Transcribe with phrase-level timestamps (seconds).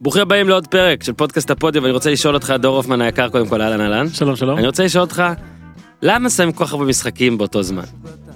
[0.00, 3.48] ברוכים הבאים לעוד פרק של פודקאסט הפודיו, ואני רוצה לשאול אותך, דור הופמן היקר, קודם
[3.48, 4.08] כל, אהלן אהלן.
[4.08, 4.58] שלום שלום.
[4.58, 5.22] אני רוצה לשאול אותך,
[6.02, 7.82] למה שמים כל כך הרבה משחקים באותו זמן?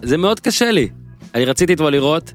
[0.03, 0.89] זה מאוד קשה לי.
[1.35, 2.33] אני רציתי אתמול לראות,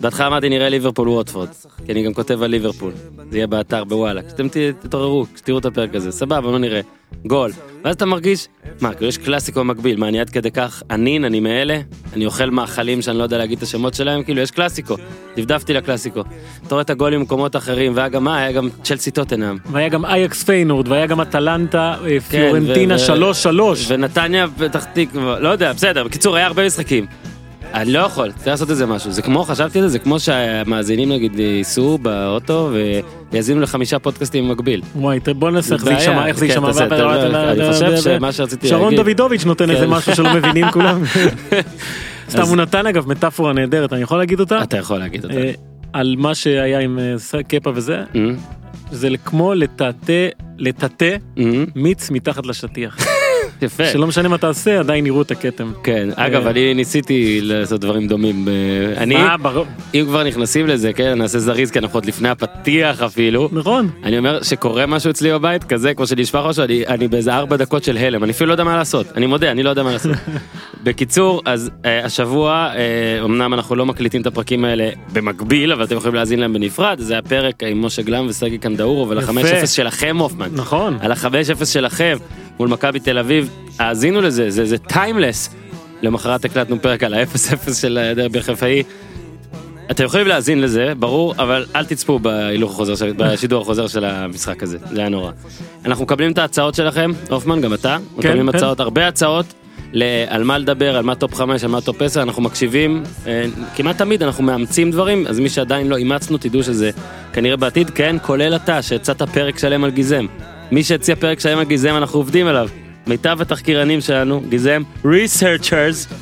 [0.00, 1.48] בהתחלה אמרתי נראה ליברפול ווטפורד,
[1.86, 2.92] כי אני גם כותב על ליברפול.
[3.30, 4.48] זה יהיה באתר בוואלה, כשאתם
[4.80, 6.80] תתעוררו, כשתראו את הפרק הזה, סבבה, בוא נראה.
[7.26, 7.52] גול.
[7.84, 8.48] ואז אתה מרגיש,
[8.80, 11.80] מה, כאילו יש קלאסיקו מקביל, מה, אני עד כדי כך ענין, אני מאלה,
[12.12, 14.94] אני אוכל מאכלים שאני לא יודע להגיד את השמות שלהם, כאילו יש קלאסיקו.
[15.36, 16.20] דפדפתי לקלאסיקו.
[16.66, 19.56] אתה רואה את הגולים במקומות אחרים, והיה גם מה, היה גם צ'לסי טוטנאם.
[19.72, 23.60] והיה גם אייקס פיינורד והיה גם אטלנטה אה, כן, פיורנטינה ו- 3-3.
[23.88, 27.06] ונתניה פתח תקווה, לא יודע, בסדר, בקיצור, היה הרבה משחקים.
[27.74, 29.10] אני לא יכול, צריך לעשות איזה משהו.
[29.12, 32.70] זה כמו, חשבתי על זה, זה כמו שהמאזינים נגיד ייסעו באוטו
[33.32, 34.82] ויאזינו לחמישה פודקאסטים במקביל.
[34.96, 35.92] וואי, בוא ננסה איך זה.
[35.92, 36.68] יישמע, איך זה כן, יישמע.
[37.52, 39.90] אני חושב שמה שרציתי שרון להגיד- דוידוביץ' נותן איזה כן.
[39.90, 41.02] משהו שלא מבינים כולם.
[42.30, 44.62] סתם הוא נתן אגב מטאפורה נהדרת, אני יכול להגיד אותה?
[44.62, 45.36] אתה יכול להגיד אותה.
[45.36, 45.52] אה,
[45.92, 48.20] על מה שהיה עם אה, קפה וזה, אה,
[48.92, 51.44] זה כמו לטאטא, לטאטא אה,
[51.74, 52.96] מיץ מתחת לשטיח.
[53.62, 53.86] יפה.
[53.86, 55.72] שלא משנה מה תעשה, עדיין יראו את הכתם.
[55.82, 56.50] כן, אגב, אה.
[56.50, 58.48] אני ניסיתי לעשות דברים דומים.
[58.96, 59.66] אני, אה, ברור.
[59.94, 63.48] אם כבר נכנסים לזה, כן, נעשה זריז, כי אנחנו עוד לפני הפתיח אפילו.
[63.52, 63.90] נכון.
[64.04, 67.84] אני אומר שקורה משהו אצלי בבית כזה כמו שנשפך משהו אני, אני באיזה ארבע דקות
[67.84, 70.12] של הלם אני אפילו לא יודע מה לעשות אני מודה אני לא יודע מה לעשות.
[70.84, 75.96] בקיצור אז אה, השבוע אה, אמנם אנחנו לא מקליטים את הפרקים האלה במקביל אבל אתם
[75.96, 79.24] יכולים להאזין להם בנפרד זה הפרק עם משה גלם וסגי קנדאורוב על יפה.
[79.24, 80.48] החמש אפס שלכם הופמן.
[80.52, 80.98] נכון.
[81.00, 82.16] על החמש אפס שלכם
[82.60, 85.54] מול מכבי תל אביב האזינו לזה זה זה טיימלס.
[86.02, 88.82] למחרת הקלטנו פרק על האפס אפס של הדרבי החיפאי.
[89.90, 94.78] אתם יכולים להאזין לזה, ברור, אבל אל תצפו בהילוך החוזר, בשידור החוזר של המשחק הזה,
[94.92, 95.32] זה היה נורא.
[95.84, 98.56] אנחנו מקבלים את ההצעות שלכם, הופמן, גם אתה, מקבלים כן.
[98.56, 99.46] הצעות, הרבה הצעות,
[100.28, 103.44] על מה לדבר, על מה טופ 5, על מה טופ 10, אנחנו מקשיבים, אה,
[103.76, 106.90] כמעט תמיד אנחנו מאמצים דברים, אז מי שעדיין לא אימצנו, תדעו שזה
[107.32, 110.26] כנראה בעתיד, כן, כולל אתה, שהצעת פרק שלם על גיזם.
[110.70, 112.68] מי שהציע פרק שלם על גיזם, אנחנו עובדים עליו.
[113.06, 116.14] מיטב התחקירנים שלנו, גיזם researchers,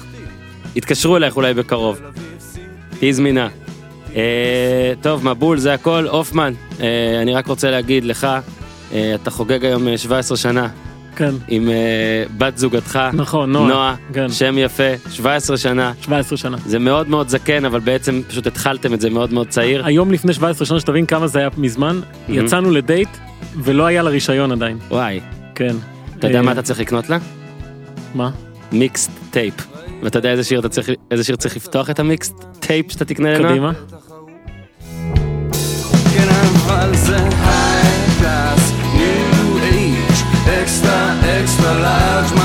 [0.76, 2.00] יתקשרו אלייך אולי בקרוב.
[2.98, 3.48] תהיי זמינה.
[4.16, 6.06] אה, טוב, מבול זה הכל.
[6.10, 8.26] הופמן, אה, אני רק רוצה להגיד לך,
[8.92, 10.69] אה, אתה חוגג היום אה, 17 שנה
[11.19, 11.34] כן.
[11.49, 11.75] עם אה,
[12.39, 13.69] בת זוגתך, נכון, נועה.
[13.69, 14.29] נועה, כן.
[14.29, 15.93] שם יפה, 17 שנה.
[16.01, 16.56] 17 שנה.
[16.67, 19.87] זה מאוד מאוד זקן, אבל בעצם פשוט התחלתם את זה מאוד מאוד צעיר.
[19.87, 23.09] היום לפני 17 שנה, שתבין כמה זה היה מזמן, יצאנו לדייט
[23.56, 24.79] ולא היה לה רישיון עדיין.
[24.91, 25.21] וואי,
[25.55, 25.77] כן.
[26.19, 27.19] אתה יודע אה, מה אתה צריך לקנות לה?
[28.15, 28.31] מה?
[28.72, 29.54] mixtape.
[30.03, 33.35] ואתה יודע איזה שיר צריך, איזה שיר צריך לפתוח את ה mixtape טייפ שאתה תקנה
[33.35, 33.50] לנועה?
[33.50, 33.73] קדימה.
[41.60, 42.38] the lives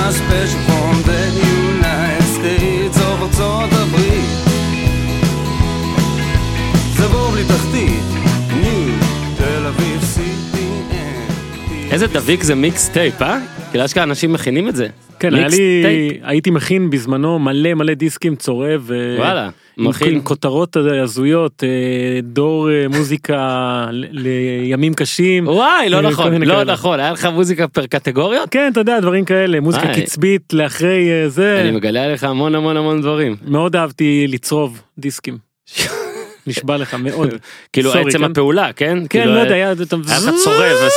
[11.94, 13.40] איזה דביק זה מיקס טייפ, אה?
[13.72, 14.88] כאילו אשכרה אנשים מכינים את זה.
[15.20, 15.84] כן, היה לי.
[16.24, 18.84] הייתי מכין בזמנו מלא מלא דיסקים צורב.
[18.88, 20.14] ו- וואלה, מכין.
[20.14, 25.48] עם כותרות הזויות, אה, דור אה, מוזיקה לימים קשים.
[25.48, 26.64] וואי, לא אה, נכון, לא.
[26.64, 28.50] נכון, היה לך מוזיקה פר קטגוריות?
[28.50, 29.94] כן, אתה יודע, דברים כאלה, מוזיקה.
[29.94, 31.62] קצבית לאחרי אה, זה.
[31.62, 33.36] אני מגלה עליך המון המון המון דברים.
[33.48, 35.38] מאוד אהבתי לצרוב דיסקים.
[36.48, 37.30] נשבע לך מאוד.
[37.74, 38.24] כאילו עצם כן?
[38.24, 38.98] הפעולה, כן?
[39.00, 39.72] כן, כאילו, לא יודע, היה...
[39.72, 40.88] אתה- היה לך צורב, אה,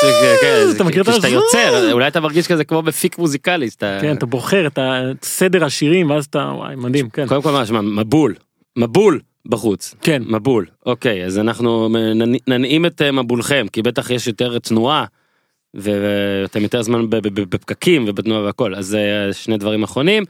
[0.41, 3.69] כן, אתה מכיר את כשאתה ה- יוצר, אולי אתה מרגיש כזה כמו בפיק מוזיקלי.
[3.79, 4.79] כן, אתה בוחר את
[5.23, 7.27] סדר השירים ואז אתה, וואי, מדהים, כן.
[7.27, 8.35] קודם כל מה, שמע, מבול,
[8.79, 9.95] מבול בחוץ.
[10.01, 10.23] כן.
[10.27, 15.05] מבול, אוקיי, אז אנחנו ננ- ננעים את אה, מבולכם, כי בטח יש יותר תנועה,
[15.75, 20.23] ואתם יותר זמן בפקקים ובתנועה והכל, אז אה, שני דברים אחרונים.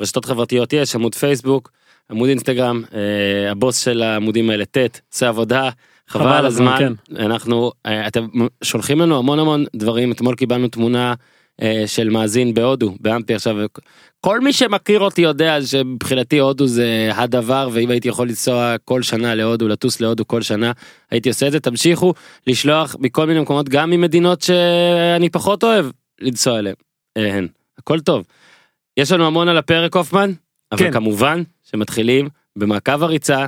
[0.00, 1.70] רשתות חברתיות יש, עמוד פייסבוק,
[2.12, 5.70] עמוד אינסטגרם, אה, הבוס של העמודים האלה, ט', עושה עבודה,
[6.08, 6.92] חבל על הזמן, כן.
[7.16, 8.26] אנחנו, אה, אתם
[8.64, 11.14] שולחים לנו המון המון דברים, אתמול קיבלנו תמונה
[11.62, 13.56] אה, של מאזין בהודו, באמפי עכשיו,
[14.20, 19.34] כל מי שמכיר אותי יודע שמבחינתי הודו זה הדבר, ואם הייתי יכול לנסוע כל שנה
[19.34, 20.72] להודו, לטוס להודו כל שנה,
[21.10, 22.14] הייתי עושה את זה, תמשיכו
[22.46, 25.86] לשלוח מכל מיני מקומות, גם ממדינות שאני פחות אוהב
[26.20, 26.76] לנסוע אליהן,
[27.16, 27.48] אליהן,
[27.78, 28.24] הכל טוב.
[28.96, 30.32] יש לנו המון על הפרק הופמן,
[30.72, 30.92] אבל כן.
[30.92, 33.46] כמובן שמתחילים במעקב הריצה,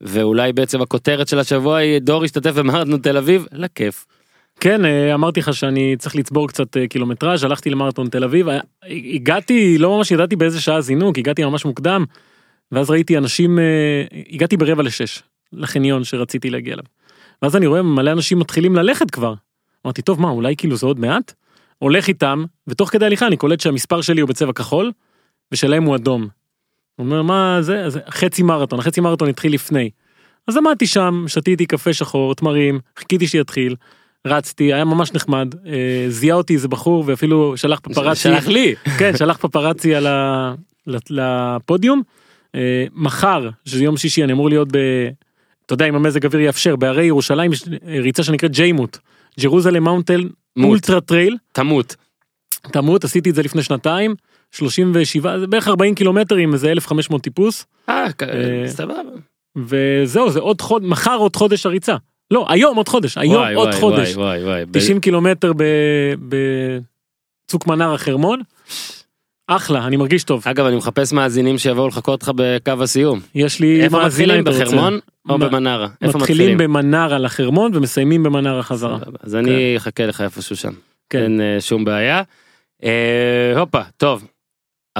[0.00, 4.06] ואולי בעצם הכותרת של השבוע היא דור השתתף במרתון תל אביב, לכיף.
[4.60, 8.58] כן, אה, אמרתי לך שאני צריך לצבור קצת אה, קילומטראז', הלכתי למרתון תל אביב, אה,
[9.14, 12.04] הגעתי, לא ממש ידעתי באיזה שעה זינוק, הגעתי ממש מוקדם,
[12.72, 13.58] ואז ראיתי אנשים,
[14.32, 15.22] הגעתי ברבע לשש,
[15.52, 16.84] לחניון שרציתי להגיע אליו.
[17.42, 19.34] ואז אני רואה מלא אנשים מתחילים ללכת כבר.
[19.86, 21.32] אמרתי, טוב, מה, אולי כאילו זה עוד מעט?
[21.78, 24.92] הולך איתם, ותוך כדי הליכה אני קולט שהמספר שלי הוא בצבע כחול,
[25.52, 26.28] ושלהם הוא אדום.
[27.00, 27.84] הוא אומר, מה זה?
[27.84, 29.90] אז חצי מרתון, החצי מרתון התחיל לפני.
[30.46, 33.76] אז עמדתי שם, שתיתי קפה שחור, תמרים, חיכיתי שיתחיל,
[34.26, 38.74] רצתי, היה ממש נחמד, אה, זיהה אותי איזה בחור ואפילו שלח פפרצי, שלח לי.
[38.98, 40.54] כן, שלח פפרצי על ה...
[40.86, 42.02] לפודיום.
[42.54, 44.78] אה, מחר, שזה יום שישי, אני אמור להיות ב...
[45.66, 48.98] אתה יודע, אם המזג אוויר יאפשר, בהרי ירושלים יש ריצה שנקראת ג'יימוט.
[49.40, 50.28] ג'רוזלם מאונטל.
[50.62, 51.36] ultra trail.
[51.52, 51.96] תמות.
[52.72, 54.14] תמות, עשיתי את זה לפני שנתיים,
[54.52, 58.94] 37, זה בערך 40 קילומטר עם איזה 1500 טיפוס, אה, אה, סבבה.
[59.56, 61.96] וזהו, זה עוד חודש, מחר עוד חודש הריצה.
[62.30, 64.16] לא, היום עוד חודש, היום וואי, עוד וואי, חודש.
[64.16, 64.64] וואי, וואי, וואי.
[64.66, 66.14] ב- 90 קילומטר ב-
[67.48, 68.40] בצוק מנרה חרמון.
[69.46, 70.42] אחלה, אני מרגיש טוב.
[70.46, 73.20] אגב, אני מחפש מאזינים שיבואו לחכות לך בקו הסיום.
[73.34, 74.44] יש לי איפה מתחילים?
[74.44, 74.98] בחרמון
[75.28, 75.88] או מה- במנרה?
[76.02, 76.58] איפה מתחילים מתחילים?
[76.58, 78.98] במנרה לחרמון ומסיימים במנרה חזרה.
[79.22, 80.72] אז אני אחכה לך איפשהו שם.
[81.10, 81.22] כן.
[81.22, 82.22] אין אה, שום בעיה.
[82.84, 84.24] אה, הופה, טוב.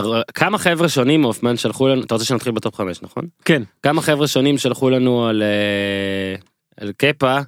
[0.00, 3.25] הר- כמה חבר'ה שונים הופמן שלחו לנו, אתה רוצה שנתחיל בטופ 5 נכון?
[3.44, 6.35] כן, כמה חבר'ה שונים שלחו לנו על, אה,
[6.76, 7.38] על קפה,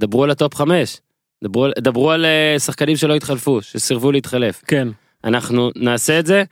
[0.00, 1.00] דברו על הטופ 5.
[1.44, 4.62] דברו, דברו על אה, שחקנים שלא התחלפו, שסירבו להתחלף.
[4.66, 4.88] כן,
[5.24, 6.44] אנחנו נעשה את זה,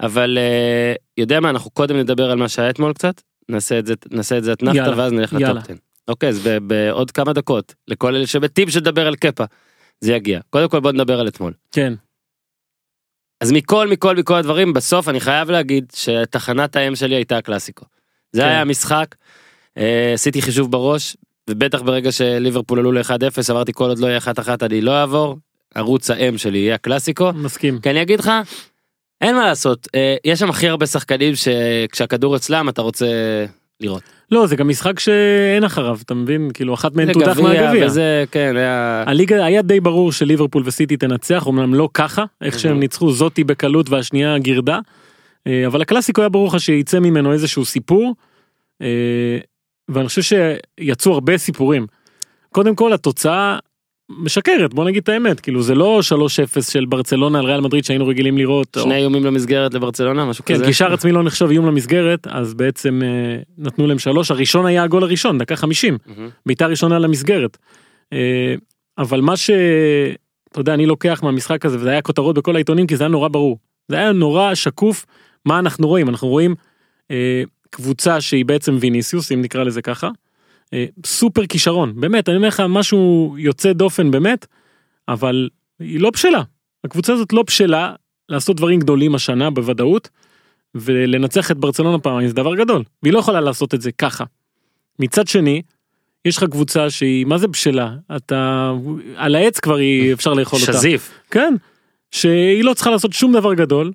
[0.00, 3.94] אבל אה, יודע מה, אנחנו קודם נדבר על מה שהיה אתמול קצת, נעשה את זה,
[4.10, 5.32] נעשה את זה אתנחתא ואז נלך.
[5.32, 5.74] לטופ 10.
[6.08, 9.44] אוקיי, אז ב- בעוד כמה דקות, לכל אלה שבטיפ שתדבר על קפה,
[10.00, 10.40] זה יגיע.
[10.50, 11.52] קודם כל בוא נדבר על אתמול.
[11.72, 11.92] כן,
[13.42, 17.84] אז מכל מכל מכל הדברים בסוף אני חייב להגיד שתחנת האם שלי הייתה הקלאסיקו.
[18.32, 18.48] זה כן.
[18.48, 19.14] היה המשחק,
[19.78, 21.16] אה, עשיתי חישוב בראש
[21.50, 25.36] ובטח ברגע שליברפול עלו ל-1-0 אמרתי כל עוד לא יהיה 1-1 אני לא אעבור,
[25.74, 27.32] ערוץ האם שלי יהיה הקלאסיקו.
[27.32, 27.80] מסכים.
[27.80, 28.30] כי אני אגיד לך,
[29.20, 33.06] אין מה לעשות, אה, יש שם הכי הרבה שחקנים שכשהכדור אצלם אתה רוצה
[33.82, 34.02] לראות.
[34.30, 36.50] לא, זה גם משחק שאין אחריו, אתה מבין?
[36.54, 37.86] כאילו, אחת מהן זה תודח גביע, מהגביע.
[37.86, 42.76] וזה כן היה הליגה היה די ברור שליברפול וסיטי תנצח, אמנם לא ככה, איך שהם
[42.76, 42.80] Mhm.
[42.80, 44.78] ניצחו זאתי בקלות והשנייה גירדה,
[45.46, 48.14] אה, אבל הקלאסיקו היה ברור לך שיצא ממנו איזשהו סיפור,
[48.82, 49.38] אה,
[49.88, 50.22] ואני חושב
[50.80, 51.86] שיצאו הרבה סיפורים.
[52.50, 53.58] קודם כל התוצאה
[54.18, 56.00] משקרת, בוא נגיד את האמת, כאילו זה לא
[56.58, 60.44] 3-0 של ברצלונה על ריאל מדריד שהיינו רגילים לראות, או- שני איומים למסגרת לברצלונה משהו
[60.44, 60.64] כן, כזה.
[60.64, 63.08] כי שער עצמי לא נחשב איום למסגרת, אז בעצם אה,
[63.58, 65.98] נתנו להם שלוש, הראשון היה הגול הראשון, דקה 50.
[66.06, 66.28] מהמם.
[66.46, 67.58] בעיטה ראשונה למסגרת.
[68.12, 68.54] אה,
[68.98, 69.50] אבל מה ש...
[70.52, 73.28] אתה יודע, אני לוקח מהמשחק הזה, וזה היה כותרות בכל העיתונים, כי זה היה נורא
[73.28, 73.58] ברור.
[73.88, 75.06] זה היה נורא שקוף
[75.46, 76.08] מה אנחנו רואים.
[76.08, 76.54] אנחנו רואים
[77.10, 80.08] אה, קבוצה שהיא בעצם ויניסיוס, אם נקרא לזה ככה.
[80.72, 84.46] אה, סופר כישרון, באמת, אני אומר לך, משהו יוצא דופן באמת,
[85.08, 85.48] אבל
[85.78, 86.42] היא לא בשלה.
[86.84, 87.94] הקבוצה הזאת לא בשלה
[88.28, 90.08] לעשות דברים גדולים השנה בוודאות,
[90.74, 94.24] ולנצח את ברצלונה פעמיים זה דבר גדול, והיא לא יכולה לעשות את זה ככה.
[94.98, 95.62] מצד שני,
[96.24, 98.72] יש לך קבוצה שהיא מה זה בשלה אתה
[99.16, 101.10] על העץ כבר היא אפשר לאכול אותה שזיף.
[101.30, 101.54] כן
[102.10, 103.92] שהיא לא צריכה לעשות שום דבר גדול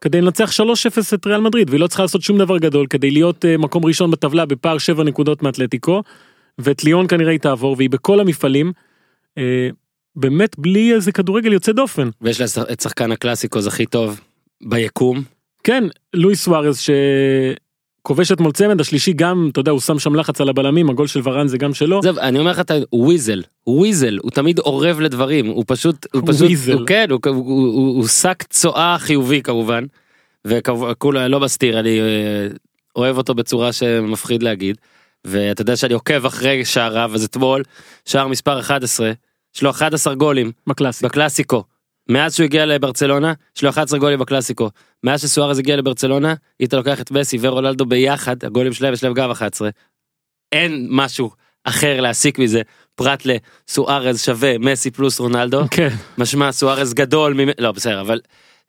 [0.00, 0.54] כדי לנצח 3-0
[1.14, 4.10] את ריאל מדריד והיא לא צריכה לעשות שום דבר גדול כדי להיות uh, מקום ראשון
[4.10, 6.02] בטבלה בפער 7 נקודות מאתלטיקו
[6.58, 8.72] ואת ליאון כנראה היא תעבור והיא בכל המפעלים.
[9.38, 9.42] אה,
[10.16, 14.20] באמת בלי איזה כדורגל יוצא דופן ויש לה את שחקן הקלאסיקוס הכי טוב
[14.62, 15.22] ביקום.
[15.64, 15.84] כן
[16.14, 16.80] לואיס סוארס
[18.00, 21.20] שכובש אתמול צמד השלישי גם אתה יודע הוא שם שם לחץ על הבלמים הגול של
[21.24, 21.98] ורן זה גם שלו.
[21.98, 26.50] עזוב, אני אומר לך, אתה- weasel, weasel, הוא תמיד אורב לדברים, הוא פשוט, הוא פשוט.
[26.72, 29.84] הוא כן, הוא- הוא- הוא הוא שק צואה חיובי כמובן,
[30.46, 32.04] והוא לא מסתיר, אני אה,
[32.96, 34.76] אוהב אותו בצורה שמפחיד להגיד,
[35.24, 37.62] ואתה יודע שאני עוקב אחרי שעריו, אז אתמול,
[38.04, 39.12] שער מספר 11,
[39.56, 41.04] יש לו 11 גולים בקלאסי.
[41.06, 41.64] בקלאסיקו.
[42.08, 44.70] מאז שהוא הגיע לברצלונה, יש לו 11 גולים בקלאסיקו.
[45.04, 49.30] מאז שסוארז הגיע לברצלונה, היית לוקח את מסי ורונלדו ביחד, הגולים שלהם יש להם גם
[49.30, 49.68] 11.
[50.52, 51.30] אין משהו
[51.64, 52.62] אחר להסיק מזה,
[52.94, 55.88] פרט לסוארז שווה מסי פלוס רונלדו, כן.
[56.18, 57.48] משמע סוארז גדול, ממ...
[57.58, 58.20] לא בסדר, אבל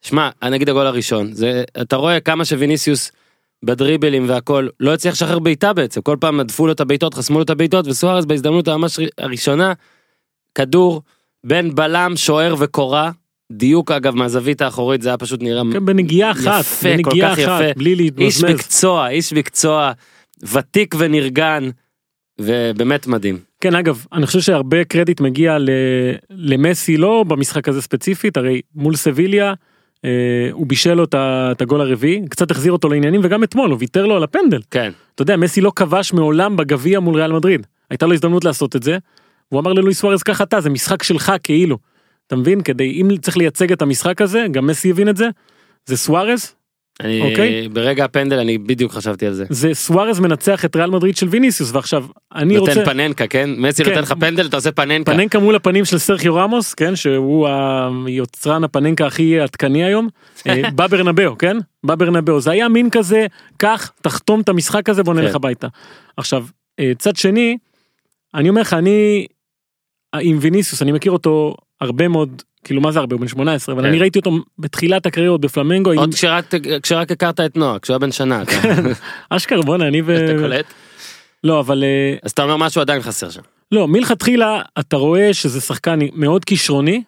[0.02, 3.12] שמע, אני אגיד הגול הראשון, זה, אתה רואה כמה שוויניסיוס
[3.62, 7.44] בדריבלים והכל לא הצליח לשחרר בעיטה בעצם, כל פעם הדפו לו את הבעיטות, חסמו לו
[7.44, 9.72] את הבעיטות, וסוארז בהזדמנות הממש הראשונה,
[10.54, 11.02] כדור
[11.46, 13.10] בין בלם, שוער וקורה,
[13.50, 17.42] דיוק אגב מהזווית האחורית זה היה פשוט נראה כן, בנגיעה אחת, יפה, כל בנגיעה כך
[17.42, 17.78] אחת, יפה.
[17.78, 18.50] בלי איש להתמזמז.
[18.50, 19.92] מקצוע, איש מקצוע,
[20.52, 21.70] ותיק ונרגן,
[22.40, 23.38] ובאמת מדהים.
[23.60, 25.68] כן, אגב, אני חושב שהרבה קרדיט מגיע ל-
[26.30, 29.54] למסי, לא במשחק הזה ספציפית, הרי מול סביליה,
[30.04, 30.10] אה,
[30.52, 34.16] הוא בישל לו את הגול הרביעי, קצת החזיר אותו לעניינים, וגם אתמול הוא ויתר לו
[34.16, 34.60] על הפנדל.
[34.70, 37.66] כן, אתה יודע, מסי לא כבש מעולם בגביע מול ריאל מדריד.
[37.90, 38.98] הייתה לו הזדמנות לעשות את זה,
[39.52, 41.78] והוא אמר ללואיס סוארז ככה אתה, זה משחק שלך כאילו.
[42.30, 42.60] אתה מבין?
[42.60, 45.28] כדי, אם צריך לייצג את המשחק הזה, גם מסי הבין את זה,
[45.86, 46.54] זה סוארז,
[47.00, 47.68] אני, אוקיי.
[47.68, 49.44] ברגע הפנדל אני בדיוק חשבתי על זה.
[49.48, 52.84] זה סוארז מנצח את ריאל מדריד של ויניסיוס, ועכשיו, אני נותן רוצה...
[52.84, 53.50] פננקה, כן?
[53.56, 53.90] מסי כן.
[53.90, 55.12] נותן לך פנדל, אתה עושה פננקה.
[55.12, 57.48] פננקה מול הפנים של סרחיו רמוס, כן, שהוא
[58.06, 60.08] היוצרן הפננקה הכי עדכני היום,
[60.48, 61.56] אה, בברנבאו, כן?
[61.86, 65.36] בברנבאו, זה היה מין כזה, קח, תחתום את המשחק הזה, בוא נלך כן.
[65.36, 65.68] הביתה.
[66.16, 66.44] עכשיו,
[66.80, 67.56] אה, צד שני,
[68.34, 69.26] אני אומר לך, אני,
[70.20, 73.82] עם ויניסיוס אני מכיר אותו הרבה מאוד כאילו מה זה הרבה הוא בן 18 אבל
[73.82, 73.88] כן.
[73.88, 76.14] אני ראיתי אותו בתחילת הקריירה עוד בפלמנגו עוד
[76.82, 78.52] כשרק הכרת את נועה, כשהוא היה בן שנה, אתה
[79.30, 80.24] אשכרה בואנה אני ו...
[80.24, 80.66] אתה קולט?
[81.44, 83.40] לא אבל אה, אז אתה אומר משהו עדיין חסר שם.
[83.72, 87.02] לא מלכתחילה אתה רואה שזה שחקן מאוד כישרוני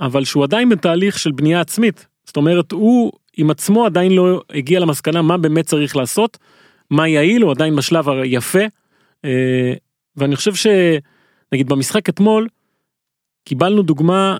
[0.00, 4.80] אבל שהוא עדיין בתהליך של בנייה עצמית זאת אומרת הוא עם עצמו עדיין לא הגיע
[4.80, 6.38] למסקנה מה באמת צריך לעשות
[6.90, 8.64] מה יעיל הוא עדיין בשלב היפה
[9.24, 9.74] אה,
[10.16, 10.54] ואני חושב
[11.52, 12.48] שנגיד במשחק אתמול
[13.44, 14.36] קיבלנו דוגמה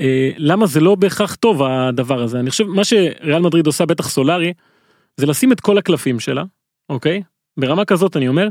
[0.00, 2.40] אה, למה זה לא בהכרח טוב הדבר הזה.
[2.40, 4.52] אני חושב מה שריאל מדריד עושה בטח סולארי
[5.16, 6.44] זה לשים את כל הקלפים שלה
[6.88, 7.22] אוקיי?
[7.56, 8.48] ברמה כזאת אני אומר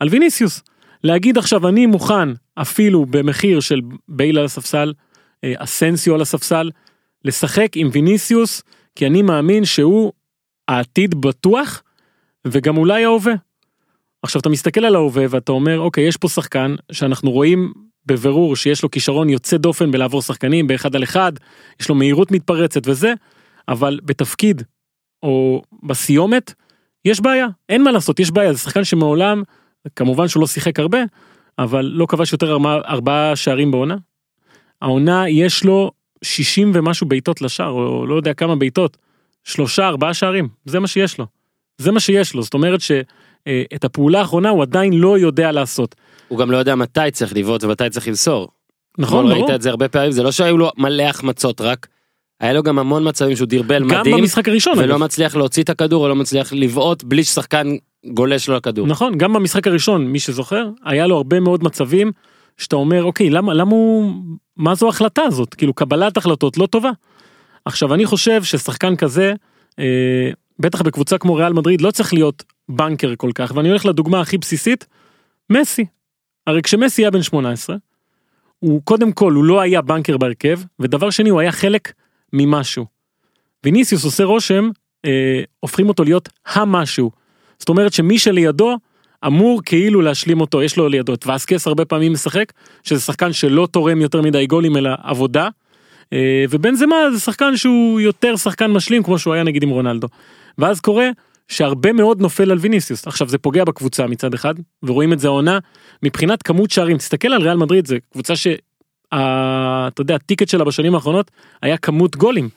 [0.00, 0.62] על ויניסיוס.
[1.04, 4.92] להגיד עכשיו אני מוכן אפילו במחיר של בייל על הספסל
[5.44, 6.70] אה, אסנסיו על הספסל
[7.24, 8.62] לשחק עם ויניסיוס
[8.94, 10.12] כי אני מאמין שהוא
[10.68, 11.82] העתיד בטוח
[12.46, 13.32] וגם אולי ההווה.
[14.22, 17.72] עכשיו אתה מסתכל על ההווה ואתה אומר אוקיי יש פה שחקן שאנחנו רואים
[18.06, 21.32] בבירור שיש לו כישרון יוצא דופן בלעבור שחקנים באחד על אחד
[21.80, 23.14] יש לו מהירות מתפרצת וזה
[23.68, 24.62] אבל בתפקיד
[25.22, 26.54] או בסיומת
[27.04, 29.42] יש בעיה אין מה לעשות יש בעיה זה שחקן שמעולם
[29.96, 30.98] כמובן שהוא לא שיחק הרבה
[31.58, 33.96] אבל לא כבש יותר ארבעה, שערים בעונה.
[34.82, 35.90] העונה יש לו
[36.22, 38.96] 60 ומשהו בעיטות לשער או לא יודע כמה בעיטות
[39.44, 41.26] שלושה ארבעה שערים זה מה שיש לו.
[41.78, 42.80] זה מה שיש לו זאת אומרת
[43.48, 45.94] שאת הפעולה האחרונה הוא עדיין לא יודע לעשות.
[46.28, 48.48] הוא גם לא יודע מתי צריך לבעוט ומתי צריך למסור.
[48.98, 49.38] נכון ברור.
[49.38, 51.86] ראית את זה הרבה פעמים, זה לא שהיו לו מלא החמצות רק,
[52.40, 55.04] היה לו גם המון מצבים שהוא דרבל גם מדהים, במשחק הראשון ולא אגב.
[55.04, 58.86] מצליח להוציא את הכדור או לא מצליח לבעוט בלי ששחקן גולש לו לכדור.
[58.86, 62.12] נכון גם במשחק הראשון מי שזוכר היה לו הרבה מאוד מצבים
[62.56, 64.12] שאתה אומר אוקיי למה למה הוא
[64.56, 66.90] מה זו ההחלטה הזאת כאילו קבלת החלטות לא טובה.
[67.64, 69.34] עכשיו אני חושב ששחקן כזה
[69.78, 74.20] אה, בטח בקבוצה כמו ריאל מדריד לא צריך להיות בנקר כל כך ואני הולך לדוגמה
[74.20, 74.86] הכי בסיסית
[75.50, 75.86] מסי.
[76.46, 77.76] הרי כשמסי היה בן 18
[78.58, 81.92] הוא קודם כל הוא לא היה בנקר בהרכב ודבר שני הוא היה חלק
[82.32, 82.86] ממשהו.
[83.64, 84.68] ויניסיוס עושה רושם
[85.04, 87.10] אה, הופכים אותו להיות המשהו.
[87.58, 88.76] זאת אומרת שמי שלידו
[89.26, 93.68] אמור כאילו להשלים אותו יש לו לידו את ואסקס הרבה פעמים משחק שזה שחקן שלא
[93.70, 95.48] תורם יותר מדי גולים אלא עבודה.
[96.12, 99.68] אה, ובין זה מה זה שחקן שהוא יותר שחקן משלים כמו שהוא היה נגיד עם
[99.68, 100.08] רונלדו.
[100.58, 101.08] ואז קורה
[101.50, 105.58] שהרבה מאוד נופל על ויניסיוס עכשיו זה פוגע בקבוצה מצד אחד ורואים את זה העונה
[106.02, 108.54] מבחינת כמות שערים תסתכל על ריאל מדריד זה קבוצה שה...
[109.08, 111.30] אתה יודע הטיקט שלה בשנים האחרונות
[111.62, 112.48] היה כמות גולים.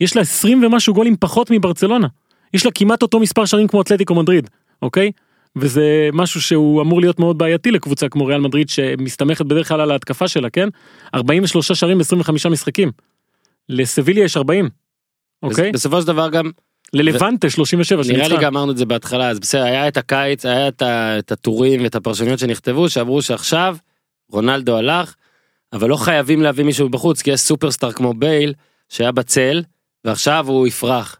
[0.00, 2.06] יש לה 20 ומשהו גולים פחות מברצלונה.
[2.54, 4.50] יש לה כמעט אותו מספר שערים כמו אתלטיקו מדריד,
[4.82, 5.12] אוקיי?
[5.56, 9.90] וזה משהו שהוא אמור להיות מאוד בעייתי לקבוצה כמו ריאל מדריד שמסתמכת בדרך כלל על
[9.90, 10.68] ההתקפה שלה, כן?
[11.14, 12.90] 43 שערים ב-25 משחקים.
[13.68, 14.68] לסביליה יש 40,
[15.42, 15.72] אוקיי?
[15.72, 16.50] בסופו של דבר גם,
[16.94, 18.36] ללבנטה 37 נראה לי.
[18.36, 20.82] גם אמרנו את זה בהתחלה, אז בסדר, היה את הקיץ, היה את
[21.18, 23.76] את הטורים ואת הפרשנויות שנכתבו, שאמרו שעכשיו
[24.30, 25.14] רונלדו הלך,
[25.72, 28.54] אבל לא חייבים להביא מישהו מבחוץ, כי יש סופרסטאר כמו בייל,
[28.88, 29.62] שהיה בצל,
[30.04, 31.16] ועכשיו הוא יפרח.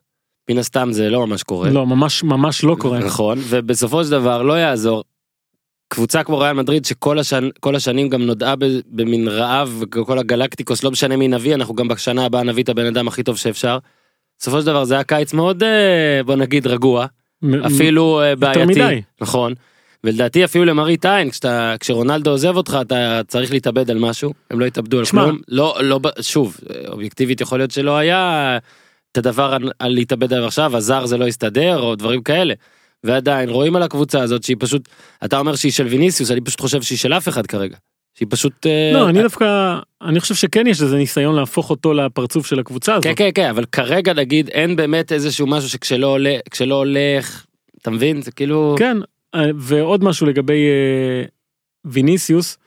[0.51, 1.71] מן הסתם זה לא ממש קורה.
[1.71, 2.99] לא, ממש ממש לא קורה.
[2.99, 5.05] נכון, ובסופו של דבר לא יעזור.
[5.89, 7.49] קבוצה כמו ריאל מדריד שכל השנ...
[7.61, 8.55] כל השנים גם נודעה.
[8.87, 12.87] במין רעב וכל הגלקטיקוס לא משנה מי נביא אנחנו גם בשנה הבאה נביא את הבן
[12.87, 13.79] אדם הכי טוב שאפשר.
[14.39, 17.07] בסופו של דבר זה היה קיץ מאוד אה, בוא נגיד רגוע
[17.43, 19.03] מ- אפילו אה, בעייתי מדי.
[19.21, 19.55] נכון.
[20.05, 24.65] ולדעתי אפילו למראית עין כשאתה כשרונלדו עוזב אותך אתה צריך להתאבד על משהו הם לא
[24.65, 25.05] התאבדו על.
[25.07, 28.59] כלום לא לא שוב אובייקטיבית יכול להיות שלא היה
[29.13, 32.55] את הדבר על, על להתאבד עליו עכשיו הזר זה לא יסתדר או דברים כאלה.
[33.05, 34.89] ועדיין רואים על הקבוצה הזאת שהיא פשוט
[35.25, 37.77] אתה אומר שהיא של ויניסיוס אני פשוט חושב שהיא של אף אחד כרגע.
[38.15, 42.47] שהיא פשוט אה, לא, אני דווקא, אני חושב שכן יש איזה ניסיון להפוך אותו לפרצוף
[42.47, 43.05] של הקבוצה הזאת.
[43.05, 47.47] כן כן כן אבל כרגע נגיד אין באמת איזשהו משהו שכשלא עולה כשלא הולך
[47.83, 48.23] אתה מבין?
[48.23, 48.97] זה כאילו כן,
[49.35, 51.25] אה, ועוד משהו לגבי אה,
[51.85, 52.59] ויניסיוס,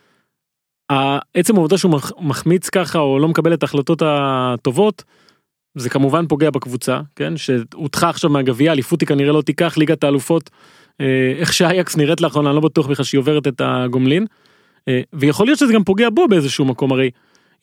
[1.33, 5.03] עצם העובדה שהוא מח- מחמיץ ככה או לא מקבל את ההחלטות הטובות,
[5.77, 10.49] זה כמובן פוגע בקבוצה, כן, שהודחה עכשיו מהגביע, אליפות היא כנראה לא תיקח, ליגת האלופות,
[11.01, 14.27] אה, איך שאייקס נראית לאחרונה, אני לא בטוח בכלל שהיא עוברת את הגומלין, אה,
[15.13, 17.09] ויכול להיות שזה גם פוגע בו באיזשהו מקום, הרי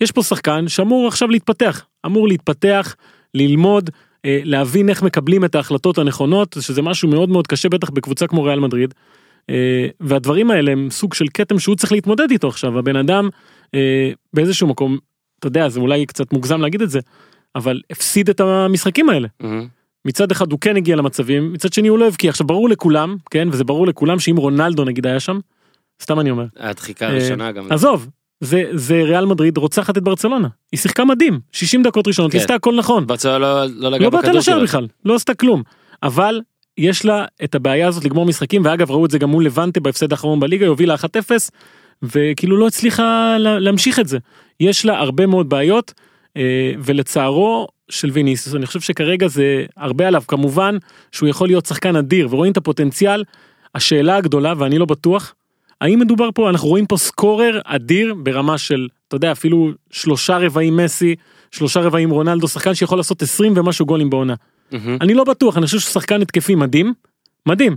[0.00, 2.96] יש פה שחקן שאמור עכשיו להתפתח, אמור להתפתח,
[3.34, 3.90] ללמוד,
[4.24, 8.44] אה, להבין איך מקבלים את ההחלטות הנכונות, שזה משהו מאוד מאוד קשה בטח בקבוצה כמו
[8.44, 8.94] ריאל מדריד.
[9.50, 13.28] אה, והדברים האלה הם סוג של כתם שהוא צריך להתמודד איתו עכשיו, הבן אדם
[13.74, 14.98] אה, באיזשהו מקום,
[15.38, 17.00] אתה יודע, זה אולי קצת מוגזם להגיד את זה,
[17.54, 19.28] אבל הפסיד את המשחקים האלה.
[19.40, 19.66] מהמם.
[20.06, 22.30] מצד אחד הוא כן הגיע למצבים, מצד שני הוא לא הבקיע.
[22.30, 25.38] עכשיו ברור לכולם, כן, וזה ברור לכולם שאם רונלדו נגיד היה שם,
[26.02, 26.44] סתם אני אומר.
[26.56, 27.72] הדחיקה אה, הראשונה גם.
[27.72, 28.08] עזוב,
[28.40, 30.48] זה, זה ריאל מדריד רוצחת את ברצלונה.
[30.72, 32.38] היא שיחקה מדהים, 60 דקות ראשונות, כן.
[32.38, 33.06] עשתה הכל נכון.
[33.06, 34.64] ברצלונה לא לא לגעה לא בכדור לשער שלה.
[34.64, 35.62] בכלל, לא עשתה כלום.
[36.02, 36.40] אבל
[36.78, 40.12] יש לה את הבעיה הזאת לגמור משחקים, ואגב ראו את זה גם מול לבנטה בהפסד
[40.12, 40.98] האחרון בליגה, היא הובילה 1-0,
[42.02, 44.18] וכאילו לא הצליחה לה- להמשיך את זה.
[44.60, 45.92] יש לה הרבה מאוד בעיות,
[46.36, 46.42] אה,
[46.84, 50.76] ולצערו של ויניסיוס, אני חושב שכרגע זה הרבה עליו, כמובן
[51.12, 53.24] שהוא יכול להיות שחקן אדיר, ורואים את הפוטנציאל.
[53.74, 55.34] השאלה הגדולה, ואני לא בטוח,
[55.80, 60.76] האם מדובר פה, אנחנו רואים פה סקורר אדיר ברמה של, אתה יודע, אפילו שלושה רבעים
[60.76, 61.14] מסי,
[61.50, 64.34] שלושה רבעים רונלדו, שחקן שיכול לעשות 20 ומשהו גולים בעונה.
[64.72, 64.98] מהמם.
[65.00, 66.94] אני לא בטוח, אני חושב שהוא שחקן התקפי מדהים,
[67.48, 67.76] מדהים,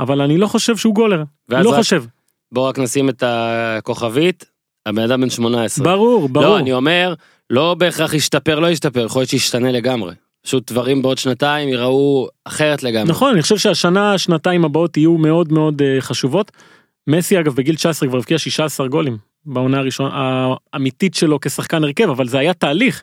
[0.00, 2.04] אבל אני לא חושב שהוא גולר, ואז לא רק- חושב.
[2.52, 4.44] בוא רק נשים את הכוכבית,
[4.86, 5.84] הבן אדם בן 18.
[5.84, 6.46] ברור, ברור.
[6.46, 7.14] לא, אני אומר,
[7.50, 10.14] לא בהכרח ישתפר, לא ישתפר, יכול להיות שישתנה לגמרי.
[10.42, 13.10] פשוט דברים בעוד שנתיים ייראו אחרת לגמרי.
[13.10, 16.52] נכון, אני חושב שהשנה, שנתיים הבאות יהיו מאוד מאוד אה, חשובות.
[17.08, 20.10] מסי אגב בגיל 19 כבר הבקיע 16 גולים בעונה הראשונה
[20.72, 23.02] האמיתית שלו כשחקן הרכב, אבל זה היה תהליך.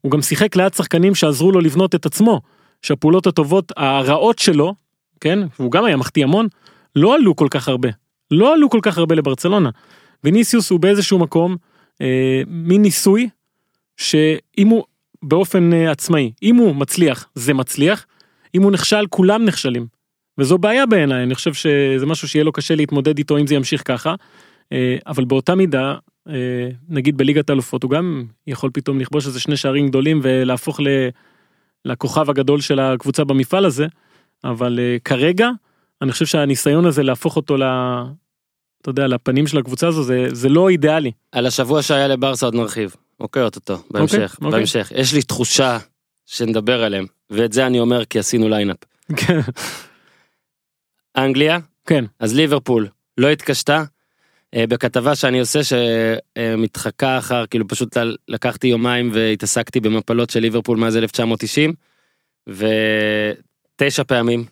[0.00, 2.40] הוא גם שיחק ליד שחקנים שעזרו לו לבנות את עצמו,
[2.82, 4.74] שהפעולות הטובות, הרעות שלו,
[5.20, 6.46] כן, והוא גם היה מחטיא המון,
[6.96, 7.88] לא עלו כל כך הרבה.
[8.30, 9.70] לא עלו כל כך הרבה לברצלונה.
[10.24, 11.56] ויניסיוס הוא באיזשהו מקום
[12.00, 13.28] אה, מין ניסוי,
[13.96, 14.84] שאם הוא
[15.22, 18.06] באופן אה, עצמאי, אם הוא מצליח, זה מצליח,
[18.54, 19.86] אם הוא נכשל, כולם נכשלים.
[20.38, 23.82] וזו בעיה בעיניי, אני חושב שזה משהו שיהיה לו קשה להתמודד איתו אם זה ימשיך
[23.84, 24.14] ככה.
[24.72, 25.94] אה, אבל באותה מידה,
[26.28, 30.86] אה, נגיד בליגת האלופות, הוא גם יכול פתאום לכבוש איזה שני שערים גדולים ולהפוך ל...
[31.84, 33.86] לכוכב הגדול של הקבוצה במפעל הזה.
[34.44, 35.48] אבל אה, כרגע,
[36.02, 37.62] אני חושב שהניסיון הזה להפוך אותו ל...
[38.82, 41.12] אתה יודע, לפנים של הקבוצה הזו, זה, זה לא אידיאלי.
[41.32, 42.96] על השבוע שהיה לברסה עוד נרחיב.
[43.20, 44.50] אוקיי, אוטוטו, בהמשך, אוקיי.
[44.50, 44.92] בהמשך.
[44.94, 45.78] יש לי תחושה
[46.26, 48.76] שנדבר עליהם, ואת זה אני אומר כי עשינו lineup.
[51.16, 53.84] אנגליה, כן, אז ליברפול לא התקשתה.
[54.54, 57.96] אה, בכתבה שאני עושה שמתחקה אחר כאילו פשוט
[58.28, 61.74] לקחתי יומיים והתעסקתי במפלות של ליברפול מאז 1990
[62.48, 64.44] ותשע פעמים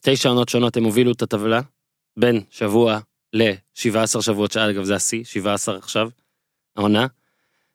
[0.00, 1.60] תשע עונות שונות הם הובילו את הטבלה
[2.16, 2.98] בין שבוע
[3.32, 6.08] ל-17 שבועות שאגב זה השיא 17 עכשיו
[6.76, 7.06] העונה.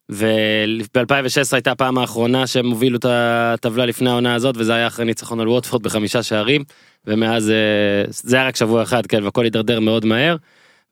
[0.09, 5.39] וב-2016 הייתה הפעם האחרונה שהם הובילו את הטבלה לפני העונה הזאת וזה היה אחרי ניצחון
[5.39, 6.63] על ווטפורד בחמישה שערים
[7.05, 10.35] ומאז אה, זה היה רק שבוע אחד כן והכל הידרדר מאוד מהר.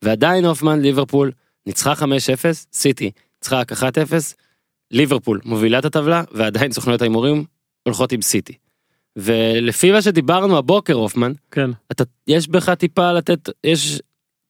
[0.02, 1.32] ועדיין הופמן ליברפול
[1.66, 2.06] ניצחה 5-0
[2.74, 3.76] סיטי ניצחה רק 1-0
[4.92, 7.46] ליברפול מובילה את הטבלה ועדיין סוכנויות ההימורים
[7.84, 8.54] הולכות עם סיטי.
[9.16, 11.70] ולפי מה שדיברנו הבוקר הופמן כן.
[11.92, 14.02] אתה יש בך טיפה לתת יש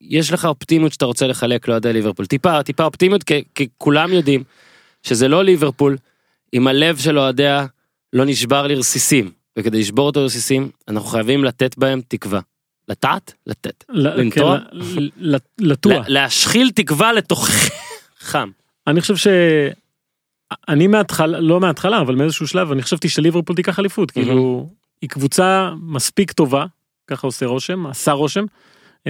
[0.10, 4.44] יש לך אופטימיות שאתה רוצה לחלק לאוהדי ליברפול טיפה טיפה אופטימיות כי, כי כולם יודעים
[5.04, 5.98] שזה לא ליברפול
[6.54, 7.66] אם הלב של אוהדיה
[8.14, 12.40] לא נשבר לרסיסים וכדי לשבור אותו לרסיסים אנחנו חייבים לתת בהם תקווה.
[12.90, 13.34] לטעת?
[13.48, 13.84] לתת.
[13.90, 14.58] לנטוע?
[14.60, 15.94] כן, ל- ל- לטוע.
[15.94, 17.50] לה- להשחיל תקווה לתוך
[18.20, 18.50] חם.
[18.88, 19.28] אני חושב ש...
[20.70, 24.70] אני מההתחלה, לא מההתחלה, אבל מאיזשהו שלב, אני חשבתי שליברפול תיקח אליפות, כאילו,
[25.02, 26.66] היא קבוצה מספיק טובה,
[27.08, 28.46] ככה עושה רושם, עשה רושם,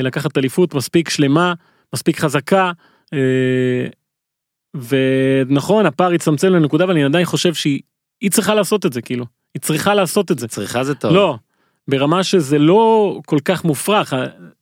[0.03, 1.53] לקחת אליפות מספיק שלמה,
[1.93, 2.71] מספיק חזקה,
[3.13, 3.87] אה,
[4.75, 7.79] ונכון, הפער הצטמצם לנקודה, אבל אני עדיין חושב שהיא
[8.21, 10.47] היא צריכה לעשות את זה, כאילו, היא צריכה לעשות את זה.
[10.47, 11.13] צריכה זה טוב.
[11.13, 11.35] לא,
[11.87, 14.13] ברמה שזה לא כל כך מופרך,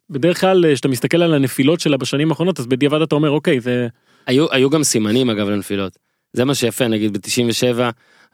[0.09, 3.87] בדרך כלל כשאתה מסתכל על הנפילות שלה בשנים האחרונות, אז בדיעבד אתה אומר, אוקיי, זה...
[4.27, 5.97] היו, היו גם סימנים אגב לנפילות.
[6.33, 7.79] זה מה שיפה נגיד ב-97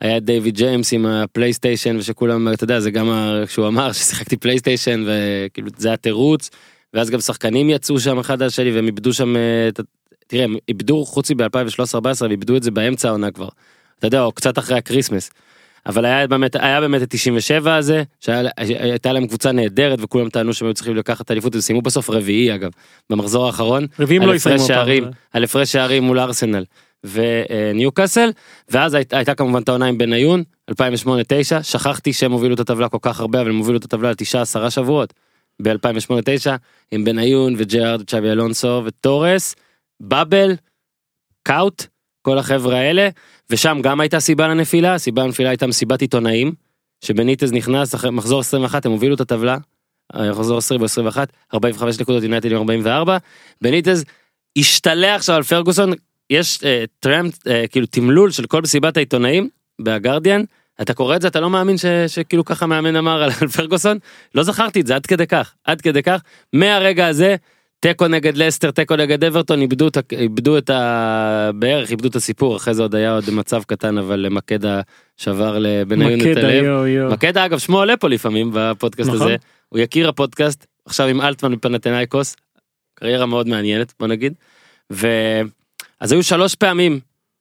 [0.01, 3.09] היה את דיוויד ג'יימס עם הפלייסטיישן ושכולם אתה יודע זה גם
[3.47, 6.49] כשהוא אמר ששיחקתי פלייסטיישן וכאילו זה התירוץ
[6.93, 9.83] ואז גם שחקנים יצאו שם אחד על השני והם איבדו שם אה, את ה-
[10.27, 11.45] תראה הם איבדו חוץ מב-2013-2014
[12.25, 13.47] הם איבדו את זה באמצע העונה כבר.
[13.99, 15.29] אתה יודע או קצת אחרי הקריסמס.
[15.85, 20.67] אבל היה באמת היה באמת את 97 הזה שהייתה להם קבוצה נהדרת וכולם טענו שהם
[20.67, 22.69] היו צריכים לקחת אליפות וסיימו בסוף רביעי אגב
[23.09, 24.73] במחזור האחרון רביעים לא יסיימו אותם.
[24.73, 26.63] שערים, על הפרש שערים מול ארסנל
[27.03, 28.29] וניוקאסל
[28.69, 30.73] ואז היית- הייתה כמובן את העונה עם בניון 2008-2009
[31.63, 34.69] שכחתי שהם הובילו את הטבלה כל כך הרבה אבל הם הובילו את הטבלה לתשעה עשרה
[34.69, 35.13] שבועות
[35.61, 36.49] ב-2008-2009
[36.91, 39.55] עם בניון וג'רארד צ'אבי אלונסו וטורס
[39.99, 40.55] באבל
[41.43, 41.85] קאוט
[42.21, 43.09] כל החברה האלה
[43.49, 46.53] ושם גם הייתה סיבה לנפילה הסיבה לנפילה הייתה מסיבת עיתונאים
[47.05, 49.57] שבניטז נכנס אחרי מחזור 21 הם הובילו את הטבלה.
[50.15, 51.17] אה, מחזור 20 ו-21
[51.53, 53.17] 45 נקודות יונייטד עם 44
[53.61, 54.05] בניטז
[54.57, 55.93] השתלח עכשיו על פרגוסון
[56.29, 59.49] יש אה, טרמפ אה, כאילו תמלול של כל מסיבת העיתונאים
[59.81, 60.43] בגרדיאן
[60.81, 63.97] אתה קורא את זה אתה לא מאמין ש, שכאילו ככה מאמן אמר על, פרגוסון
[64.35, 66.21] לא זכרתי את זה עד כדי כך עד כדי כך
[66.53, 67.35] מהרגע הזה
[67.79, 71.51] תיקו נגד לסטר תיקו נגד אברטון איבדו איבדו את ה...
[71.55, 74.81] בערך איבדו את הסיפור אחרי זה עוד היה עוד מצב קטן אבל מקדה
[75.17, 77.11] שבר לבניון את הלב.
[77.11, 79.21] מקדה אגב שמו עולה פה לפעמים בפודקאסט נכון.
[79.21, 79.35] הזה
[79.69, 82.35] הוא יקיר הפודקאסט עכשיו עם אלטמן מפנתנאיקוס
[82.95, 84.33] קריירה מאוד מעניינת בוא נגיד.
[84.89, 86.99] ואז היו שלוש פעמים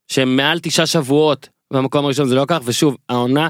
[0.09, 3.49] שהם מעל תשעה שבועות במקום הראשון זה לא כך ושוב העונה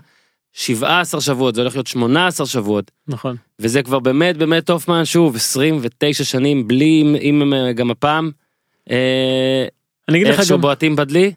[0.52, 2.90] 17 שבועות זה הולך להיות 18 שבועות.
[3.08, 3.36] נכון.
[3.58, 8.30] וזה כבר באמת באמת הופמן שוב 29 שנים בלי אם, גם הפעם.
[8.90, 9.66] אה,
[10.08, 11.32] אני אגיד לך גם, בועטים בדלי,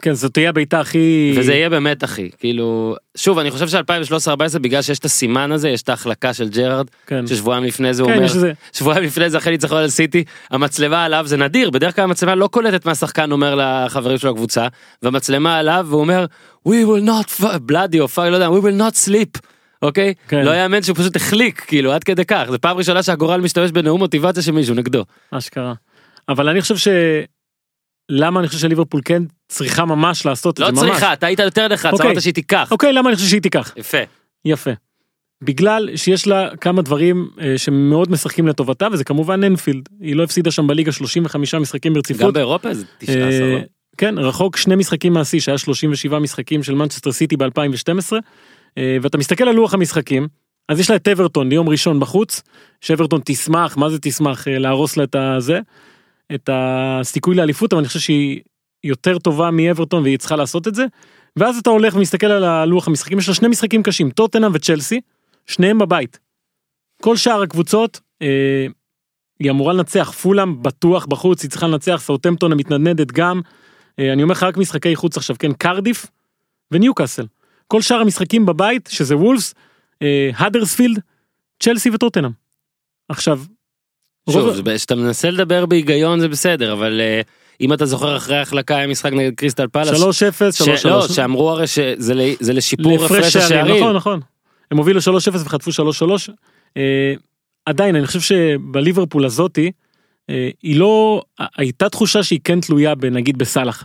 [0.00, 1.34] כן, זאת תהיה הבעיטה הכי...
[1.36, 5.82] וזה יהיה באמת אחי, כאילו, שוב, אני חושב ש-2013-2014 בגלל שיש את הסימן הזה, יש
[5.82, 8.52] את ההחלקה של ג'רארד, כן, ששבועיים לפני זה הוא כן, אומר, יש איזה...
[8.72, 12.46] שבועיים לפני זה אחרי ניצחון על סיטי, המצלמה עליו זה נדיר, בדרך כלל המצלמה לא
[12.46, 14.66] קולטת מה השחקן אומר לחברים שלו לקבוצה,
[15.02, 16.26] והמצלמה עליו והוא אומר,
[16.68, 19.40] we will not, bloody or fuck, לא יודע, we will not sleep.
[19.82, 20.14] אוקיי?
[20.28, 20.44] כן.
[20.44, 23.98] לא יאמן שהוא פשוט החליק כאילו עד כדי כך זה פעם ראשונה שהגורל משתמש בנאום
[23.98, 25.04] מוטיבציה של מישהו נגדו.
[25.30, 25.74] אשכרה.
[26.28, 26.88] אבל אני חושב ש...
[28.14, 30.90] למה אני חושב שליברפול כן צריכה ממש לעשות לא את זה ממש.
[30.90, 32.10] צריכה אתה היית יותר נחרץ אוקיי.
[32.10, 32.68] אמרת שהיא תיקח.
[32.72, 33.72] אוקיי, למה אני חושב שהיא תיקח?
[33.76, 33.98] יפה.
[34.44, 34.70] יפה.
[35.42, 40.50] בגלל שיש לה כמה דברים אה, שמאוד משחקים לטובתה וזה כמובן אנפילד היא לא הפסידה
[40.50, 42.22] שם בליגה 35 משחקים ברציפות.
[42.22, 43.58] גם באירופה זה 19 אה, לא?
[43.96, 48.12] כן רחוק שני משחקים מהשיא שהיה 37 משחקים של מנצ'סטר סיטי ב-2012
[49.02, 50.28] ואתה מסתכל על לוח המשחקים
[50.68, 52.42] אז יש לה את אברטון ליום ראשון בחוץ
[52.80, 55.60] שאברטון תשמח מה זה תשמח אה, להרוס לה את הזה
[56.34, 58.40] את הסיכוי לאליפות אבל אני חושב שהיא
[58.84, 60.86] יותר טובה מאברטון והיא צריכה לעשות את זה
[61.36, 65.00] ואז אתה הולך ומסתכל על הלוח המשחקים יש לה שני משחקים קשים טוטנאם וצ'לסי
[65.46, 66.18] שניהם בבית.
[67.02, 68.66] כל שאר הקבוצות אה,
[69.38, 73.40] היא אמורה לנצח פולאם בטוח בחוץ היא צריכה לנצח סאוטמפטון המתנדנדת גם.
[73.98, 76.06] אה, אני אומר לך רק משחקי חוץ עכשיו כן קרדיף
[76.70, 77.26] וניוקאסל.
[77.68, 79.54] כל שאר המשחקים בבית שזה וולפס,
[80.02, 81.00] אה, האדרספילד,
[81.62, 82.30] צ'לסי וטוטנאם.
[83.08, 83.40] עכשיו.
[84.30, 87.20] שוב כשאתה מנסה לדבר בהיגיון זה בסדר אבל אה,
[87.60, 89.88] אם אתה זוכר אחרי ההחלקה היה משחק נגד קריסטל פלאס.
[89.88, 90.02] 3-0,
[90.74, 90.76] 3-3.
[90.76, 93.76] ש- לא, שאמרו הרי שזה לשיפור הפרש השערים.
[93.76, 94.20] נכון נכון.
[94.70, 95.04] הם הובילו 3-0
[95.34, 95.74] וחטפו 3-3.
[96.76, 97.14] אה,
[97.66, 99.70] עדיין אני חושב שבליברפול הזאתי
[100.30, 101.22] אה, היא לא
[101.56, 103.84] הייתה תחושה שהיא כן תלויה בנגיד בסאלח.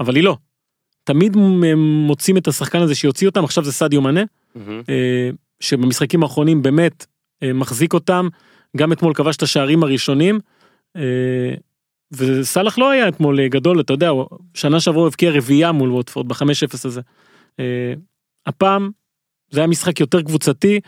[0.00, 0.36] אבל היא לא.
[1.04, 4.22] תמיד הם מוצאים את השחקן הזה שיוציא אותם עכשיו זה סדיו מנה.
[4.88, 7.06] אה, שבמשחקים האחרונים באמת
[7.44, 8.28] מחזיק אותם
[8.76, 10.40] גם אתמול כבש את השערים הראשונים.
[10.96, 11.54] אה,
[12.12, 14.10] וסאלח לא היה אתמול אה, גדול אתה יודע
[14.54, 17.00] שנה שעברה הוא הבקיע רביעייה מול ווטפורד ב-5-0 הזה.
[17.60, 17.94] אה,
[18.46, 18.90] הפעם
[19.50, 20.80] זה היה משחק יותר קבוצתי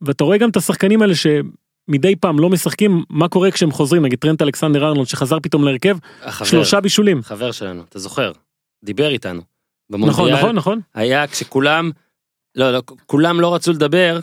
[0.00, 4.18] ואתה רואה גם את השחקנים האלה שמדי פעם לא משחקים מה קורה כשהם חוזרים נגיד
[4.18, 7.22] טרנט אלכסנדר ארנולד שחזר פתאום להרכב החבר, שלושה בישולים.
[7.22, 8.32] חבר שלנו אתה זוכר
[8.84, 9.42] דיבר איתנו.
[9.90, 11.90] נכון במונדיאל נכון נכון היה כשכולם
[12.54, 14.20] לא לא כולם לא רצו לדבר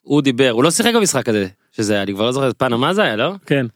[0.00, 3.16] הוא דיבר הוא לא שיחק במשחק הזה שזה אני כבר לא זוכר פנמה זה היה
[3.16, 3.32] לא?
[3.46, 3.66] כן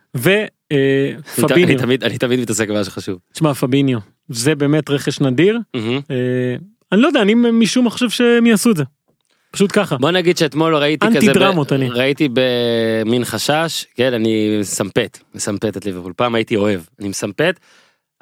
[0.70, 3.18] אני ת- אני ופביניו תמיד אני תמיד מתעסק במה שחשוב.
[3.32, 5.58] תשמע פביניו זה באמת רכש נדיר.
[5.74, 5.80] אה,
[6.92, 8.84] אני לא יודע אני משום מה חושב שהם יעשו את זה.
[9.50, 9.96] פשוט ככה.
[9.96, 11.88] בוא נגיד שאתמול ראיתי כזה, דרמות אני.
[11.90, 17.60] ראיתי במין חשש, כן אני מסמפת, מסמפת את ליברפול, פעם הייתי אוהב, אני מסמפת,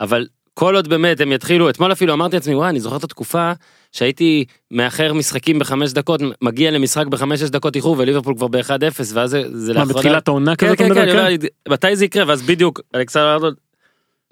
[0.00, 3.52] אבל כל עוד באמת הם יתחילו, אתמול אפילו אמרתי לעצמי וואי אני זוכר את התקופה
[3.96, 9.42] שהייתי מאחר משחקים בחמש דקות, מגיע למשחק בחמש-שש דקות איחור וליברפול כבר ב-1-0 ואז זה,
[9.52, 11.26] זה מה בתחילת העונה כן אתה כן כן, אני מדבר?
[11.26, 11.72] אומר, כן?
[11.72, 13.50] מתי זה יקרה ואז בדיוק אלכסנדר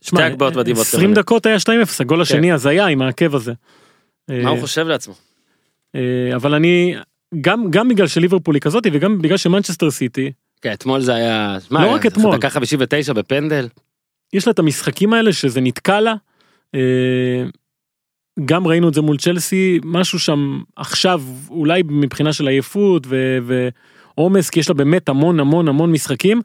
[0.02, 0.82] שתי שמע, הגבהות מדהימות.
[0.82, 1.20] 20 כמובן.
[1.20, 1.68] דקות היה 2-0
[2.00, 3.52] הגול השני הזיה עם העקב הזה.
[4.28, 5.14] מה אה, הוא חושב לעצמו?
[5.94, 6.00] אה,
[6.34, 6.94] אבל אני
[7.40, 11.90] גם גם בגלל שליברפול היא כזאתי וגם בגלל שמנצ'סטר סיטי כן אתמול זה היה, לא
[11.90, 12.36] רק אתמול.
[12.36, 13.68] דקה 59 בפנדל,
[14.32, 16.14] יש לה את המשחקים האלה שזה נתקע לה.
[18.44, 23.06] גם ראינו את זה מול צ'לסי משהו שם עכשיו אולי מבחינה של עייפות
[24.16, 26.42] ועומס כי יש לה באמת המון המון המון משחקים.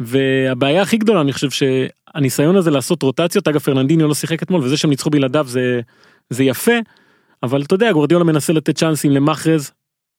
[0.00, 4.76] והבעיה הכי גדולה אני חושב שהניסיון הזה לעשות רוטציות אגב פרננדיניו לא שיחק אתמול וזה
[4.76, 5.80] שהם ניצחו בלעדיו זה
[6.30, 6.72] זה יפה
[7.42, 9.70] אבל אתה יודע גורדיאלה מנסה לתת צ'אנסים למאחרז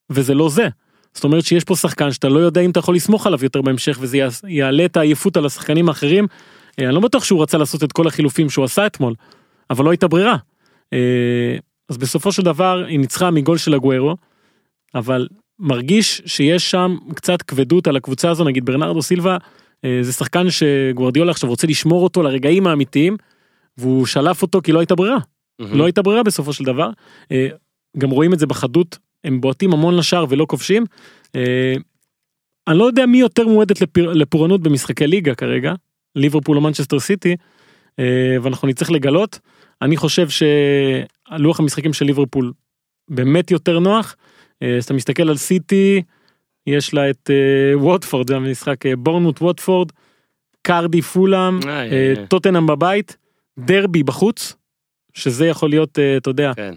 [0.09, 0.67] וזה לא זה.
[1.13, 3.97] זאת אומרת שיש פה שחקן שאתה לא יודע אם אתה יכול לסמוך עליו יותר בהמשך
[4.01, 4.17] וזה
[4.47, 6.27] יעלה את העייפות על השחקנים האחרים.
[6.79, 9.13] אה, אני לא בטוח שהוא רצה לעשות את כל החילופים שהוא עשה אתמול
[9.69, 10.35] אבל לא הייתה ברירה.
[10.93, 11.57] אה,
[11.89, 14.15] אז בסופו של דבר היא ניצחה מגול של הגוורו
[14.95, 15.27] אבל
[15.59, 19.37] מרגיש שיש שם קצת כבדות על הקבוצה הזו נגיד ברנרדו סילבה
[19.85, 23.17] אה, זה שחקן שגוורדיולה עכשיו רוצה לשמור אותו לרגעים האמיתיים
[23.77, 25.17] והוא שלף אותו כי לא הייתה ברירה
[25.59, 26.89] לא הייתה ברירה בסופו של דבר.
[27.31, 27.47] אה,
[27.97, 30.85] גם רואים את זה בחדות הם בועטים המון לשער ולא כובשים.
[32.67, 35.73] אני לא יודע מי יותר מועדת לפיר- לפורענות במשחקי ליגה כרגע
[36.15, 37.35] ליברפול או מנצ'סטר סיטי
[38.41, 39.39] ואנחנו נצטרך לגלות
[39.81, 42.51] אני חושב שהלוח המשחקים של ליברפול
[43.09, 44.15] באמת יותר נוח.
[44.63, 46.01] אה, אז אתה מסתכל על סיטי
[46.67, 49.91] יש לה את אה, ווטפורד זה המשחק אה, בורנמוט ווטפורד
[50.61, 51.59] קרדיף פולהאם.
[52.27, 53.17] טוטנאם בבית
[53.59, 54.55] דרבי בחוץ
[55.13, 56.73] שזה יכול להיות אתה יודע כן.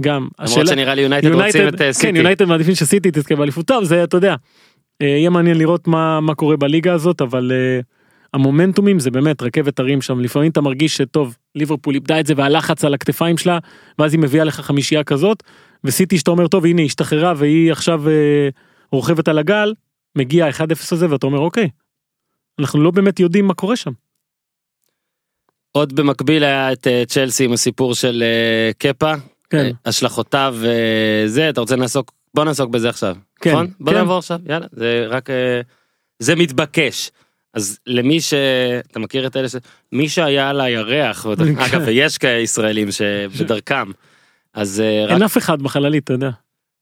[0.00, 2.18] גם למרות שנראה לי יונייטד רוצים את כן סיטי.
[2.18, 4.34] יונייטד מעדיפים שסיטי תזכה באליפות טוב זה אתה יודע.
[5.02, 7.52] יהיה מעניין לראות מה מה קורה בליגה הזאת אבל
[8.34, 12.84] המומנטומים זה באמת רכבת הרים שם לפעמים אתה מרגיש שטוב ליברפול איבדה את זה והלחץ
[12.84, 13.58] על הכתפיים שלה
[13.98, 15.42] ואז היא מביאה לך חמישייה כזאת
[15.84, 18.48] וסיטי שאתה אומר טוב הנה היא השתחררה והיא עכשיו אה,
[18.92, 19.74] רוכבת על הגל
[20.16, 20.60] מגיע 1-0
[20.92, 21.68] הזה ואתה אומר אוקיי.
[22.58, 23.92] אנחנו לא באמת יודעים מה קורה שם.
[25.72, 29.12] עוד במקביל היה את אה, צ'לסי עם הסיפור של אה, קפה,
[29.50, 29.64] כן.
[29.64, 33.70] אה, השלכותיו וזה, אתה רוצה לעסוק, בוא נעסוק בזה עכשיו, כן, נכון?
[33.80, 33.98] בוא כן.
[33.98, 35.60] נעבור עכשיו, יאללה, זה רק, אה,
[36.18, 37.10] זה מתבקש.
[37.56, 38.34] אז למי ש...
[38.90, 39.56] אתה מכיר את אלה ש...
[39.92, 41.58] מי שהיה על הירח, כן.
[41.58, 43.90] אגב, ויש כאלה ישראלים שבדרכם,
[44.54, 45.10] אז אה, רק...
[45.10, 46.30] אין אף אחד בחללית, אתה יודע.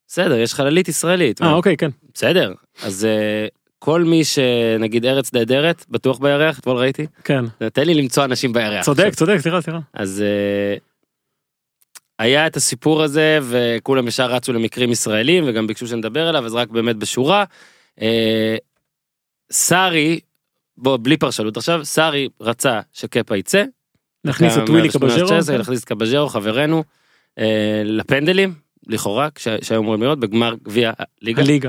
[0.08, 1.42] בסדר, יש חללית ישראלית.
[1.42, 1.90] אה, אוקיי, כן.
[2.14, 3.46] בסדר, אז אה,
[3.78, 7.44] כל מי שנגיד ארץ נהדרת, בטוח בירח, אתמול ראיתי, כן.
[7.72, 8.84] תן לי למצוא אנשים בירח.
[8.84, 9.14] צודק.
[9.14, 9.78] צודק, סליחה, סליחה.
[9.94, 10.76] אז אה,
[12.18, 16.68] היה את הסיפור הזה וכולם ישר רצו למקרים ישראלים וגם ביקשו שנדבר עליו אז רק
[16.68, 17.44] באמת בשורה.
[19.52, 20.20] סארי,
[20.76, 23.64] בוא בלי פרשנות עכשיו, סארי רצה שקפה יצא.
[24.24, 25.58] נכניס את ווילי 118, קבז'רו.
[25.58, 26.84] להכניס את קבז'רו חברנו
[27.38, 28.54] אה, לפנדלים
[28.86, 31.42] לכאורה כש- שהיו אמורים להיות בגמר גביע הליגה.
[31.42, 31.68] הליגה.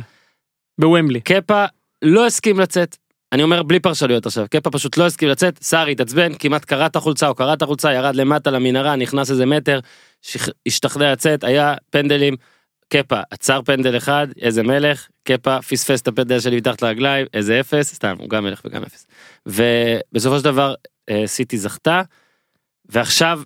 [0.80, 1.22] בוומבלי.
[1.22, 1.66] קפה
[2.02, 2.98] לא הסכים לצאת.
[3.34, 6.96] אני אומר בלי פרשנויות עכשיו, קפה פשוט לא הסכים לצאת, סארי התעצבן, כמעט קרע את
[6.96, 9.80] החולצה, הוא קרע את החולצה, ירד למטה למנהרה, נכנס איזה מטר,
[10.68, 12.36] השתכנע לצאת, היה פנדלים,
[12.90, 17.94] קפה עצר פנדל אחד, איזה מלך, קפה פספס את הפנדל שלי מתחת לרגליים, איזה אפס,
[17.94, 19.08] סתם, הוא גם מלך וגם אפס.
[19.46, 20.74] ובסופו של דבר
[21.10, 22.02] אה, סיטי זכתה,
[22.90, 23.42] ועכשיו,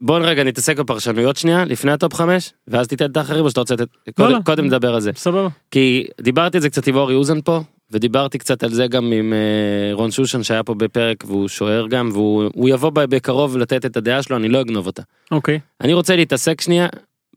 [0.00, 3.74] בוא רגע נתעסק בפרשנויות שנייה, לפני הטופ חמש, ואז תיתן את האחרים או שאתה רוצה
[3.74, 4.38] לתת, קודם, לא.
[4.44, 5.10] קודם נדבר על זה.
[5.16, 5.48] סבבה.
[5.70, 7.60] כי דיברתי על זה קצת עם אורי אוזן פה,
[7.90, 12.08] ודיברתי קצת על זה גם עם אה, רון שושן שהיה פה בפרק והוא שוער גם,
[12.12, 15.02] והוא הוא יבוא בקרוב לתת את הדעה שלו, אני לא אגנוב אותה.
[15.30, 15.60] אוקיי.
[15.80, 16.86] אני רוצה להתעסק שנייה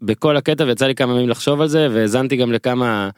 [0.01, 3.09] בכל הקטע, ויצא לי כמה ימים לחשוב על זה, והאזנתי גם לכמה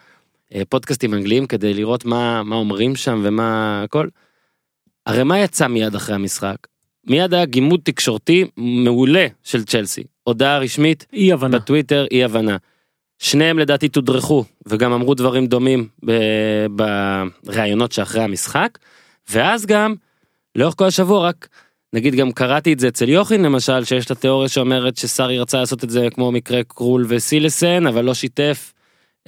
[0.56, 4.08] אה, פודקאסטים אנגליים כדי לראות מה, מה אומרים שם ומה הכל.
[5.06, 6.56] הרי מה יצא מיד אחרי המשחק?
[7.08, 10.04] מיד היה גימוד תקשורתי מעולה של צ'לסי.
[10.24, 11.58] הודעה רשמית, אי הבנה.
[11.58, 12.58] בטוויטר אי הבנה.
[13.20, 15.88] שניהם לדעתי תודרכו וגם אמרו דברים דומים
[17.44, 18.78] בראיונות שאחרי המשחק
[19.30, 19.96] ואז גם
[20.56, 21.48] לאורך כל השבוע רק
[21.93, 25.84] נגיד גם קראתי את זה אצל יוחין למשל שיש את התיאוריה שאומרת שסארי רצה לעשות
[25.84, 28.73] את זה כמו מקרה קרול וסילסן אבל לא שיתף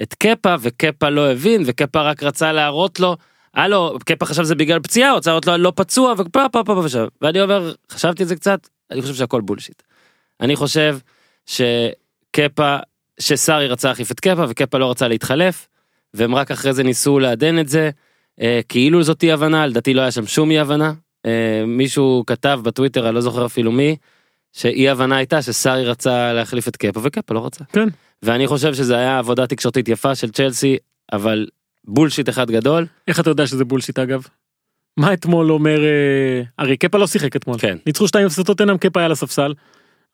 [0.02, 3.16] את קפה וקפה לא הבין וקפה רק רצה להראות לו.
[3.54, 7.04] הלו קפה חשב זה בגלל פציעה רוצה להראות לו לא פצוע ופה פה פה ושם
[7.20, 9.82] ואני אומר חשבתי את זה קצת אני חושב שהכל בולשיט.
[10.40, 10.98] אני חושב
[11.46, 12.76] שקפה
[13.20, 15.68] שסארי רצה להחליף את קפה וקפה לא רצה להתחלף
[16.14, 17.90] והם רק אחרי זה ניסו לעדן את זה
[18.40, 20.92] אה, כאילו זאת אי הבנה לדעתי לא היה שם שום אי הבנה
[21.66, 23.96] מישהו כתב בטוויטר אני לא זוכר אפילו מי
[24.52, 27.88] שאי הבנה הייתה שסארי רצה להחליף את קפה וקפה לא רצה כן.
[28.22, 30.76] ואני חושב שזה היה עבודה תקשורתית יפה של צ'לסי
[31.12, 31.46] אבל
[31.84, 34.26] בולשיט אחד גדול איך אתה יודע שזה בולשיט אגב?
[34.96, 37.58] מה אתמול אומר אה, הרי קפה לא שיחק אתמול.
[37.58, 38.04] כן ניצחו
[38.40, 39.54] 2-0 טוטנאם קפה היה על הספסל.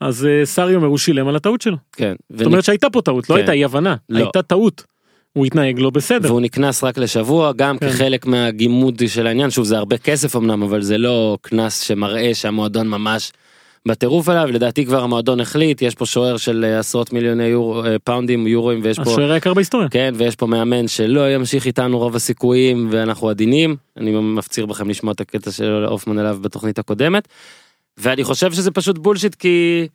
[0.01, 1.77] אז אה, סארי אומר הוא שילם על הטעות שלו.
[1.93, 3.41] כן זאת אומרת שהייתה פה טעות לא כן.
[3.41, 3.97] הייתה אי הבנה.
[4.09, 4.19] לא.
[4.19, 4.85] הייתה טעות.
[5.39, 6.29] הוא התנהג לא בסדר.
[6.29, 7.91] והוא נקנס רק לשבוע גם כן.
[7.91, 12.89] כחלק מהגימוד של העניין שוב זה הרבה כסף אמנם אבל זה לא קנס שמראה שהמועדון
[12.89, 13.33] ממש
[13.87, 17.99] בטירוף עליו לדעתי כבר המועדון החליט יש פה שוער של אה, עשרות מיליוני יורו, אה,
[17.99, 19.89] פאונדים יורוים ויש פה השוער היקר בהיסטוריה.
[19.89, 25.13] כן ויש פה מאמן שלא ימשיך איתנו רוב הסיכויים ואנחנו עדינים אני מפציר בכם לשמוע
[25.13, 27.29] את הקטע של הופמן אליו בתוכנית הקודמת.
[27.99, 29.87] ואני חושב שזה פשוט בולשיט כי.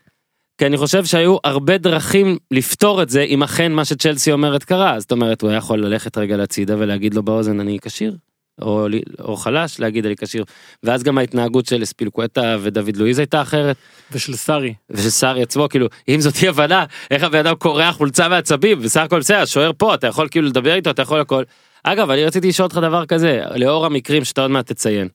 [0.57, 4.99] כי אני חושב שהיו הרבה דרכים לפתור את זה אם אכן מה שצ'לסי אומרת קרה
[4.99, 8.15] זאת אומרת הוא היה יכול ללכת רגע לצידה ולהגיד לו באוזן אני כשיר.
[8.61, 8.87] או,
[9.19, 10.43] או חלש להגיד אני כשיר
[10.83, 13.75] ואז גם ההתנהגות של אספילקווטה ודוד לואיז הייתה אחרת
[14.11, 14.73] ושל סארי.
[14.89, 19.01] ושל סארי עצמו כאילו אם זאת אי הבנה איך הבן אדם קורע חולצה מעצבים בסך
[19.01, 21.43] הכל בסדר השוער פה אתה יכול כאילו לדבר איתו אתה יכול הכל.
[21.83, 25.07] אגב אני רציתי לשאול אותך דבר כזה לאור המקרים שאתה עוד מעט תציין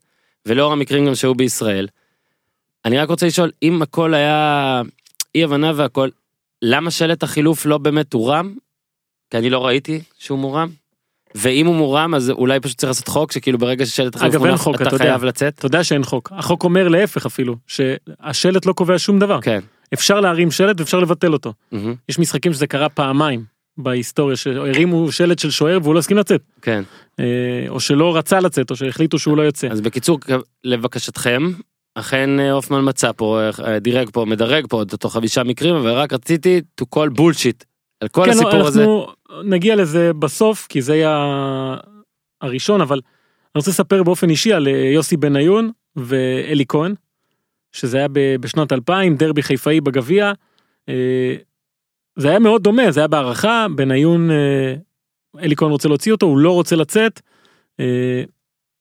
[0.46, 1.87] ולאור המקרים גם שהיו בישראל.
[2.85, 4.83] אני רק רוצה לשאול אם הכל היה
[5.38, 6.09] אי הבנה והכל
[6.62, 8.55] למה שלט החילוף לא באמת הורם?
[9.31, 10.68] כי אני לא ראיתי שהוא מורם.
[11.35, 14.61] ואם הוא מורם אז אולי פשוט צריך לעשות חוק שכאילו ברגע ששלט החילוף אגב, מונח
[14.61, 15.05] חוק, אתה אתה יודע.
[15.05, 15.55] חייב לצאת.
[15.59, 16.33] אתה יודע שאין חוק.
[16.35, 17.57] החוק אומר להפך אפילו.
[17.66, 19.40] שהשלט לא קובע שום דבר.
[19.40, 19.61] כן.
[19.94, 21.53] אפשר להרים שלט ואפשר לבטל אותו.
[21.72, 23.44] מהמם, יש משחקים שזה קרה פעמיים
[23.77, 26.42] בהיסטוריה שהרימו שלט של שוער והוא לא הסכים לצאת.
[26.62, 26.83] כן.
[27.20, 27.24] אה,
[27.68, 29.68] או שלא רצה לצאת או שהחליטו שהוא לא יוצא.
[29.68, 30.18] אז בקיצור
[30.64, 31.53] לבקשתכם
[31.99, 35.91] אכן אה, הופמן מצא פה אה, דירג פה מדרג פה את אותו חמישה מקרים אבל
[35.91, 37.65] רק רציתי to call bullshit
[38.01, 38.81] על כל כן, הסיפור לא, הזה.
[38.81, 39.07] אנחנו
[39.45, 41.77] נגיע לזה בסוף כי זה יהיה ה-
[42.41, 46.95] הראשון אבל אני רוצה לספר באופן אישי על אה, יוסי בניון ואלי כהן.
[47.73, 48.07] שזה היה
[48.41, 50.33] בשנת 2000 דרבי חיפאי בגביע.
[50.89, 51.35] אה,
[52.17, 54.75] זה היה מאוד דומה זה היה בהערכה בניון אה,
[55.39, 57.21] אלי כהן רוצה להוציא אותו הוא לא רוצה לצאת.
[57.81, 58.23] אה,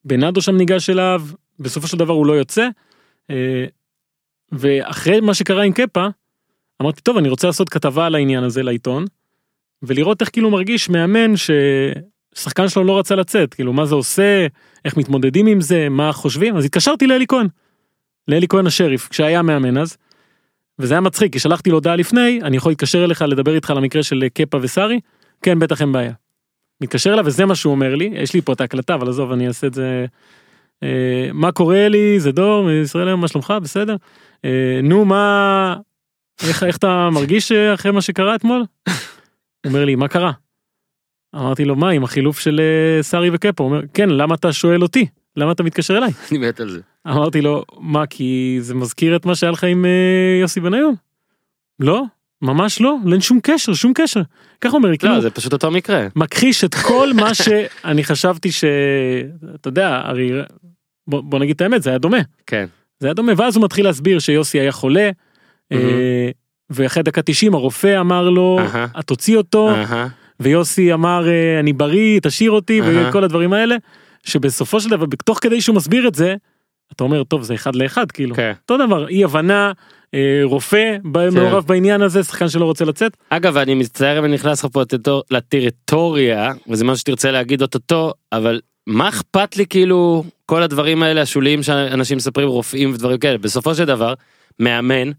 [0.05, 1.21] בנאדו שם ניגש אליו
[1.59, 2.67] בסופו של דבר הוא לא יוצא.
[3.29, 3.65] אה,
[4.51, 6.07] ואחרי מה שקרה עם קפה
[6.81, 9.05] אמרתי טוב אני רוצה לעשות כתבה על העניין הזה לעיתון.
[9.83, 14.47] ולראות איך כאילו מרגיש מאמן ששחקן שלו לא רצה לצאת כאילו מה זה עושה
[14.85, 17.47] איך מתמודדים עם זה מה חושבים אז התקשרתי לאלי כהן.
[18.27, 19.97] לאלי כהן השריף, כשהיה מאמן אז.
[20.79, 23.77] וזה היה מצחיק, כי שלחתי לו הודעה לפני, אני יכול להתקשר אליך לדבר איתך על
[23.77, 24.99] המקרה של קפה וסארי?
[25.41, 26.13] כן, בטח אין בעיה.
[26.81, 29.47] מתקשר אליו וזה מה שהוא אומר לי, יש לי פה את ההקלטה, אבל עזוב, אני
[29.47, 30.05] אעשה את זה.
[30.83, 33.95] אה, מה קורה לי, זה דור, ישראל היום, מה שלומך, בסדר?
[34.45, 35.75] אה, נו, מה,
[36.47, 38.65] איך, איך אתה מרגיש אה, אחרי מה שקרה אתמול?
[39.65, 40.31] אומר לי, מה קרה?
[41.35, 42.61] אמרתי לו, מה, עם החילוף של
[43.01, 43.63] סארי וקפה?
[43.63, 45.05] הוא אומר, כן, למה אתה שואל אותי?
[45.35, 46.11] למה אתה מתקשר אליי?
[46.31, 46.79] אני מת על זה.
[47.07, 49.85] אמרתי לו, מה, כי זה מזכיר את מה שהיה לך עם
[50.41, 50.95] יוסי בניון?
[51.79, 52.03] לא,
[52.41, 54.21] ממש לא, אין שום קשר, שום קשר.
[54.63, 56.07] הוא אומר, לי, כאילו, לא, זה פשוט אותו מקרה.
[56.15, 58.63] מכחיש את כל מה שאני חשבתי ש...
[59.55, 60.31] אתה יודע, הרי...
[61.07, 62.17] בוא, בוא נגיד את האמת, זה היה דומה.
[62.47, 62.65] כן.
[62.99, 65.09] זה היה דומה, ואז הוא מתחיל להסביר שיוסי היה חולה,
[65.71, 66.29] אה,
[66.69, 69.01] ואחרי דקה 90 הרופא אמר לו, אהה.
[69.01, 69.75] תוציא אותו.
[70.39, 72.81] ויוסי אמר, אה, אני בריא, תשאיר אותי.
[72.83, 73.75] וכל הדברים האלה,
[74.23, 76.35] שבסופו של דבר, תוך כדי שהוא מסביר את זה,
[76.91, 78.35] אתה אומר, טוב, זה אחד לאחד, כאילו.
[78.35, 78.51] כן.
[78.61, 79.71] אותו דבר, אי הבנה,
[80.43, 83.17] רופא ב- מעורב בעניין הזה, שחקן שלא רוצה לצאת.
[83.29, 88.13] אגב, אני מצטער אם אני נכנס לך פה לטריטור- לטריטוריה, וזה משהו שתרצה להגיד אוטוטו,
[88.31, 93.75] אבל מה אכפת לי כאילו כל הדברים האלה השוליים שאנשים מספרים רופאים ודברים כאלה, בסופו
[93.75, 94.13] של דבר,
[94.59, 95.11] מאמן,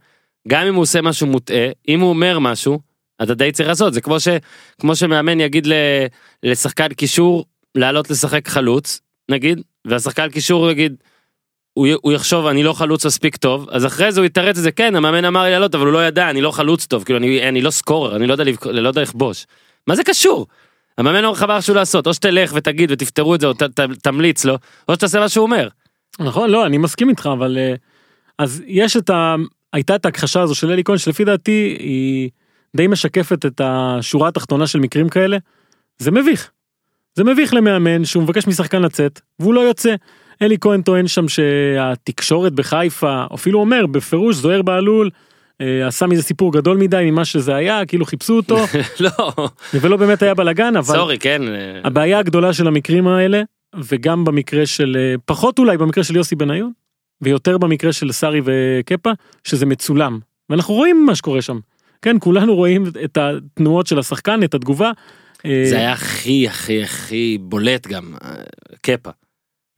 [0.48, 2.78] גם אם הוא עושה משהו מוטעה, אם הוא אומר משהו,
[3.22, 4.28] אתה די צריך לעשות, זה כמו, ש,
[4.80, 5.72] כמו שמאמן יגיד ל,
[6.42, 10.94] לשחקן קישור לעלות לשחק חלוץ, נגיד, והשחקן קישור יגיד,
[11.78, 14.72] הוא, הוא יחשוב אני לא חלוץ מספיק טוב אז אחרי זה הוא יתרץ את זה
[14.72, 17.48] כן המאמן אמר לי לעלות אבל הוא לא ידע אני לא חלוץ טוב כאילו אני,
[17.48, 19.46] אני לא סקורר אני לא יודע, לא יודע לכבוש.
[19.86, 20.46] מה זה קשור?
[20.98, 24.44] המאמן אומר לך משהו לעשות או שתלך ותגיד ותפתרו את זה או ת, ת, תמליץ
[24.44, 25.68] לו או שתעשה מה שהוא אומר.
[26.20, 27.58] נכון, לא, אני מסכים איתך, אבל...
[27.58, 27.74] אה,
[28.38, 29.34] אז יש את ה...
[29.72, 32.30] הייתה את ההכחשה הזו של אלי כהן, שלפי דעתי היא
[32.76, 35.36] די משקפת את השורה התחתונה של מקרים כאלה.
[35.98, 36.50] זה מביך.
[37.14, 39.94] זה מביך למאמן שהוא מבקש משחקן לצאת, והוא לא יוצא.
[40.42, 45.10] אלי כהן טוען שם שהתקשורת בחיפה, אפילו אומר בפירוש זוהיר בהלול,
[45.60, 48.58] אה, עשה מזה סיפור גדול מדי ממה שזה היה, כאילו חיפשו אותו,
[49.00, 49.32] לא.
[49.74, 50.94] ולא באמת היה בלאגן, אבל...
[50.94, 51.42] סורי כן.
[51.48, 53.42] אה, הבעיה הגדולה של המקרים האלה,
[53.74, 56.72] וגם במקרה של, אה, פחות אולי במקרה של יוסי בניון,
[57.20, 59.10] ויותר במקרה של סארי וקפה,
[59.44, 60.18] שזה מצולם.
[60.50, 61.58] ואנחנו רואים מה שקורה שם.
[62.02, 64.90] כן, כולנו רואים את התנועות של השחקן, את התגובה.
[65.46, 68.34] אה, זה היה הכי הכי הכי בולט גם אה,
[68.80, 69.10] קפה.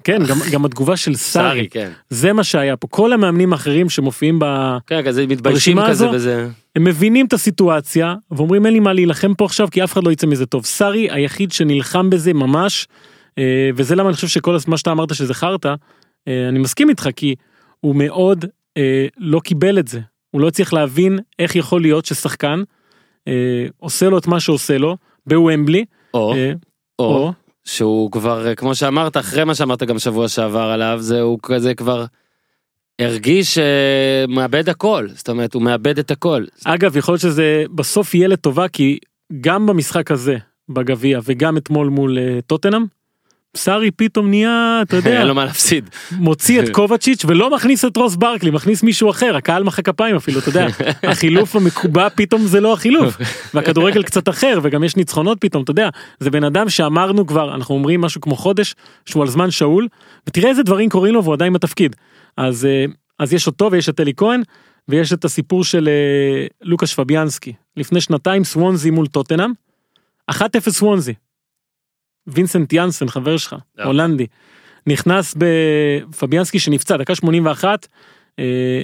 [0.04, 1.90] כן, גם, גם התגובה של סארי, כן.
[2.10, 2.88] זה מה שהיה פה.
[2.88, 4.44] כל המאמנים האחרים שמופיעים ב...
[4.86, 6.16] כן כזה מתביישים ברשימה כזה הזו?
[6.16, 6.48] וזה.
[6.76, 10.12] הם מבינים את הסיטואציה, ואומרים אין לי מה להילחם פה עכשיו, כי אף אחד לא
[10.12, 10.64] יצא מזה טוב.
[10.64, 12.88] סארי היחיד שנלחם בזה ממש,
[13.38, 15.74] אה, וזה למה אני חושב שכל מה שאתה אמרת שזה חרטא,
[16.28, 17.34] אה, אני מסכים איתך, כי
[17.80, 18.44] הוא מאוד
[18.76, 20.00] אה, לא קיבל את זה.
[20.30, 22.62] הוא לא הצליח להבין איך יכול להיות ששחקן
[23.78, 25.84] עושה לו את מה שעושה לו, בוומבלי,
[26.14, 26.34] או
[26.98, 27.32] או או,
[27.64, 31.74] שהוא כבר אה, כמו שאמרת אחרי מה שאמרת גם שבוע שעבר עליו זה הוא כזה
[31.74, 32.04] כבר
[33.00, 36.44] הרגיש אה, מאבד הכל זאת אומרת הוא מאבד את הכל.
[36.64, 38.98] אגב, יכול להיות שזה בסוף יהיה לטובה, כי
[39.40, 40.36] גם במשחק הזה,
[40.68, 42.84] בגביע, וגם אתמול מול אה, טוטנאם,
[43.56, 45.90] סארי פתאום נהיה, אתה יודע, אין לו מה להפסיד.
[46.12, 50.38] מוציא את קובצ'יץ' ולא מכניס את רוס ברקלי, מכניס מישהו אחר, הקהל מחא כפיים אפילו,
[50.38, 50.66] אתה יודע,
[51.10, 53.16] החילוף המקובע פתאום זה לא החילוף,
[53.54, 55.88] והכדורגל קצת אחר וגם יש ניצחונות פתאום, אתה יודע,
[56.20, 58.74] זה בן אדם שאמרנו כבר, אנחנו אומרים משהו כמו חודש,
[59.06, 59.88] שהוא על זמן שאול,
[60.26, 61.96] ותראה איזה דברים קורים לו והוא עדיין בתפקיד.
[62.36, 62.84] אז, אה,
[63.18, 64.42] אז יש אותו ויש את אלי כהן,
[64.88, 69.50] ויש את הסיפור של אה, לוקאש פביאנסקי, לפני שנתיים סוונזי מול טוטנאם,
[70.30, 71.14] 1-0 סוונזי.
[72.26, 73.84] וינסנט יאנסן חבר שלך, אה.
[73.84, 74.26] הולנדי,
[74.86, 77.88] נכנס בפביאנסקי שנפצע דקה 81,
[78.38, 78.82] אה,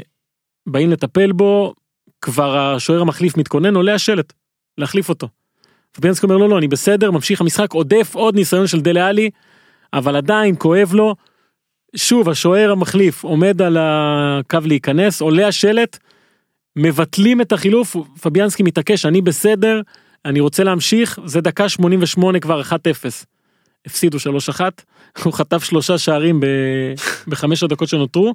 [0.66, 1.74] באים לטפל בו,
[2.20, 4.32] כבר השוער המחליף מתכונן, עולה השלט,
[4.78, 5.28] להחליף אותו.
[5.92, 9.30] פביאנסקי אומר לא לא אני בסדר, ממשיך המשחק, עודף עוד ניסיון של דלה עלי,
[9.92, 11.14] אבל עדיין כואב לו.
[11.96, 15.98] שוב השוער המחליף עומד על הקו להיכנס, עולה השלט,
[16.76, 19.80] מבטלים את החילוף, פביאנסקי מתעקש אני בסדר,
[20.26, 22.74] אני רוצה להמשיך, זה דקה 88 כבר 1-0.
[23.86, 24.60] הפסידו 3-1,
[25.24, 26.94] הוא חטף שלושה שערים ב-
[27.30, 28.34] בחמש הדקות שנותרו,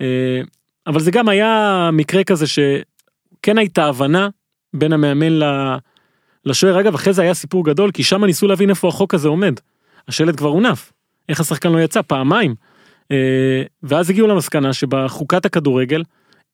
[0.00, 0.40] אה,
[0.86, 4.28] אבל זה גם היה מקרה כזה שכן הייתה הבנה
[4.74, 5.76] בין המאמן ל-
[6.44, 9.54] לשוער, אגב אחרי זה היה סיפור גדול, כי שם ניסו להבין איפה החוק הזה עומד.
[10.08, 10.92] השלט כבר הונף,
[11.28, 12.54] איך השחקן לא יצא פעמיים.
[13.10, 16.02] אה, ואז הגיעו למסקנה שבחוקת הכדורגל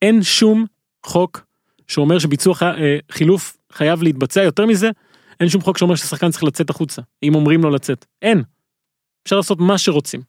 [0.02, 0.64] אין שום
[1.06, 1.44] חוק
[1.88, 4.90] שאומר שביצוע אה, חילוף חייב להתבצע יותר מזה
[5.40, 8.42] אין שום חוק שאומר ששחקן צריך לצאת החוצה אם אומרים לו לצאת אין.
[9.22, 10.20] אפשר לעשות מה שרוצים.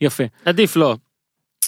[0.00, 0.96] יפה עדיף לא.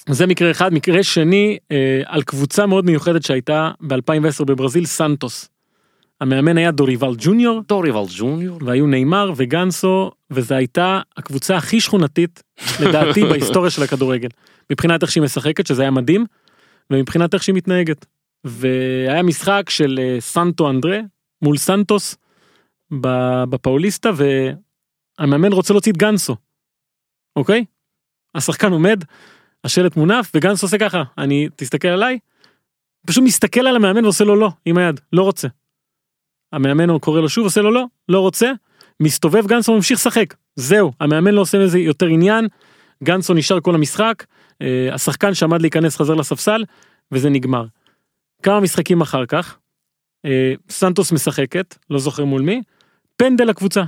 [0.08, 5.48] זה מקרה אחד מקרה שני אה, על קבוצה מאוד מיוחדת שהייתה ב2010 בברזיל סנטוס.
[6.20, 8.58] המאמן היה דוריבל ג'וניור דוריבל ג'וניור.
[8.64, 12.42] והיו נאמר וגנסו וזו הייתה הקבוצה הכי שכונתית
[12.80, 14.28] לדעתי בהיסטוריה של הכדורגל.
[14.70, 16.24] מבחינת איך שהיא משחקת, שזה היה מדהים,
[16.90, 18.06] ומבחינת איך שהיא מתנהגת.
[18.44, 20.98] והיה משחק של אה, סנטו אנדרה
[21.42, 22.16] מול סנטוס
[23.50, 24.10] בפאוליסטה,
[25.18, 26.36] והמאמן רוצה להוציא את גנסו,
[27.36, 27.64] אוקיי?
[28.34, 29.04] השחקן עומד,
[29.64, 32.18] השלט מונף, וגנץ עושה ככה, אני, תסתכל עליי,
[33.06, 35.48] פשוט מסתכל על המאמן ועושה לו לא, עם היד, לא רוצה.
[36.52, 38.52] המאמן קורא לו שוב, עושה לו לא, לא רוצה,
[39.00, 42.48] מסתובב גנסו ממשיך לשחק, זהו, המאמן לא עושה מזה יותר עניין,
[43.04, 44.24] גנסו נשאר כל המשחק,
[44.62, 46.64] אה, השחקן שעמד להיכנס חזר לספסל,
[47.12, 47.66] וזה נגמר.
[48.44, 49.58] כמה משחקים אחר כך,
[50.24, 52.62] אה, סנטוס משחקת, לא זוכר מול מי,
[53.16, 53.82] פנדל לקבוצה.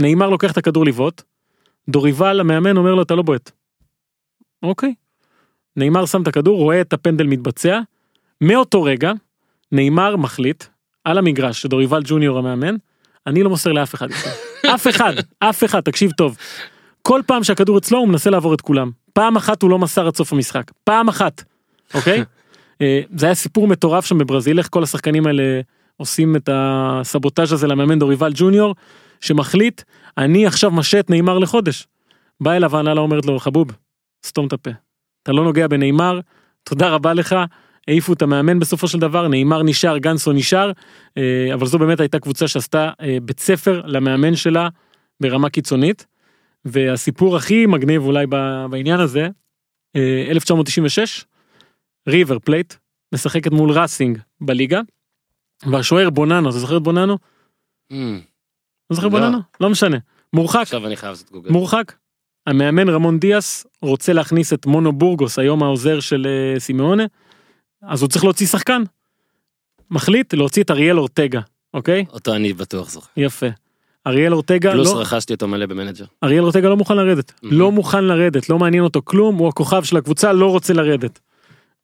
[0.00, 1.22] נעימר לוקח את הכדור לבעוט,
[1.88, 3.50] דוריבל המאמן אומר לו אתה לא בועט.
[4.62, 4.94] אוקיי.
[5.76, 7.80] נעימר שם את הכדור, רואה את הפנדל מתבצע,
[8.40, 9.12] מאותו רגע,
[9.72, 10.64] נעימר מחליט,
[11.04, 12.76] על המגרש, שדוריבל ג'וניור המאמן,
[13.26, 14.08] אני לא מוסר לאף אחד.
[14.74, 16.36] אף אחד, אף אחד, תקשיב טוב.
[17.02, 18.90] כל פעם שהכדור אצלו הוא מנסה לעבור את כולם.
[19.12, 20.70] פעם אחת הוא לא מסר עד סוף המשחק.
[20.84, 21.44] פעם אחת,
[21.94, 22.24] אוקיי?
[22.82, 25.60] אה, זה היה סיפור מטורף שם בברזיל, איך כל השחקנים האלה
[25.96, 28.74] עושים את הסבוטאז' הזה למאמן דוריבל ג'וניור,
[29.20, 29.82] שמחליט,
[30.18, 31.86] אני עכשיו משה את נעימר לחודש.
[32.40, 33.68] בא אליו ההנהלה אומרת לו, חבוב,
[34.26, 34.70] סתום את הפה.
[35.22, 36.20] אתה לא נוגע בנעימר,
[36.64, 37.36] תודה רבה לך,
[37.88, 40.72] העיפו את המאמן בסופו של דבר, נעימר נשאר, גאנסו נשאר,
[41.18, 44.68] אה, אבל זו באמת הייתה קבוצה שעשתה אה, בית ספר למאמן שלה
[45.20, 46.06] ברמה קיצונית.
[46.64, 48.26] והסיפור הכי מגניב אולי
[48.70, 49.28] בעניין הזה,
[49.96, 51.24] אה, 1996,
[52.08, 52.74] ריבר פלייט,
[53.14, 54.80] משחקת מול ראסינג בליגה,
[55.66, 57.18] והשוער בוננו, אתה זוכר את בוננו?
[57.92, 57.96] אהמ,
[58.90, 59.10] לא זוכר לא.
[59.12, 59.38] בוננו?
[59.60, 59.96] לא משנה.
[60.32, 61.50] מורחק, עכשיו אני חייב לעשות גוגל.
[61.50, 61.92] מורחק.
[62.46, 67.04] המאמן רמון דיאס רוצה להכניס את מונו בורגוס, היום העוזר של אה, סימאונה,
[67.82, 68.82] אז הוא צריך להוציא שחקן.
[69.90, 71.40] מחליט להוציא את אריאל אורטגה,
[71.74, 72.04] אוקיי?
[72.12, 73.10] אותו אני בטוח זוכר.
[73.16, 73.46] יפה.
[74.06, 76.04] אריאל אורטגה פלוס לא, רכשתי אותו מלא במנג'ר.
[76.24, 77.32] אריאל אורטגה לא מוכן לרדת.
[77.42, 81.20] לא מוכן לרדת, לא מעניין אותו כלום, הוא הכוכב של הקבוצה, לא רוצה לרדת.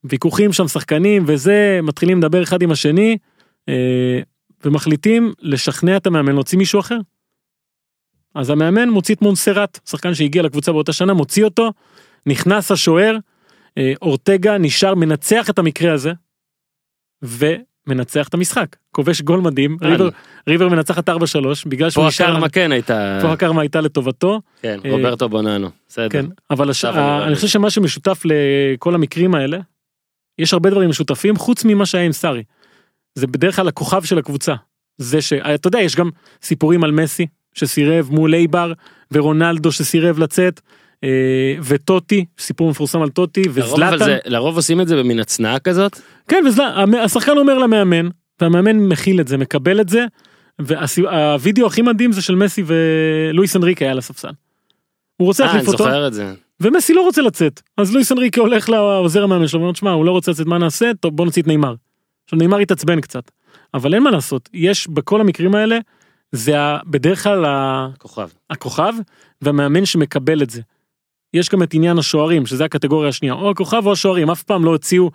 [0.03, 3.17] ויכוחים שם שחקנים וזה, מתחילים לדבר אחד עם השני,
[3.69, 4.19] אה,
[4.65, 6.97] ומחליטים לשכנע את המאמן להוציא מישהו אחר.
[8.35, 11.71] אז המאמן מוציא את מונסרט, שחקן שהגיע לקבוצה באותה שנה, מוציא אותו,
[12.25, 13.17] נכנס השוער,
[13.77, 16.11] אה, אורטגה נשאר, מנצח את המקרה הזה,
[17.21, 18.75] ומנצח את המשחק.
[18.91, 20.09] כובש גול מדהים, ריבר,
[20.47, 21.11] ריבר מנצחת 4-3,
[21.65, 24.41] בגלל שהוא פה נשאר, הקרמה כן הייתה, פה הקרמה הייתה לטובתו.
[24.61, 26.09] כן, אה, רוברטו בוננו, בסדר.
[26.09, 26.85] כן, אבל הש...
[26.85, 27.47] אני חושב.
[27.47, 29.59] שמה שמשותף לכל המקרים האלה,
[30.39, 32.43] יש הרבה דברים משותפים חוץ ממה שהיה עם סארי.
[33.15, 34.55] זה בדרך כלל הכוכב של הקבוצה.
[34.97, 36.09] זה שאתה יודע יש גם
[36.41, 38.73] סיפורים על מסי שסירב מול אייבר
[39.11, 40.61] ורונלדו שסירב לצאת
[41.03, 45.99] אה, וטוטי סיפור מפורסם על טוטי וזלאטן לרוב עושים את זה במין הצנעה כזאת.
[46.27, 48.09] כן וזלאטן השחקן אומר למאמן
[48.41, 50.05] והמאמן מכיל את זה מקבל את זה
[50.59, 54.31] והווידאו הכי מדהים זה של מסי ולואיס אנריקה היה על הספסל.
[55.17, 56.33] הוא רוצה אה, אני להחליף אותו זוכר את זה.
[56.61, 60.11] ומסי לא רוצה לצאת אז לואיס אנריקה הולך לעוזר המאמן שלו ואומר שמע הוא לא
[60.11, 61.75] רוצה לצאת מה נעשה טוב בוא נוציא את נאמר.
[62.25, 63.31] עכשיו נאמר התעצבן קצת
[63.73, 65.77] אבל אין מה לעשות יש בכל המקרים האלה
[66.31, 68.29] זה ה- בדרך כלל ה- כוכב.
[68.49, 68.93] הכוכב
[69.41, 70.61] והמאמן שמקבל את זה.
[71.33, 74.69] יש גם את עניין השוערים שזה הקטגוריה השנייה או הכוכב או השוערים אף פעם לא
[74.71, 75.11] הוציאו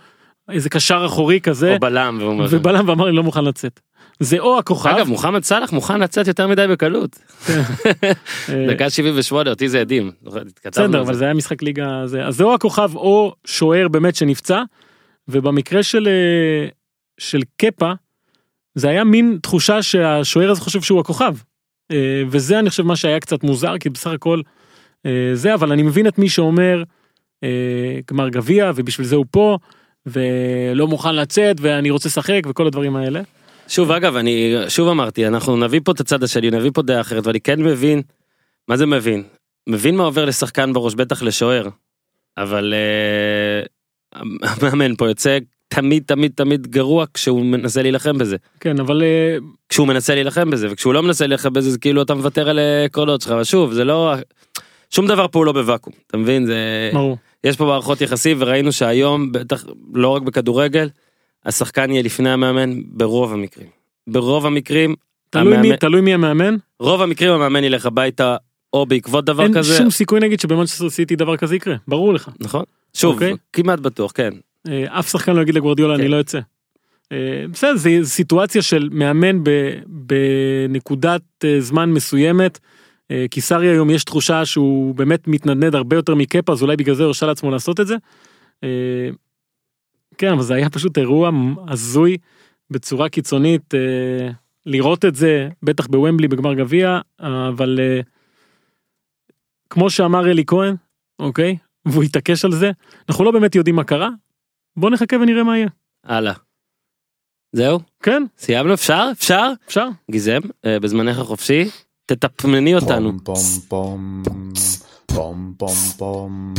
[0.50, 1.74] איזה קשר אחורי כזה
[2.22, 2.54] או בלם.
[2.60, 3.80] ובלם ואמר לי לא מוכן לצאת.
[4.20, 7.18] זה או הכוכב אגב, מוחמד סאלח מוכן לצאת יותר מדי בקלות.
[8.70, 9.82] דקה 78, אותי זה.
[10.26, 11.24] התכתבנו בסדר אבל זה.
[11.24, 14.62] היה משחק ליגה זה אז זה או הכוכב או שוער באמת שנפצע
[15.28, 16.68] ובמקרה של אה,
[17.18, 17.92] של קפה
[18.74, 21.34] זה היה מין תחושה שהשוער הזה חושב שהוא הכוכב
[21.92, 24.40] אה, וזה אני חושב מה שהיה קצת מוזר כי בסך הכל
[25.06, 26.82] אה, זה אבל אני מבין את מי שאומר
[28.10, 29.58] גמר גביע ובשביל זה הוא פה
[30.06, 33.22] ולא מוכן לצאת ואני רוצה לשחק וכל הדברים האלה.
[33.68, 37.26] שוב, אגב, אני שוב אמרתי, אנחנו נביא פה את הצד השני, נביא פה דעה אחרת,
[37.26, 38.02] ואני כן מבין,
[38.68, 39.22] מה זה מבין?
[39.66, 41.68] מבין מה עובר לשחקן בראש, בטח לשוער,
[42.38, 43.62] אבל אה,
[44.42, 45.38] המאמן פה יוצא
[45.68, 48.36] תמיד תמיד תמיד גרוע כשהוא מנסה להילחם בזה.
[48.60, 49.36] כן אבל אה,
[49.68, 53.20] כשהוא מנסה להילחם בזה, וכשהוא לא מנסה להילחם בזה זה כאילו אתה מוותר על עקרונות
[53.20, 54.14] שלך, אבל שוב, זה לא...
[54.90, 56.46] שום דבר פה הוא לא בוואקום, אתה מבין?
[56.46, 56.90] זה...
[56.92, 57.16] ברור.
[57.44, 60.88] יש פה מערכות יחסים וראינו שהיום בטח לא רק בכדורגל
[61.44, 63.66] השחקן יהיה לפני המאמן ברוב המקרים.
[64.06, 64.94] ברוב המקרים
[65.30, 68.36] תלוי המאמן- מי תלוי מי המאמן רוב המקרים המאמן ילך הביתה
[68.72, 72.30] או בעקבות דבר אין כזה שום סיכוי נגיד שבמנצ'סטר סיטי דבר כזה יקרה ברור לך.
[72.40, 72.64] נכון
[72.94, 73.34] שוב אוקיי.
[73.52, 74.30] כמעט בטוח כן
[74.68, 76.00] אה, אף שחקן לא יגיד לגוורדיולה כן.
[76.00, 76.38] אני לא יוצא.
[77.12, 77.16] אה,
[77.52, 82.58] בסדר זה סיטואציה של מאמן ב- בנקודת אה, זמן מסוימת.
[83.30, 87.02] כי סארי היום יש תחושה שהוא באמת מתנדנד הרבה יותר מקפה אז אולי בגלל זה
[87.02, 87.96] הוא הרשה לעצמו לעשות את זה.
[90.18, 91.30] כן אבל זה היה פשוט אירוע
[91.68, 92.16] הזוי
[92.70, 94.30] בצורה קיצונית אה,
[94.66, 98.00] לראות את זה בטח בוומבלי בגמר גביע אבל אה,
[99.70, 100.76] כמו שאמר אלי כהן
[101.18, 101.56] אוקיי
[101.86, 102.70] והוא התעקש על זה.
[103.08, 104.08] אנחנו לא באמת יודעים מה קרה.
[104.76, 105.68] בוא נחכה ונראה מה יהיה.
[106.04, 106.34] הלאה.
[107.52, 107.80] זהו?
[108.02, 108.74] כן, סיימנו?
[108.74, 109.08] אפשר?
[109.12, 109.52] אפשר?
[109.66, 109.88] אפשר.
[110.10, 111.70] גיזם, אה, בזמנך החופשי,
[112.06, 113.12] תתפמני אותנו.
[113.24, 113.36] פום
[113.68, 114.22] פום
[115.06, 116.54] פום פום פום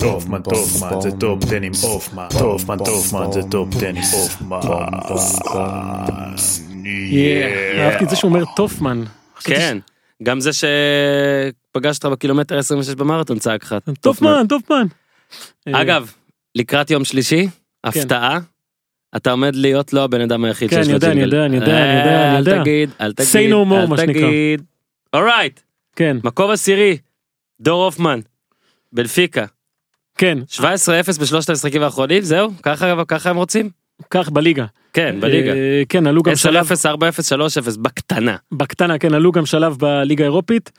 [0.00, 2.26] טופמן, טופמן, זה טופ 10 עם אופמן.
[2.38, 4.60] טופמן, טופמן, זה טופ 10 עם אופמן.
[6.84, 7.78] Yeah.
[7.80, 9.02] אהבתי את זה שהוא אומר טופמן.
[9.44, 9.78] כן.
[10.22, 13.74] גם זה שפגשת בקילומטר 26 במרתון צעק לך.
[14.00, 14.86] טופמן, טופמן.
[15.68, 16.12] אה, אגב,
[16.54, 17.48] לקראת יום שלישי,
[17.84, 18.38] הפתעה,
[19.16, 21.36] אתה עומד להיות לא הבן אדם היחיד כן, שיש אני לו יודע, אני ג'ינגל.
[21.36, 22.56] יודע, אני יודע, אני יודע, אני יודע.
[22.56, 24.12] אל תגיד, אל תגיד, Say no more, מה שנקרא.
[24.28, 24.62] תגיד.
[25.14, 25.60] אורייט,
[25.96, 26.96] כן, מקום עשירי,
[27.60, 28.20] דור הופמן,
[28.92, 29.44] בלפיקה,
[30.20, 30.62] כן, 17-0
[31.20, 32.50] בשלושת המשחקים האחרונים, זהו?
[32.62, 33.70] ככה ככה הם רוצים?
[34.10, 34.64] כך בליגה.
[34.92, 35.52] כן, בליגה.
[35.52, 36.96] אה, כן, עלו גם 10-0, שלב, 4-0,
[37.74, 38.36] 3-0, בקטנה.
[38.52, 40.70] בקטנה, כן, עלו גם שלב בליגה האירופית.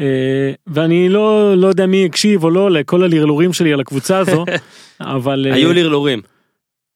[0.00, 4.44] אה, ואני לא, לא יודע מי הקשיב או לא לכל הלרלורים שלי על הקבוצה הזו,
[5.00, 6.20] אבל אה, היו לרלורים.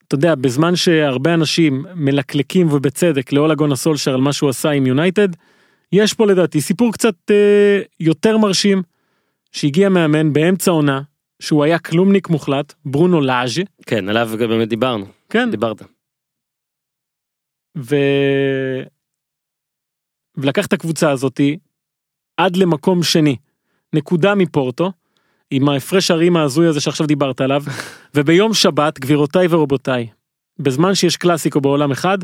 [0.09, 4.87] אתה יודע, בזמן שהרבה אנשים מלקלקים ובצדק לאולה גונה סולשר על מה שהוא עשה עם
[4.87, 5.29] יונייטד,
[5.93, 8.83] יש פה לדעתי סיפור קצת אה, יותר מרשים,
[9.53, 11.01] שהגיע מאמן באמצע עונה,
[11.43, 15.83] שהוא היה כלומניק מוחלט, ברונו לאז', כן, עליו גם באמת דיברנו, כן, דיברת.
[17.79, 17.97] ו...
[20.37, 21.59] ולקח את הקבוצה הזאתי
[22.37, 23.37] עד למקום שני,
[23.93, 24.93] נקודה מפורטו,
[25.51, 27.63] עם ההפרש הערים ההזוי הזה שעכשיו דיברת עליו,
[28.15, 30.07] וביום שבת, גבירותיי ורבותיי,
[30.59, 32.19] בזמן שיש קלאסיקו בעולם אחד,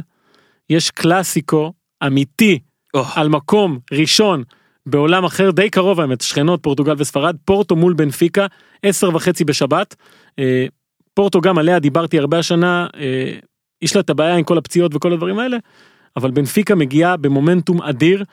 [0.71, 1.73] יש קלאסיקו
[2.07, 2.59] אמיתי
[2.95, 4.45] או, על מקום ראשון
[4.87, 8.47] בעולם אחר, די קרוב האמת, שכנות פורטוגל וספרד, פורטו מול בנפיקה,
[8.83, 9.95] עשר וחצי בשבת.
[10.39, 10.67] אה,
[11.15, 13.39] פורטו גם עליה דיברתי הרבה השנה, אה,
[13.83, 15.57] יש לה את הבעיה עם כל הפציעות וכל הדברים האלה,
[16.17, 18.25] אבל בנפיקה מגיעה במומנטום אדיר,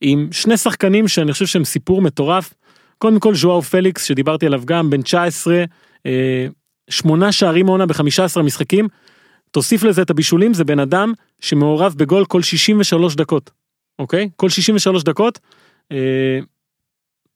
[0.00, 2.54] עם שני שחקנים שאני חושב שהם סיפור מטורף.
[2.98, 5.64] קודם כל ז'ואר פליקס שדיברתי עליו גם, בן 19,
[6.06, 6.46] אה,
[6.90, 8.88] שמונה שערים העונה ב-15 משחקים.
[9.50, 13.50] תוסיף לזה את הבישולים, זה בן אדם שמעורב בגול כל 63 דקות,
[13.98, 14.28] אוקיי?
[14.36, 15.38] כל 63 דקות.
[15.92, 16.38] אה,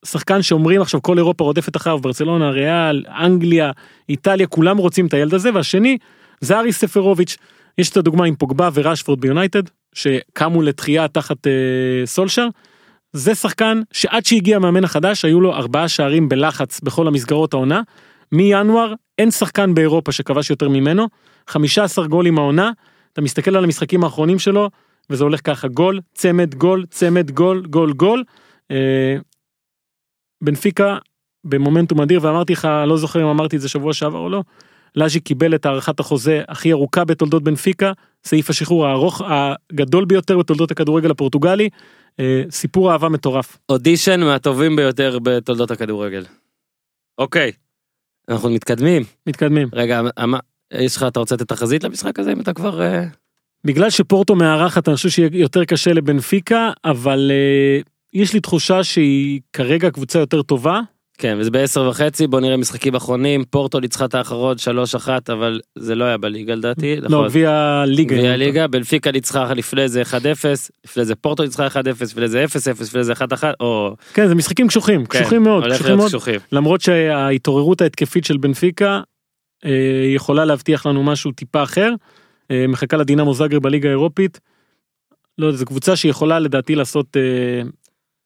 [0.04, 3.70] שחקן שאומרים עכשיו כל אירופה רודפת אחריו, ברצלונה, ריאל, אנגליה,
[4.08, 5.98] איטליה, כולם רוצים את הילד הזה, והשני
[6.40, 7.36] זה אריס ספרוביץ'.
[7.78, 9.62] יש את הדוגמה עם פוגבה וראשפורד ביונייטד,
[9.94, 11.52] שקמו לתחייה תחת אה,
[12.04, 12.48] סולשר.
[13.12, 17.82] זה שחקן שעד שהגיע המאמן החדש היו לו ארבעה שערים בלחץ בכל המסגרות העונה.
[18.32, 21.06] מינואר אין שחקן באירופה שכבש יותר ממנו,
[21.46, 22.70] 15 גולים העונה,
[23.12, 24.70] אתה מסתכל על המשחקים האחרונים שלו,
[25.10, 28.24] וזה הולך ככה גול, צמד, גול, צמד, גול, גול, גול.
[28.70, 29.16] אה,
[30.42, 30.98] בנפיקה
[31.44, 34.42] במומנטום אדיר, ואמרתי לך, לא זוכר אם אמרתי את זה שבוע שעבר או לא,
[34.96, 37.92] לאז'י קיבל את הארכת החוזה הכי ארוכה בתולדות בנפיקה,
[38.24, 41.68] סעיף השחרור הארוך הגדול ביותר בתולדות הכדורגל הפורטוגלי,
[42.20, 43.58] אה, סיפור אהבה מטורף.
[43.68, 46.24] אודישן מהטובים ביותר בתולדות הכדורגל.
[47.18, 47.52] אוקיי,
[48.28, 49.02] אנחנו מתקדמים.
[49.26, 49.68] מתקדמים.
[49.72, 50.34] רגע, אמ-
[50.72, 52.82] יש לך, אתה רוצה לתת תחזית למשחק הזה אם אתה כבר...
[52.82, 53.04] אה,
[53.64, 57.80] בגלל שפורטו מארחת אני חושב שיהיה יותר קשה לבנפיקה, אבל אה,
[58.12, 60.80] יש לי תחושה שהיא כרגע קבוצה יותר טובה.
[61.18, 64.56] כן, וזה בעשר וחצי, בוא נראה משחקים אחרונים, פורטו ניצחה את האחרון
[65.04, 66.96] 3-1, אבל זה לא היה בליגה לדעתי.
[66.96, 67.28] לא, נכון?
[67.28, 68.16] גביע ליגה.
[68.16, 70.14] גביע ליגה, בנפיקה ניצחה לפני זה 1-0,
[70.84, 73.16] לפני זה פורטו ניצחה 1-0, לפני זה 0-0, לפני זה 1-1,
[73.60, 73.96] או...
[74.14, 76.08] כן, זה משחקים קשוחים, כן, קשוחים מאוד, קשוחים מאוד.
[76.08, 76.40] קשוחים.
[76.52, 79.00] למרות שההתעוררות ההתקפית של בנפיקה
[79.64, 79.70] אה,
[80.14, 81.94] יכולה להבטיח לנו משהו טיפה אחר.
[82.50, 84.40] אה, מחכה לדינמו זאגר בליגה האירופית.
[85.38, 87.62] לא יודע, זו קבוצה שיכולה לדעתי לעשות אה,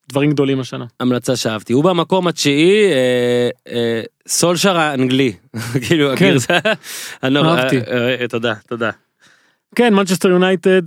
[0.09, 0.85] דברים גדולים השנה.
[1.01, 1.73] המלצה שאהבתי.
[1.73, 5.33] הוא במקום התשיעי, אה, אה, סולשר האנגלי.
[5.87, 6.27] כאילו, כן.
[6.27, 6.59] הגרסה...
[7.23, 7.79] הנור- אהבתי.
[7.79, 8.91] אה, תודה, תודה.
[9.75, 10.83] כן, מנצ'סטר יונייטד,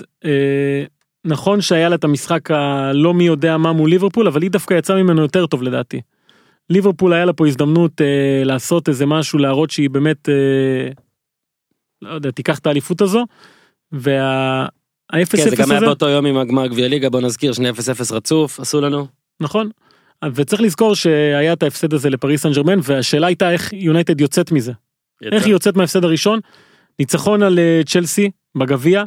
[1.25, 5.03] נכון שהיה לה את המשחק הלא מי יודע מה מול ליברפול, אבל היא דווקא יצאה
[5.03, 6.01] ממנו יותר טוב לדעתי.
[6.69, 10.33] ליברפול היה לה פה הזדמנות אה, לעשות איזה משהו, להראות שהיא באמת, אה,
[12.01, 13.25] לא יודע, תיקח את האליפות הזו,
[13.91, 17.69] וה-0-0 כן, זה גם היה הזה, באותו יום עם הגמר גביע ליגה, בוא נזכיר, שני
[17.69, 17.73] 0-0
[18.11, 19.07] רצוף, עשו לנו.
[19.39, 19.69] נכון,
[20.25, 24.71] וצריך לזכור שהיה את ההפסד הזה לפריס סן ג'רמן, והשאלה הייתה איך יונייטד יוצאת מזה.
[25.31, 26.39] איך היא יוצאת מההפסד הראשון?
[26.99, 29.03] ניצחון על אה, צ'לסי בגביע,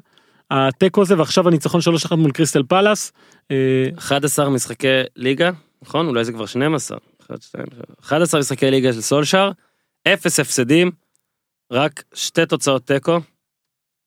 [0.50, 1.80] התיקו הזה, ועכשיו הניצחון
[2.12, 3.12] 3-1 מול קריסטל פלאס.
[3.50, 3.56] אה,
[3.98, 4.86] 11 משחקי
[5.16, 5.50] ליגה,
[5.82, 6.06] נכון?
[6.06, 6.98] אולי זה כבר 12.
[7.30, 7.64] 1, 2,
[8.00, 9.50] 11 משחקי ליגה של סולשר,
[10.08, 10.90] 0 הפסדים,
[11.70, 13.18] רק שתי תוצאות תיקו.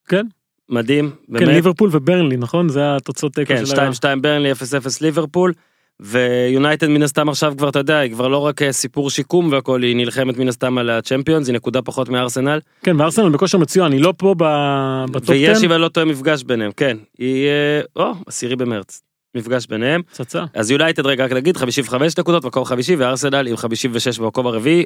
[0.08, 0.26] כן.
[0.70, 1.48] מדהים, כן, באמת.
[1.48, 2.70] ליברפול וברנלי, נכון?
[2.70, 3.90] זה התוצאות תיקו כן, של ה...
[3.90, 4.56] 2-2 ברנלי, 0-0
[5.02, 5.54] ליברפול.
[6.00, 9.84] ויונייטד מן הסתם עכשיו כבר אתה יודע היא כבר לא רק אה, סיפור שיקום והכל
[9.84, 14.02] היא נלחמת מן הסתם על הצ'מפיונס היא נקודה פחות מארסנל כן, וארסנל בכושר מצוין, היא
[14.02, 15.66] לא פה ב- בטופ ויש 10.
[15.66, 19.02] אם אני לא טועה מפגש ביניהם כן היא אה, או עשירי במרץ
[19.36, 20.02] מפגש ביניהם.
[20.04, 20.44] פצצה.
[20.54, 24.84] אז יונייטד רגע רק נגיד 55 נקודות מקום חמישי וארסנל עם 56 במקום הרביעי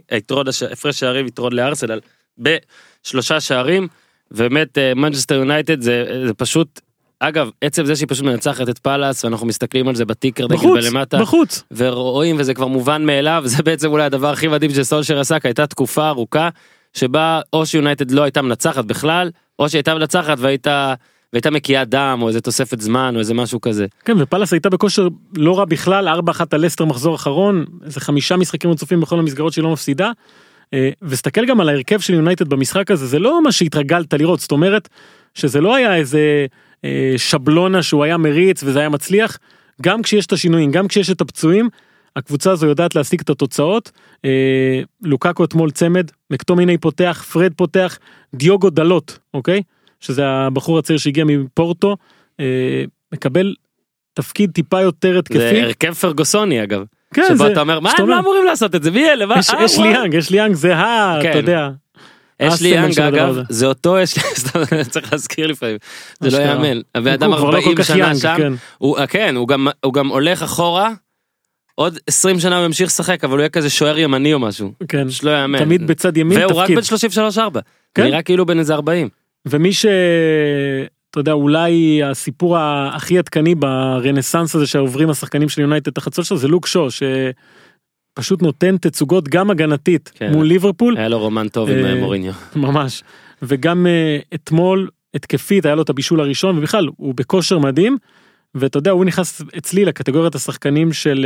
[0.71, 1.99] הפרש שערים יתרון לארסנל
[2.39, 3.87] בשלושה שערים.
[4.31, 6.81] באמת מנצ'סטר יונייטד זה, זה פשוט
[7.19, 10.83] אגב עצם זה שהיא פשוט מנצחת את פאלאס ואנחנו מסתכלים על זה בטיקר נגיד בחוץ,
[10.83, 11.63] בלמטה בחוץ.
[11.71, 16.07] ורואים וזה כבר מובן מאליו זה בעצם אולי הדבר הכי מדהים שסולשר כי הייתה תקופה
[16.07, 16.49] ארוכה
[16.93, 20.93] שבה או שיונייטד לא הייתה מנצחת בכלל או שהייתה מנצחת והייתה
[21.33, 23.85] והייתה מקיאה דם או איזה תוספת זמן או איזה משהו כזה.
[24.05, 25.07] כן, ופאלאס הייתה בכושר
[25.37, 26.11] לא רע בכלל, 4-1
[26.51, 30.11] על לסטר מחזור אחרון, איזה חמישה משחקים רצופים בכל המסגרות שהיא לא מפסידה.
[30.73, 34.51] אה, וסתכל גם על ההרכב של יונייטד במשחק הזה, זה לא מה שהתרגלת לראות, זאת
[34.51, 34.89] אומרת,
[35.33, 36.45] שזה לא היה איזה
[36.85, 39.37] אה, שבלונה שהוא היה מריץ וזה היה מצליח,
[39.81, 41.69] גם כשיש את השינויים, גם כשיש את הפצועים,
[42.15, 43.91] הקבוצה הזו יודעת להשיג את התוצאות.
[44.25, 47.99] אה, לוקקו אתמול צמד, מקטומיני פותח, פרד פותח,
[48.35, 49.61] דיוגו דלות, אוקיי?
[49.99, 51.97] שזה הבחור הצעיר שהגיע מפורטו,
[53.13, 53.55] מקבל
[54.13, 55.61] תפקיד טיפה יותר זה התקפי.
[55.61, 56.83] הרכב פרגוסוני אגב.
[57.21, 59.35] כן, שבו זה- אתה אומר מה הם לא אמורים לעשות את זה מי אלה מה
[59.39, 61.19] יש- אה, יש לי וואו." יאנג, יש לי יאנג, זה ה...
[61.21, 61.29] כן.
[61.29, 61.69] אתה יודע.
[62.41, 63.35] אשלי הסמל יאנג אגב.
[63.49, 64.59] זה אותו אשלי סתם,
[64.89, 65.77] צריך להזכיר לפעמים
[66.19, 66.43] זה לא.
[66.43, 68.53] יאמן הבן אדם כבר לא כל 40 כך שנה שם כן.
[68.77, 70.91] הוא אה, כן הוא גם הוא גם הולך אחורה.
[71.75, 74.71] עוד 20 שנה הוא ימשיך לשחק אבל הוא יהיה כזה שוער ימני או משהו.
[74.87, 75.09] כן.
[75.09, 75.59] שלא יאמן.
[75.59, 76.75] תמיד בצד ימין והוא רק תפקיד.
[76.75, 77.59] בן 33 4.
[77.95, 78.03] כן.
[78.03, 79.09] נראה כאילו בן איזה 40.
[79.45, 79.85] ומי ש...
[81.17, 82.57] אתה יודע, אולי הסיפור
[82.93, 88.77] הכי עדכני ברנסאנס הזה שעוברים השחקנים של יונייטד תחת סולשר זה לוק שו, שפשוט נותן
[88.77, 90.31] תצוגות גם הגנתית כן.
[90.31, 92.33] מול ליברפול, היה לו רומן טוב עם אה, אה, מוריניו.
[92.55, 93.03] ממש.
[93.41, 97.97] וגם אה, אתמול התקפית היה לו את הבישול הראשון ובכלל הוא בכושר מדהים.
[98.55, 101.25] ואתה יודע הוא נכנס אצלי לקטגוריית השחקנים של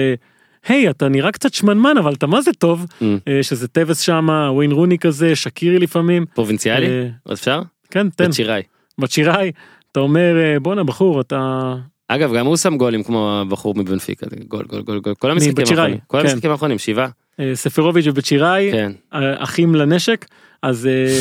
[0.68, 3.04] היי אתה נראה קצת שמנמן אבל אתה מה זה טוב Mm.
[3.42, 6.26] שזה טווס שמה ווין רוני כזה שקירי לפעמים.
[6.34, 6.88] פרובינציאלי?
[7.24, 7.62] עוד אפשר?
[7.92, 8.62] כן תן בצ'יראי.
[8.98, 9.52] בצ'יראי
[9.92, 11.74] אתה אומר אה, בואנה בחור אתה
[12.08, 15.98] אגב גם הוא שם גולים כמו הבחור מבנפיקה גול גול גול גול כל המשחקים האחרונים.
[16.08, 16.28] כל כן.
[16.28, 17.08] המשחקים האחרונים שבעה.
[17.40, 18.92] אה, ספרוביץ' ובצ'יראי כן.
[19.14, 20.26] אה, אחים לנשק
[20.62, 21.18] אז אה,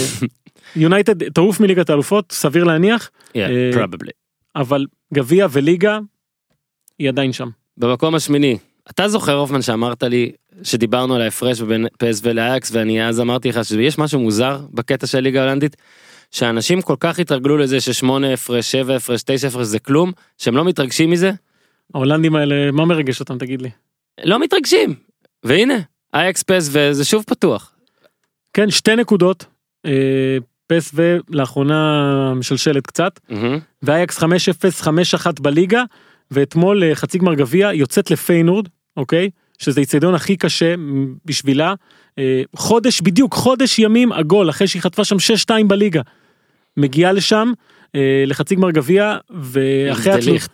[0.76, 4.10] יונייטד תעוף מליגת האלופות סביר להניח Yeah, אה, probably.
[4.56, 5.98] אבל גביע וליגה
[6.98, 7.48] היא עדיין שם.
[7.76, 8.58] במקום השמיני
[8.90, 13.64] אתה זוכר הופמן שאמרת לי שדיברנו על ההפרש בין פס ולאייקס ואני אז אמרתי לך
[13.64, 15.76] שיש משהו מוזר בקטע של הליגה ההולנדית.
[16.30, 20.64] שאנשים כל כך התרגלו לזה ששמונה הפרש שבע הפרש תשע הפרש זה כלום שהם לא
[20.64, 21.32] מתרגשים מזה
[21.94, 23.70] ההולנדים האלה מה מרגש אותם תגיד לי.
[24.24, 24.94] לא מתרגשים
[25.44, 25.78] והנה
[26.14, 27.74] אייקס פס וזה שוב פתוח.
[28.52, 29.44] כן שתי נקודות.
[29.86, 33.58] אה, פס ולאחרונה משלשלת קצת מהמם.
[33.82, 34.24] ואייקס 5-0
[34.82, 35.82] 5-1 בליגה
[36.30, 40.74] ואתמול אה, חצי גמר גביע יוצאת לפיינורד אוקיי שזה איצטדיון הכי קשה
[41.24, 41.74] בשבילה
[42.18, 45.16] אה, חודש בדיוק חודש ימים עגול אחרי שהיא חטפה שם
[45.50, 46.00] 6-2 בליגה.
[46.76, 47.52] מגיעה לשם
[47.94, 50.50] אה, לחצי גמר גביע ואחרי דליכט.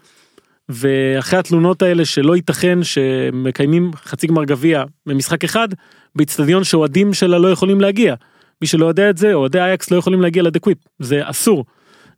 [0.69, 5.69] ואחרי התלונות האלה שלא ייתכן שמקיימים חצי גמר גביע במשחק אחד
[6.15, 8.15] באיצטדיון שאוהדים שלה לא יכולים להגיע.
[8.61, 11.65] מי שלא יודע את זה אוהדי אייקס לא יכולים להגיע לדה קוויפ זה אסור.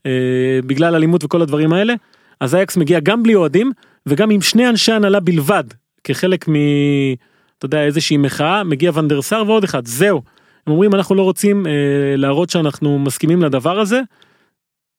[0.06, 1.94] אה, בגלל אלימות וכל הדברים האלה
[2.40, 3.72] אז אייקס מגיע גם בלי אוהדים
[4.06, 5.64] וגם עם שני אנשי הנהלה בלבד
[6.04, 6.54] כחלק מ...
[7.58, 10.22] אתה יודע איזושהי מחאה מגיע ונדרסר ועוד אחד זהו.
[10.70, 11.72] אומרים אנחנו לא רוצים אה,
[12.16, 14.00] להראות שאנחנו מסכימים לדבר הזה.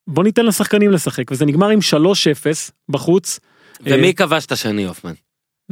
[0.07, 2.01] בוא ניתן לשחקנים לשחק וזה נגמר עם 3-0
[2.89, 3.39] בחוץ.
[3.83, 5.13] ומי כבש את השני הופמן?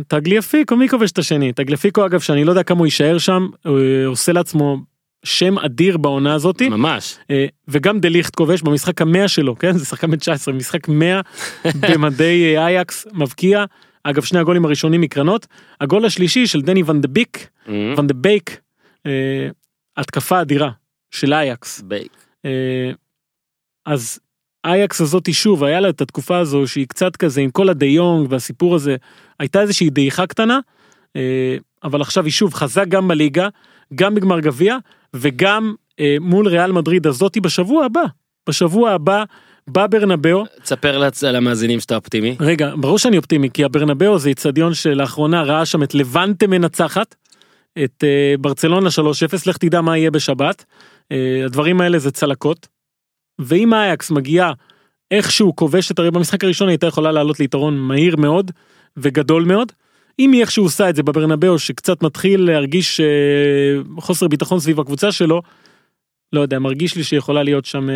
[0.07, 3.79] טגליאפיקו מי כובש את השני טגליאפיקו אגב שאני לא יודע כמה הוא יישאר שם הוא
[4.05, 4.77] עושה לעצמו
[5.25, 6.69] שם אדיר בעונה הזאתי.
[6.69, 7.17] ממש.
[7.31, 11.21] אה, וגם דליכט כובש במשחק המאה שלו כן זה שחקן בן 19 משחק 100
[11.91, 13.65] במדי אה, אייקס מבקיע
[14.03, 15.47] אגב שני הגולים הראשונים מקרנות
[15.81, 17.07] הגול השלישי של דני ון דה
[19.97, 20.69] התקפה אדירה
[21.11, 21.83] של אייקס.
[22.45, 22.91] אה,
[23.85, 24.19] אז
[24.65, 28.75] אייקס הזאתי שוב היה לה את התקופה הזו שהיא קצת כזה עם כל הדיונג והסיפור
[28.75, 28.95] הזה
[29.39, 30.59] הייתה איזושהי דעיכה קטנה
[31.15, 33.47] אה, אבל עכשיו היא שוב חזק גם בליגה
[33.95, 34.77] גם בגמר גביע
[35.13, 38.03] וגם אה, מול ריאל מדריד הזאתי בשבוע הבא
[38.49, 39.23] בשבוע הבא
[39.67, 42.35] בברנבאו תספר למאזינים שאתה אופטימי.
[42.39, 47.15] רגע ברור שאני אופטימי כי הברנבאו זה איצטדיון שלאחרונה ראה שם את לבנטה מנצחת
[47.84, 48.91] את אה, ברצלונה 3-0
[49.45, 50.65] לך תדע מה יהיה בשבת
[51.11, 52.67] אה, הדברים האלה זה צלקות.
[53.39, 54.53] ואם אייקס מגיעה
[55.11, 58.51] איכשהו כובשת הרי במשחק הראשון הייתה יכולה לעלות ליתרון מהיר מאוד
[58.97, 59.71] וגדול מאוד.
[60.19, 63.05] אם היא איכשהו עושה את זה בברנבאו שקצת מתחיל להרגיש אה,
[63.99, 65.41] חוסר ביטחון סביב הקבוצה שלו.
[66.34, 67.88] לא יודע מרגיש לי שיכולה להיות שם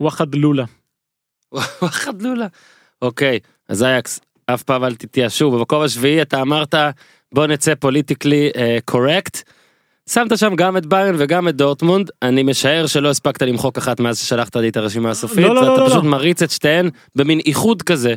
[0.00, 0.64] וואחד לולה.
[1.82, 2.46] וואחד לולה.
[3.02, 3.38] אוקיי,
[3.68, 5.50] אז אייקס, אף פעם אל תתייאשו.
[5.50, 6.74] במקום השביעי אתה אמרת
[7.34, 8.50] בוא נצא politically
[8.84, 9.42] correct.
[10.10, 12.10] שמת שם גם את ביירן וגם את דורטמונד.
[12.22, 15.38] אני משער שלא הספקת למחוק אחת מאז ששלחת לי את הרשימה הסופית.
[15.44, 16.10] לא, לא, אתה לא, לא, פשוט לא.
[16.10, 18.14] מריץ את שתיהן במין איחוד כזה.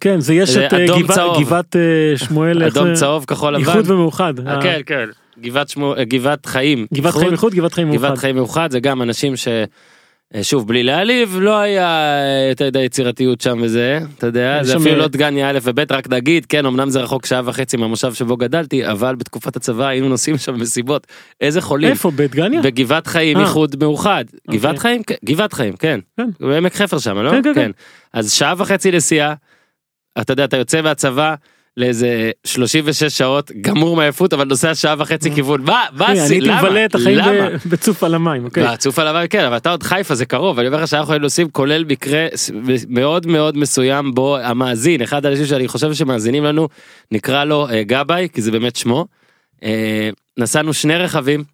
[0.00, 1.40] כן זה יש את אה, אדום גבעת- צהוב.
[1.42, 1.80] גבעת אה,
[2.18, 3.00] שמואל איך אדום זה?
[3.00, 3.68] צהוב כחול לבן.
[3.68, 4.48] איחוד ומאוחד.
[4.48, 5.04] אה, אה, כן כן.
[5.40, 5.96] גבעת שמו...
[5.96, 6.86] אה, גבעת חיים.
[6.94, 8.06] גבעת חיים איחוד גבעת חיים מאוחד.
[8.06, 9.48] גבעת חיים מאוחד זה גם אנשים ש...
[10.34, 14.66] אה, שוב בלי להעליב לא היה אה, אתה יודע יצירתיות שם וזה אתה יודע יש
[14.66, 17.76] זה אפילו אה, לא דגניה א' וב' רק נגיד כן אמנם זה רחוק שעה וחצי
[17.76, 21.06] מהמושב שבו גדלתי אבל בתקופת הצבא היינו נוסעים שם במסיבות
[21.40, 22.62] איזה חולים איפה בדגניה?
[22.62, 23.38] בגבעת חיים.
[23.38, 24.58] איחוד מאוחד אוקיי.
[24.58, 26.28] גבעת חיים כן, גבעת חיים כן כן.
[26.40, 27.70] בעמק חפר שם לא כן, כן, כן.
[28.12, 29.34] אז שעה וחצי נסיעה
[30.20, 31.34] אתה יודע אתה יוצא מהצבא.
[31.80, 36.10] לאיזה 36 שעות גמור מעייפות אבל נוסע שעה וחצי כיוון מה מה אה.
[36.12, 38.44] אני עשי הייתי למה מבלה את החיים למה בצוף על המים.
[38.44, 38.62] אוקיי.
[38.62, 41.26] והצוף על המים כן אבל אתה עוד חיפה זה קרוב אני אומר לך שאנחנו היינו
[41.26, 42.26] עושים כולל מקרה
[42.88, 46.68] מאוד מאוד מסוים בו המאזין אחד האנשים שאני חושב שמאזינים לנו
[47.10, 49.06] נקרא לו אה, גבאי כי זה באמת שמו.
[49.64, 51.44] אה, נסענו שני רכבים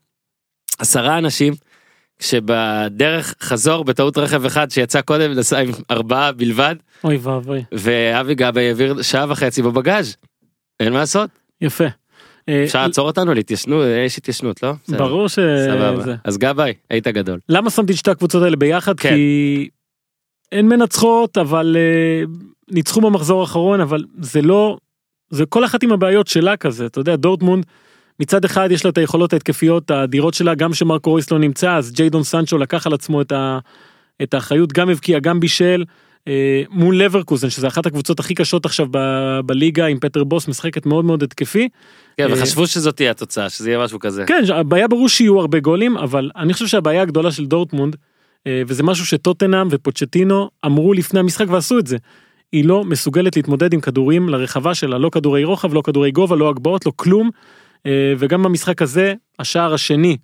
[0.79, 1.55] עשרה אנשים.
[2.19, 7.65] כשבדרך חזור בטעות רכב אחד שיצא קודם נסע עם ארבעה בלבד אוי ואבוי.
[7.73, 10.17] ואבי גבאי העביר שעה וחצי בבגאז'
[10.81, 11.85] אין מה לעשות יפה.
[12.49, 14.73] אה, אפשר לעצור אותנו להתיישנות יש התיישנות לא?
[14.89, 15.39] ברור ש...
[15.67, 16.15] סבבה.
[16.25, 17.39] אז גבאי היית גדול.
[17.49, 19.01] למה שמתי את שתי הקבוצות האלה ביחד?
[19.01, 19.09] כן.
[19.09, 19.69] כי
[20.53, 22.23] הן מנצחות אבל אה,
[22.71, 24.79] ניצחו במחזור האחרון אבל זה לא
[25.31, 27.67] זה כל אחת עם הבעיות שלה כזה אתה יודע דורטמונד
[28.21, 31.93] מצד אחד יש לה את היכולות ההתקפיות האדירות שלה גם שמרקו רויס לא נמצא אז
[31.93, 33.59] ג'יידון סנצ'ו לקח על עצמו את, ה,
[34.23, 35.85] את האחריות גם הבקיע גם בישל.
[36.29, 40.87] אה, מול לברקוזן שזה אחת הקבוצות הכי קשות עכשיו ב- בליגה עם פטר בוס משחקת
[40.87, 41.69] מאוד מאוד התקפי.
[42.17, 44.25] כן, אה, וחשבו שזאת תהיה התוצאה, שזה יהיה משהו כזה.
[44.27, 47.97] כן, הבעיה ברור שיהיו הרבה גולים, אבל אני חושב שהבעיה הגדולה של דורטמונד,
[48.47, 51.97] אה, וזה משהו שטוטנאם ופוצ'טינו אמרו לפני המשחק ועשו את זה,
[52.53, 56.49] היא לא מסוגלת להתמודד עם כדורים לרחבה שלה, לא כדורי רוחב, לא כדורי גובה, לא
[56.49, 57.31] הגבהות, לא כלום.
[57.87, 60.17] אה, וגם במשחק הזה, השער השני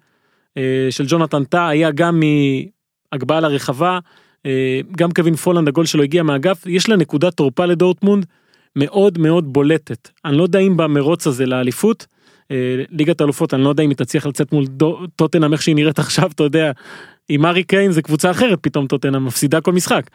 [0.57, 2.21] אה, של ג'ונתן טאה היה גם
[3.13, 3.99] מהגבהה לרחבה,
[4.47, 8.27] אה, גם קווין פולנד הגול שלו הגיע מהאגף, יש לה נקודת תורפה לדורטמונד
[8.77, 10.09] מאוד מאוד בולטת.
[10.25, 12.07] אני לא יודע אם במרוץ הזה לאליפות,
[12.91, 14.65] ליגת האלופות אני לא יודע אם היא תצליח לצאת מול
[15.17, 16.73] טוטנאם איך שהיא נראית עכשיו אתה יודע
[17.29, 20.11] עם ארי קיין זה קבוצה אחרת פתאום טוטנאם מפסידה כל משחק.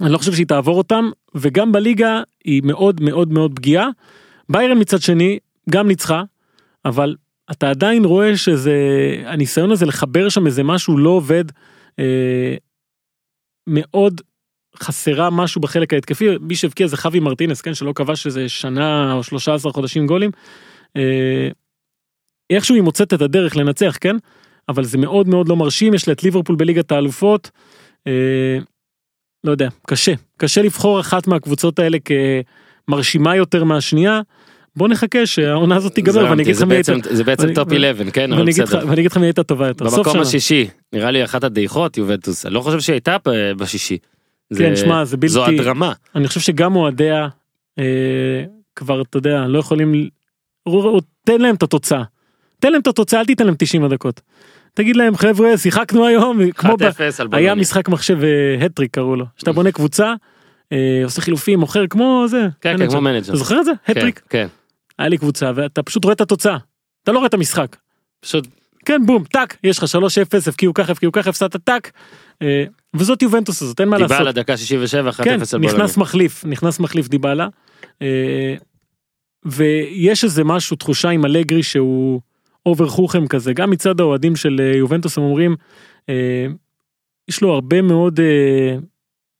[0.00, 3.88] אני לא חושב שהיא תעבור אותם וגם בליגה היא מאוד מאוד מאוד פגיעה.
[4.48, 5.38] ביירן מצד שני
[5.70, 6.22] גם ניצחה
[6.84, 7.16] אבל
[7.50, 8.76] אתה עדיין רואה שזה
[9.26, 11.44] הניסיון הזה לחבר שם איזה משהו לא עובד
[11.98, 12.54] אה,
[13.66, 14.20] מאוד
[14.76, 19.22] חסרה משהו בחלק ההתקפי מי שהבקיע זה חווי מרטינס כן שלא כבש איזה שנה או
[19.22, 20.30] 13 חודשים גולים.
[20.96, 21.48] אה,
[22.50, 24.16] איכשהו היא מוצאת את הדרך לנצח כן
[24.68, 27.50] אבל זה מאוד מאוד לא מרשים יש לה את ליברפול בליגת האלופות.
[28.06, 28.58] אה,
[29.44, 31.98] לא יודע קשה קשה לבחור אחת מהקבוצות האלה
[32.88, 34.20] כמרשימה יותר מהשנייה.
[34.80, 38.32] בוא נחכה שהעונה הזאת תיגמר ואני אגיד לך מי הייתה זה בעצם טופ 11, כן,
[38.32, 38.78] אבל בסדר.
[38.88, 39.84] ואני אגיד לך מי הייתה טובה יותר.
[39.84, 40.20] במקום.
[40.20, 42.46] השישי, נראה לי אחת הדעיכות, יובנטוס.
[42.46, 43.16] אני לא חושב שהיא הייתה
[43.56, 43.98] בשישי.
[44.58, 45.92] כן, שמע, זה בלתי- זו הדרמה.
[46.14, 47.28] אני חושב שגם אוהדיה
[47.78, 47.84] אה,
[48.76, 50.08] כבר אתה יודע לא יכולים
[51.24, 52.02] תן להם את התוצאה.
[52.60, 54.20] תן להם את התוצאה אל תיתן להם 90 הדקות.
[54.74, 56.82] תגיד להם חבר'ה שיחקנו היום כמו ב...
[56.82, 56.86] 1-0
[57.18, 57.54] על היה.
[57.54, 58.18] משחק מחשב
[58.60, 60.14] הטריק קראו לו שאתה בונה קבוצה
[60.72, 62.48] אה, עושה חילופים מוכר כמו זה.
[62.60, 62.88] כן, כן.
[62.90, 63.28] כמו מנג'ר.
[63.28, 63.72] אתה זוכר את זה?
[63.88, 64.20] הטריק.
[64.28, 64.46] כן.
[65.00, 66.56] היה לי קבוצה ואתה פשוט רואה את התוצאה.
[67.02, 67.76] אתה לא רואה את המשחק.
[68.20, 68.46] פשוט
[68.84, 69.96] כן בום טאק יש לך 3-0
[70.46, 71.90] הבקיעו ככה הבקיעו ככה הפסדת טאק.
[72.42, 74.16] אה, וזאת יובנטוס הזאת אין מה לעשות.
[74.16, 75.40] דיבלה דקה 67, 1-0 כן.
[75.60, 77.48] נכנס מחליף, נכנס מחליף דיבלה.
[78.02, 78.54] אה,
[79.44, 82.20] ויש איזה משהו, תחושה עם אלגרי שהוא
[82.66, 85.56] over חוכם כזה, גם מצד האוהדים של אה, יובנטוס הם אומרים,
[86.08, 86.46] אה,
[87.28, 88.20] יש לו הרבה מאוד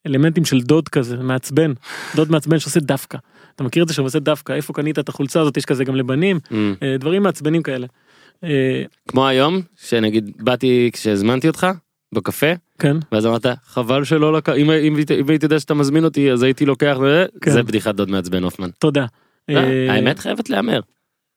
[0.07, 1.73] אלמנטים של דוד כזה, מעצבן,
[2.17, 3.19] דוד מעצבן שעושה דווקא.
[3.61, 5.97] אתה מכיר את זה שהוא עושה דווקא, איפה קנית את החולצה הזאת, יש כזה גם
[5.97, 6.55] לבנים, Mm.
[6.83, 7.87] אה, דברים מעצבנים כאלה.
[8.45, 11.67] אה, כמו היום, שנגיד באתי כשהזמנתי אותך,
[12.15, 12.47] בקפה,
[12.79, 16.43] כן, ואז אמרת, חבל שלא לקח, אם אם- אם הייתי יודע שאתה מזמין אותי, אז
[16.43, 16.99] הייתי לוקח,
[17.41, 17.51] כן.
[17.51, 18.69] זה בדיחת דוד מעצבן הופמן.
[18.79, 19.07] תודה.
[19.51, 20.81] אה, אה, האמת חייבת להיאמר.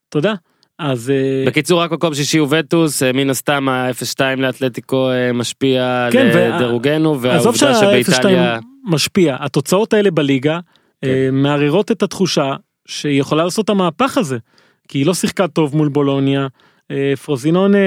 [0.10, 0.34] תודה.
[0.80, 6.52] אז אה, בקיצור רק מקום שישי יובנטוס אה, מן הסתם ה-0-2 לאתלטיקו משפיע כן, על
[6.52, 10.60] וה- דירוגנו עזוב והעובדה שה-0-2 שבאיטליה משפיע התוצאות האלה בליגה
[11.04, 11.10] כן.
[11.10, 14.38] אה, מערערות את התחושה שהיא יכולה לעשות את המהפך הזה
[14.88, 16.48] כי היא לא שיחקה טוב מול בולוניה
[16.92, 17.78] אה, פרוזינונה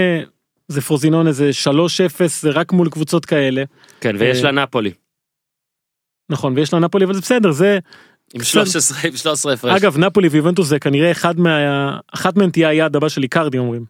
[0.68, 1.70] זה פרוזינונה זה 3-0
[2.26, 3.64] זה רק מול קבוצות כאלה
[4.00, 4.90] כן ויש אה, לה נפולי
[6.30, 7.78] נכון ויש לה נפולי אבל זה בסדר זה
[8.34, 8.64] עם בסדר.
[8.64, 9.82] 13 עם 13 הפרש.
[9.82, 11.98] אגב נפולי ויובנטוס זה כנראה אחד מה...
[12.14, 13.84] אחת מהן תהיה היעד הבא של איקרדי אומרים.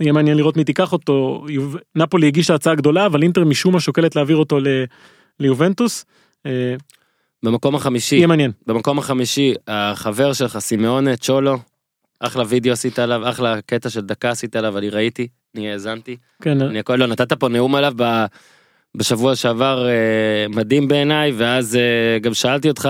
[0.00, 1.46] יהיה מעניין לראות מי תיקח אותו
[1.94, 4.58] נפולי הגישה הצעה גדולה אבל אינטר משום מה שוקלת להעביר אותו.
[5.40, 6.04] ליובנטוס.
[7.44, 8.52] אה, במקום החמישי יהיה מעניין.
[8.66, 11.58] במקום החמישי החבר שלך סימאונה צ'ולו.
[12.20, 16.60] אחלה וידאו עשית עליו אחלה קטע של דקה עשית עליו אני ראיתי אני האזנתי כן,
[16.60, 18.24] אני הכל לא נתת פה נאום עליו ב...
[18.96, 22.88] בשבוע שעבר אה, מדהים בעיניי, ואז אה, גם שאלתי אותך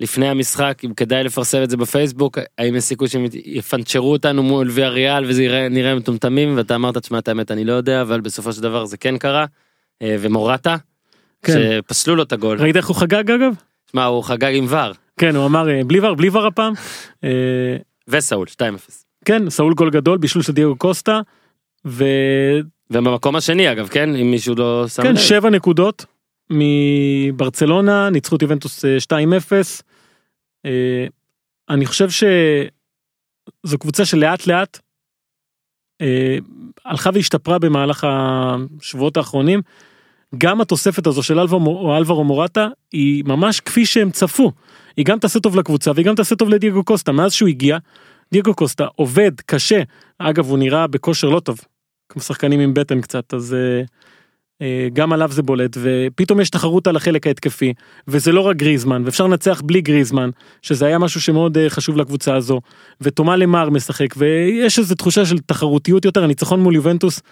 [0.00, 4.68] לפני המשחק אם כדאי לפרסם את זה בפייסבוק, האם יש סיכוי שהם יפנצ'רו אותנו מול
[4.70, 8.20] ויה ריאל וזה יראה, נראה מטומטמים, ואתה אמרת, תשמע את האמת אני לא יודע, אבל
[8.20, 9.46] בסופו של דבר זה כן קרה,
[10.02, 10.76] אה, ומורטה,
[11.46, 11.52] כן.
[11.52, 13.52] שפסלו לו את הגול, ראית איך הוא חגג אגב?
[13.90, 16.72] שמע הוא חגג עם ור, כן, הוא אמר אה, בלי ור, בלי ור הפעם.
[17.24, 17.76] אה,
[18.08, 18.60] וסאול 2-0.
[19.24, 21.20] כן, סאול גול גדול, בישול של דייגו קוסטה.
[21.84, 22.06] וכן,
[22.90, 24.16] ובמקום השני אגב, כן?
[24.16, 25.16] אם מישהו לא שם לב.
[25.16, 26.04] שבע נקודות
[26.50, 29.12] מברצלונה, ניצחו את יובנטוס אה, 2-0.
[30.66, 31.06] אה,
[31.68, 34.78] אני חושב שזו קבוצה שלאט לאט
[36.84, 39.60] הלכה והשתפרה במהלך השבועות האחרונים.
[40.38, 44.52] גם התוספת הזו של אלברו, מורטה היא ממש כפי שהם צפו.
[44.96, 47.12] היא גם תעשה טוב לקבוצה והיא גם תעשה טוב לדייגו קוסטה.
[47.12, 47.78] מאז שהוא הגיע,
[48.32, 49.82] דייגו קוסטה עובד קשה.
[50.18, 51.60] אגב, הוא נראה בכושר לא טוב.
[52.08, 53.82] כמו שחקנים עם בטן קצת, אז אה,
[54.62, 57.72] אה, גם עליו זה בולט, ופתאום יש תחרות על החלק ההתקפי,
[58.08, 60.30] וזה לא רק גריזמן, ואפשר לנצח בלי גריזמן,
[60.62, 62.60] שזה היה משהו שמאוד אה, חשוב לקבוצה הזו,
[63.00, 67.22] ותומה למר משחק, ויש איזו תחושה של תחרותיות יותר, הניצחון מול יובנטוס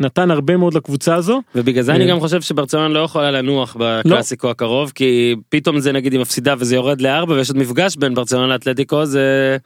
[0.00, 1.42] נתן הרבה מאוד לקבוצה הזו.
[1.54, 2.10] ובגלל זה אני אה.
[2.10, 6.74] גם חושב שברצלונה לא יכולה לנוח בקלאסיקו הקרוב כי פתאום זה נגיד היא מפסידה וזה
[6.74, 9.56] יורד לארבע ויש עוד מפגש בין ברצלונה לאתלטיקו זה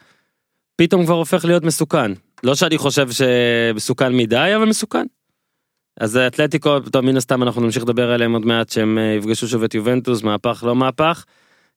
[0.76, 2.12] פתאום כבר הופך להיות מסוכן
[2.45, 5.07] לא שאני חושב שמסוכן מדי אבל מסוכן.
[6.01, 9.62] אז אתלטיקו טוב מן הסתם אנחנו נמשיך לדבר עליהם עוד מעט שהם אה, יפגשו שוב
[9.62, 11.24] את יובנטוס מהפך לא מהפך.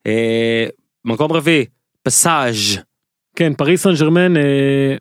[0.07, 0.65] אה,
[1.05, 1.65] מקום רביעי
[2.03, 2.77] פסאז'
[3.35, 4.95] כן, פריס סן ג'רמן אה,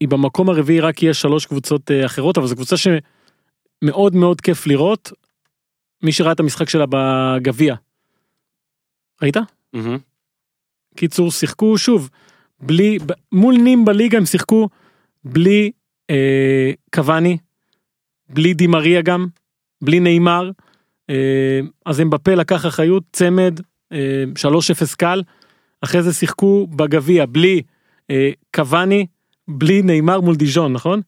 [0.00, 4.66] היא במקום הרביעי רק יש שלוש קבוצות אה, אחרות, אבל זו קבוצה שמאוד מאוד כיף
[4.66, 5.12] לראות.
[6.02, 7.74] מי שראה את המשחק שלה בגביע.
[9.22, 9.36] ראית?
[9.72, 9.98] מהמם.
[10.96, 12.10] קיצור שיחקו שוב
[12.60, 12.98] בלי
[13.32, 14.68] מול נים בליגה הם שיחקו
[15.24, 15.70] בלי
[16.10, 17.38] אה, קוואני
[18.28, 19.26] בלי דימריה גם
[19.82, 20.50] בלי נאמר
[21.10, 23.60] אה, אז אמבפה לקח אחריות צמד
[23.92, 24.24] אה,
[24.92, 25.22] 3-0 קל
[25.80, 27.62] אחרי זה שיחקו בגביע בלי
[28.10, 29.06] אה, קוואני
[29.48, 31.00] בלי נאמר מול דיז'ון נכון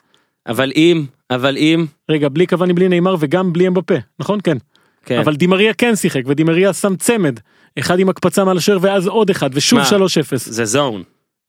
[0.46, 4.58] אבל אם אבל אם רגע בלי קוואני בלי נאמר וגם בלי אמבפה נכון כן
[5.04, 5.18] כן.
[5.18, 7.40] אבל דימריה כן שיחק ודימריה שם צמד
[7.78, 9.88] אחד עם הקפצה מעל השוער ואז עוד אחד ושוב מה?
[9.88, 9.92] 3-0
[10.36, 11.02] זה זון.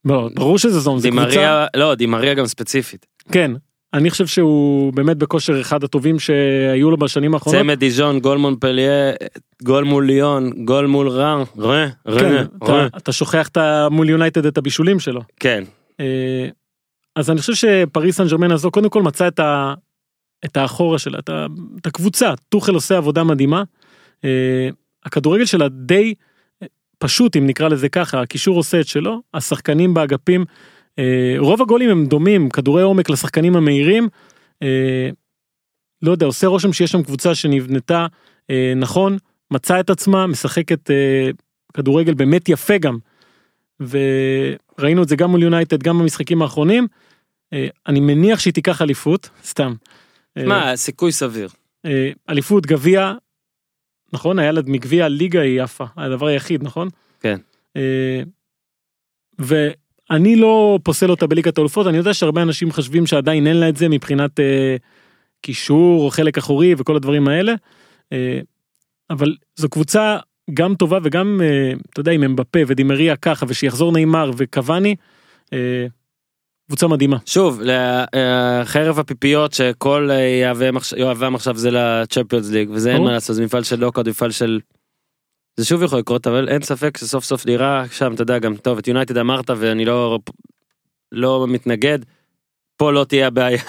[0.04, 3.06] לא, ברור שזה זון, זה קבוצה, דימריה לא דימריה גם ספציפית.
[3.32, 3.52] כן,
[3.94, 9.12] אני חושב שהוא באמת בכושר אחד הטובים שהיו לו בשנים האחרונות, צמד דיז'ון, גול מונפליה,
[9.62, 11.86] גול מול ליון, גול מול רן, רה,
[12.18, 13.58] כן, רה, אתה, שוכח את
[13.90, 15.64] מול יונייטד את הבישולים שלו, כן.
[17.16, 19.74] אז אני חושב שפריס סן ג'רמן הזו קודם כל מצא את, ה,
[20.44, 21.46] את האחורה שלה, את, ה,
[21.80, 23.62] את הקבוצה, טוחל עושה עבודה מדהימה,
[24.24, 24.68] אה,
[25.04, 26.14] הכדורגל שלה די
[26.62, 26.66] אה,
[26.98, 30.44] פשוט אם נקרא לזה ככה, הקישור עושה את שלו, השחקנים באגפים,
[30.98, 34.08] אה, רוב הגולים הם דומים, כדורי עומק לשחקנים המהירים,
[34.62, 35.10] אה,
[36.02, 38.06] לא יודע, עושה רושם שיש שם קבוצה שנבנתה
[38.50, 39.16] אה, נכון,
[39.50, 41.30] מצאה את עצמה, משחקת אה,
[41.74, 42.98] כדורגל באמת יפה גם.
[44.80, 46.86] וראינו את זה גם מול יונייטד, גם במשחקים האחרונים.
[47.52, 49.74] אה, אני מניח שהיא תיקח אליפות, סתם.
[50.36, 51.48] אה, מה, סיכוי סביר.
[51.86, 53.12] אה, אליפות, גביע,
[54.12, 54.38] נכון?
[54.38, 56.88] היה לה מגביע הליגה היא יפה, הדבר היחיד, נכון?
[57.20, 57.36] כן.
[57.76, 58.22] אה,
[59.38, 63.76] ואני לא פוסל אותה בליגת האלופות, אני יודע שהרבה אנשים חושבים שעדיין אין לה את
[63.76, 64.76] זה מבחינת אה,
[65.40, 67.54] קישור או חלק אחורי וכל הדברים האלה.
[68.12, 68.40] אה,
[69.10, 70.18] אבל זו קבוצה
[70.54, 74.94] גם טובה וגם, אה, אתה יודע, עם אמבפה ודימריה ככה, ושיחזור נאמר וקוואני,
[75.52, 75.86] אה,
[76.66, 77.16] קבוצה מדהימה.
[77.26, 77.60] שוב,
[78.14, 80.10] אה, חרב הפיפיות שכל
[80.96, 83.02] יהבם עכשיו- זה לצ'מפיונס ליג, וזה אין.
[83.02, 84.60] מה לעשות, זה מפעל של לוקארד, מפעל של...
[85.56, 88.78] זה שוב יכול לקרות, אבל אין ספק שסוף סוף נראה שם, אתה יודע, גם טוב,
[88.78, 90.18] את יונייטד אמרת ואני לא
[91.12, 91.98] לא מתנגד,
[92.76, 93.62] פה לא תהיה הבעיה,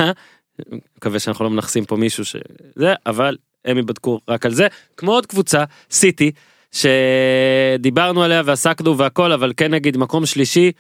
[0.97, 4.67] מקווה שאנחנו לא מנכסים פה מישהו שזה, אבל הם יבדקו רק על זה,
[4.97, 6.31] כמו עוד קבוצה, סיטי,
[6.71, 10.71] שדיברנו עליה ועסקנו והכל, אבל כן נגיד מקום שלישי,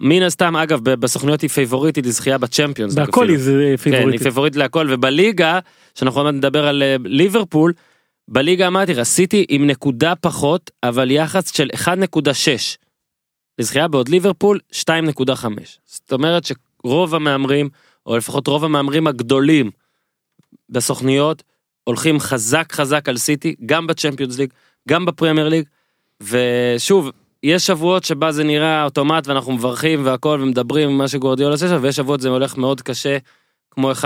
[0.00, 2.94] מן הסתם אגב בסוכניות היא favorite ית לזכייה בצ'מפיונס.
[2.94, 3.34] בהכל אפילו.
[3.34, 4.18] היא זה כן, היא.
[4.18, 5.58] פייבוריטית להכל ובליגה
[5.94, 7.72] שאנחנו עוד מעט נדבר על אה, ליברפול
[8.28, 11.88] בליגה אמרתי רסיתי עם נקודה פחות אבל יחס של 1.6
[13.58, 14.84] לזכייה בעוד ליברפול 2.5
[15.84, 17.68] זאת אומרת שרוב המהמרים
[18.06, 19.70] או לפחות רוב המהמרים הגדולים
[20.68, 21.42] בסוכניות
[21.84, 24.52] הולכים חזק חזק על סיטי גם בצ'מפיונס ליג
[24.88, 25.64] גם בפרמייר ליג.
[26.22, 27.10] ושוב
[27.42, 31.96] יש שבועות שבה זה נראה אוטומט ואנחנו מברכים והכל ומדברים מה שגורדיאל עושה שם ויש
[31.96, 33.18] שבועות זה הולך מאוד קשה
[33.70, 34.04] כמו 1-0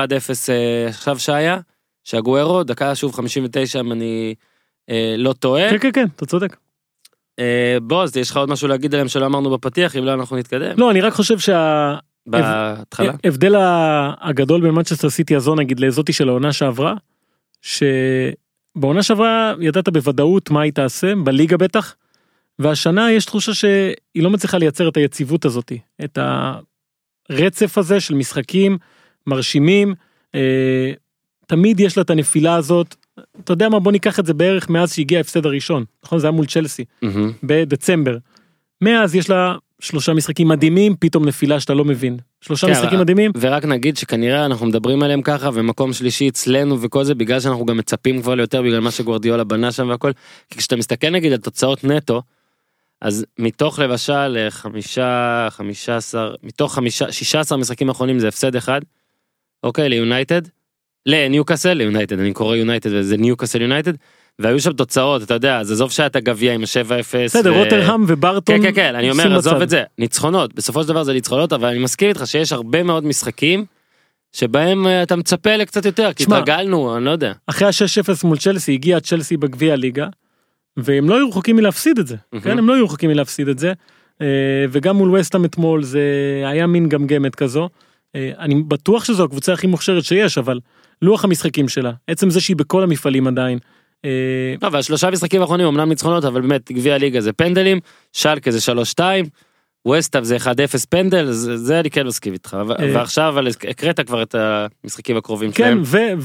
[0.49, 1.59] אה, עכשיו שהיה
[2.05, 4.35] שהגוארו דקה שוב 59 אם אני
[4.91, 5.71] אה, לא טועה.
[5.71, 6.57] כן כן כן אתה צודק.
[7.39, 9.97] אה, בועז יש לך עוד משהו להגיד עליהם שלא אמרנו בפתיח?
[9.97, 10.75] אם לא אנחנו נתקדם.
[10.79, 11.95] לא אני רק חושב שה...
[12.27, 13.13] בהתחלה.
[13.25, 16.95] ההבדל ה- הגדול בין מנצ'סטר סיטי הזו נגיד לזאתי של העונה שעברה,
[18.77, 21.95] בעונה שעברה ידעת בוודאות מה היא תעשה, בליגה בטח,
[22.59, 25.73] והשנה יש תחושה שהיא לא מצליחה לייצר את היציבות הזאת,
[26.05, 26.19] את
[27.31, 28.79] הרצף הזה של משחקים
[29.27, 29.95] מרשימים,
[30.35, 30.93] אה,
[31.47, 32.95] תמיד יש לה את הנפילה הזאת,
[33.41, 36.19] אתה יודע מה, בוא ניקח את זה בערך מאז שהגיע ההפסד הראשון, נכון?
[36.19, 37.33] זה היה מול צ'לסי, מהמם.
[37.43, 38.17] בדצמבר.
[38.81, 42.17] מאז יש לה שלושה משחקים מדהימים, פתאום נפילה שאתה לא מבין.
[42.47, 46.83] שלושה כן, משחקים אבל- מדהימים, ורק נגיד שכנראה אנחנו מדברים עליהם ככה ומקום שלישי אצלנו
[46.83, 50.11] וכל זה בגלל שאנחנו גם מצפים כבר ליותר בגלל מה שגוורדיולה בנה שם והכל.
[50.51, 52.23] כי כשאתה מסתכל נגיד על תוצאות נטו.
[53.01, 58.57] אז מתוך למשל אה, חמישה חמישה עשר מתוך חמישה שישה עשר משחקים האחרונים זה הפסד
[58.57, 58.81] אחד.
[59.63, 60.43] אוקיי ליונייטד.
[61.07, 63.93] לניוקאסל ליונייטד אני קורא יונייטד וזה ניוקאסל יונייטד.
[64.39, 67.25] והיו שם תוצאות אתה יודע אז עזוב שהיה את הגביע עם ה-7-0.
[67.25, 69.63] בסדר, ו- רוטרהם וברטון, כן כן כן אני אומר עזוב בצד.
[69.63, 73.05] את זה ניצחונות בסופו של דבר זה ניצחונות אבל אני מסכים איתך שיש הרבה מאוד
[73.05, 73.65] משחקים.
[74.33, 77.33] שבהם אה, אתה מצפה לקצת יותר כי התרגלנו אני לא יודע.
[77.47, 80.07] אחרי ה-6-0 מול צ'לסי הגיע צ'לסי בגביע הליגה
[80.77, 82.17] והם לא היו רחוקים מלהפסיד את זה.
[82.43, 83.73] כן הם לא היו רחוקים מלהפסיד את זה
[84.23, 84.27] אה,
[84.71, 86.01] וגם מול וסטאם אתמול זה
[86.47, 87.69] היה מין גמגמת כזו.
[88.15, 90.61] אה, אני בטוח שזו הקבוצה הכי מוכשרת שיש אבל
[91.03, 93.59] לוח המשחקים שלה עצם זה שהיא בכל המפעלים עדיין.
[94.05, 97.81] אה, לא, והשלושה משחקים האחרונים אמנם ניצחונות אבל באמת גביע הליגה זה פנדלים
[98.13, 99.01] שלקה זה 3-2.
[99.87, 100.41] ווסטאב זה 1-0
[100.89, 102.87] פנדל זה, זה אני כן מסכים איתך אה.
[102.95, 106.19] ועכשיו אבל הקראת כבר את המשחקים הקרובים כן שלהם.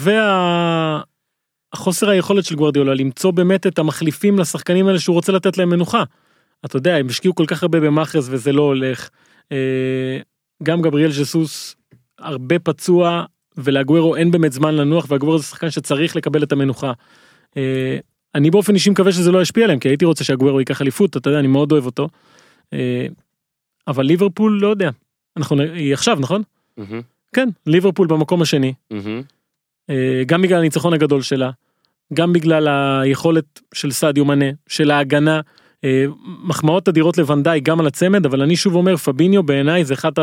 [1.73, 6.03] והחוסר היכולת של גוורדיולה למצוא באמת את המחליפים לשחקנים האלה שהוא רוצה לתת להם מנוחה.
[6.65, 9.09] אתה יודע הם השקיעו כל כך הרבה במאחז וזה לא הולך.
[9.51, 10.17] אה,
[10.63, 11.75] גם גבריאל ז'סוס
[12.19, 13.23] הרבה פצוע
[13.57, 16.91] ולאגוורו אין באמת זמן לנוח והגוורו זה שחקן שצריך לקבל את המנוחה.
[17.57, 17.97] אה,
[18.35, 21.29] אני באופן אישי מקווה שזה לא ישפיע עליהם כי הייתי רוצה שהגוורו ייקח אליפות אתה
[21.29, 22.09] יודע אני מאוד אוהב אותו.
[22.73, 23.07] אה,
[23.87, 24.89] אבל ליברפול לא יודע.
[25.37, 26.41] אנחנו היא עכשיו נכון?
[26.77, 27.01] מהמם,
[27.35, 28.73] כן ליברפול במקום השני.
[29.89, 31.51] אה, גם בגלל הניצחון הגדול שלה,
[32.13, 32.67] גם בגלל
[33.01, 35.41] היכולת של סעדיו מנה, של ההגנה,
[36.43, 40.13] מחמאות אדירות לוונדאי גם על הצמד, אבל אני שוב אומר פביניו בעיניי זה אחת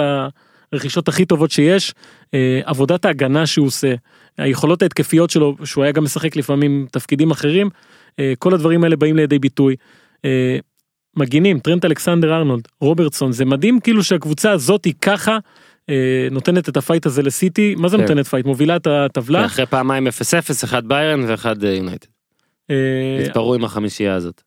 [0.73, 1.95] הרכישות הכי טובות שיש,
[2.35, 3.95] אה, עבודת ההגנה שהוא עושה,
[4.39, 7.71] היכולות ההתקפיות שלו, שהוא היה גם משחק לפעמים תפקידים אחרים,
[8.19, 9.77] אה, כל הדברים האלה באים לידי ביטוי.
[10.25, 10.59] אה,
[11.17, 15.39] מגינים, טרנט אלכסנדר ארנולד, רוברטסון, זה מדהים כאילו שהקבוצה הזאת היא ככה
[16.31, 18.03] נותנת את ה fight הזה לסיטי, מה זה כן.
[18.03, 18.47] נותנת פייט?
[18.47, 19.47] מובילה את הטבלה.
[19.47, 20.11] אחרי פעמיים 0-0
[20.65, 22.07] אחד ביירן ואחד יונייטד.
[23.27, 24.43] התפרעו עם החמישייה הזאת.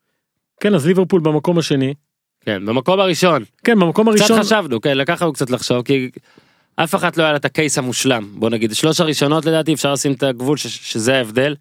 [0.59, 1.93] כן אז ליברפול במקום השני.
[2.49, 4.39] כן במקום הראשון כן במקום קצת הראשון.
[4.43, 6.09] חשבנו כן לקח לנו קצת לחשוב כי
[6.75, 9.93] אף אחת לא היה לה את ה case המושלם בוא נגיד שלוש הראשונות לדעתי אפשר
[9.93, 11.55] לשים את הגבול ש- שזה ההבדל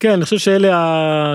[0.00, 0.72] כן אני חושב שאלה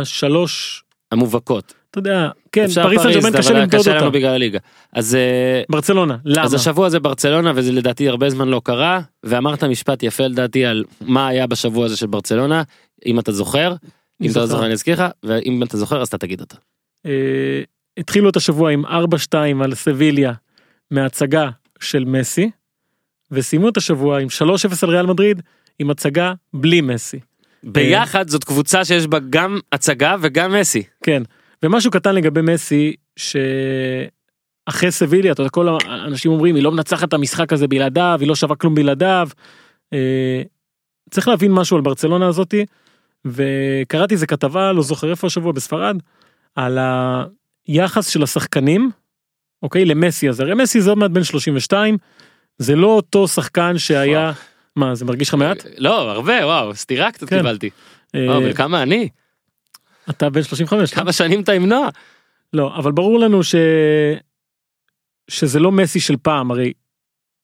[0.02, 0.84] השלוש.
[1.12, 1.74] המובהקות.
[1.92, 4.18] אתה יודע כן פריס סן ג'רמן קשה היה למדוד קשה לנו אותה.
[4.18, 4.60] בגלל הליגה.
[4.94, 6.46] אז אה, ברצלונה למה?
[6.46, 10.84] אז השבוע זה ברצלונה וזה לדעתי הרבה זמן לא קרה ואמרת משפט יפה לדעתי על
[11.02, 12.64] מה היה בשבוע הזה של ברצלונה
[13.06, 13.74] אם אתה זוכר.
[14.22, 14.46] אם אתה לא זוכר.
[14.46, 16.56] זוכר אני אזכיר לך ואם אתה זוכר אז אתה תגיד אותה.
[17.98, 18.90] התחילו את השבוע עם 4-2
[19.64, 20.34] על סביליה
[20.92, 22.52] מהצגה של מסי.
[23.32, 24.44] וסיימו את השבוע עם 3-0
[24.84, 25.42] על ריאל מדריד
[25.80, 27.20] עם הצגה בלי מסי.
[27.64, 30.84] ביחד זאת קבוצה שיש בה גם הצגה וגם מסי.
[31.04, 31.24] כן
[31.64, 37.14] ומשהו קטן לגבי מסי שאחרי סביליה אתה יודע כל האנשים אומרים היא לא מנצחת את
[37.14, 39.30] המשחק הזה בלעדיו היא לא שווה כלום בלעדיו.
[39.94, 40.42] אה,
[41.10, 42.66] צריך להבין משהו על ברצלונה הזאתי
[43.26, 45.98] וקראתי איזה כתבה לא זוכר איפה השבוע בספרד
[46.56, 46.78] על
[47.68, 48.92] היחס של השחקנים
[49.64, 51.98] אוקיי למסי הזה הרי מסי זה עוד מעט בן 32
[52.58, 54.32] זה לא אותו שחקן שהיה
[54.76, 57.38] מה זה מרגיש לך מעט לא הרבה וואו סטירה קצת כן.
[57.38, 57.70] קיבלתי.
[58.16, 59.10] אה, וואו, אבל כמה אני
[60.10, 61.90] אתה בן 35 כמה שנים אתה עם נועה.
[62.54, 63.56] לא, אבל ברור לנו ש...
[65.28, 66.74] שזה לא מסי של פעם, הרי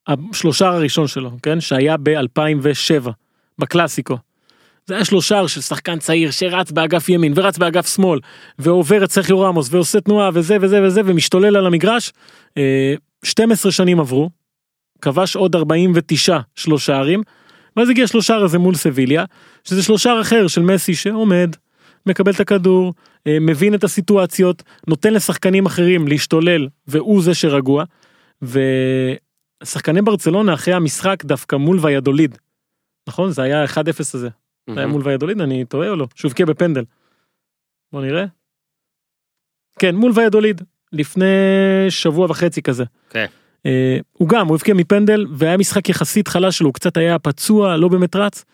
[0.08, 1.62] השלושה הראשון שלו, כן?
[1.62, 3.10] שהיה ב-2007,
[3.60, 4.18] בקלאסיקו.
[4.88, 8.20] זה היה שלושה של שחקן צעיר שרץ באגף ימין ורץ באגף שמאל
[8.60, 12.14] ועובר את סרחיו רמוס ועושה תנועה וזה וזה וזה ומשתולל על המגרש.
[12.58, 14.30] אה, 12 שנים עברו,
[15.02, 17.24] כבש עוד 49 שלושה ערים,
[17.78, 19.26] ואז הגיע שלושה הזה מול סביליה,
[19.64, 21.56] שזה שלושה אחר של מסי שעומד,
[22.06, 22.94] מקבל את הכדור,
[23.28, 27.84] אה, מבין את הסיטואציות, נותן לשחקנים אחרים להשתולל, והוא זה שרגוע.
[29.64, 32.38] ושחקני ברצלונה אחרי המשחק דווקא מול ויאדוליד.
[33.08, 33.32] נכון?
[33.32, 34.30] זה היה 1-0 הזה.
[34.74, 36.08] זה היה מול ויאדוליד, אני טועה או לא?
[36.16, 36.84] שהוא הבקיע בפנדל.
[37.92, 38.26] בוא נראה.
[39.80, 40.62] כן, מול ויאדוליד.
[40.94, 41.26] לפני
[41.90, 42.84] שבוע וחצי כזה.
[43.10, 43.26] כן.
[43.66, 47.78] אה, הוא גם, הוא הבקיע מפנדל, והיה משחק יחסית חלש שלו, הוא קצת היה פצוע,
[47.78, 48.46] לא באמת רץ.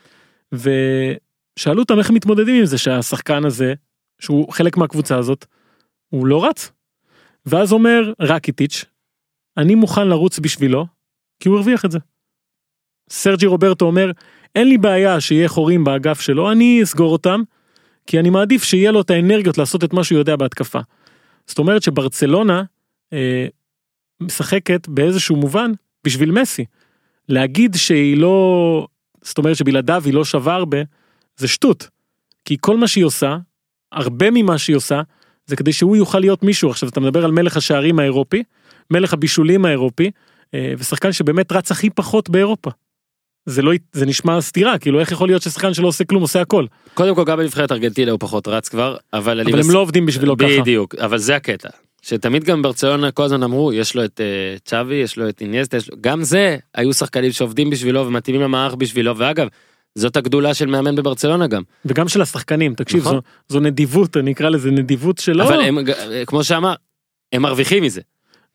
[0.51, 3.73] ושאלו אותם איך הם מתמודדים עם זה שהשחקן הזה,
[4.19, 5.45] שהוא חלק מהקבוצה הזאת,
[6.09, 6.71] הוא לא רץ.
[7.45, 8.85] ואז אומר רקיטיץ',
[9.57, 10.85] אני מוכן לרוץ בשבילו,
[11.39, 11.99] כי הוא הרוויח את זה.
[13.09, 14.11] סרג'י רוברטו אומר,
[14.55, 17.41] אין לי בעיה שיהיה חורים באגף שלו, אני אסגור אותם,
[18.07, 20.79] כי אני מעדיף שיהיה לו את האנרגיות לעשות את מה שהוא יודע בהתקפה.
[21.47, 22.63] זאת אומרת שברצלונה
[23.13, 23.47] אה,
[24.19, 25.71] משחקת באיזשהו מובן
[26.03, 26.65] בשביל מסי.
[27.29, 28.87] להגיד שהיא לא,
[29.21, 30.77] זאת אומרת שבלעדיו היא לא שווה הרבה,
[31.37, 31.87] זה שטות.
[32.45, 33.37] כי כל מה שהיא עושה,
[33.91, 35.01] הרבה ממה שהיא עושה,
[35.45, 36.69] זה כדי שהוא יוכל להיות מישהו.
[36.69, 38.43] עכשיו אתה מדבר על מלך השערים האירופי,
[38.91, 40.11] מלך הבישולים האירופי,
[40.53, 42.71] אה, ושחקן שבאמת רץ הכי פחות באירופה.
[43.45, 46.65] זה לא, זה נשמע סתירה, כאילו איך יכול להיות ששחקן שלא עושה כלום עושה הכל.
[46.93, 49.41] קודם כל גם בנבחרת ארגנטינה הוא פחות רץ כבר, אבל.
[49.41, 50.47] אבל הם מס- לא עובדים בשבילו ככה.
[50.61, 51.69] בדיוק, אבל זה הקטע.
[52.01, 55.77] שתמיד גם ברצלונה כל הזמן אמרו, יש לו את אה, צ'אבי, יש לו את איניאסטה,
[55.77, 55.97] יש לו...
[56.01, 59.47] גם זה, היו שחקנים שעובדים בשבילו ומתאימים למערך בשבילו, ואגב,
[59.95, 61.61] זאת הגדולה של מאמן בברצלונה גם.
[61.85, 63.13] וגם של השחקנים, תקשיב, נכון.
[63.15, 65.43] זו, זו נדיבות, אני אקרא לזה נדיבות שלא...
[65.43, 65.93] אבל הם, ג-
[66.27, 66.73] כמו שאמר,
[67.33, 68.01] הם מרוויחים מזה.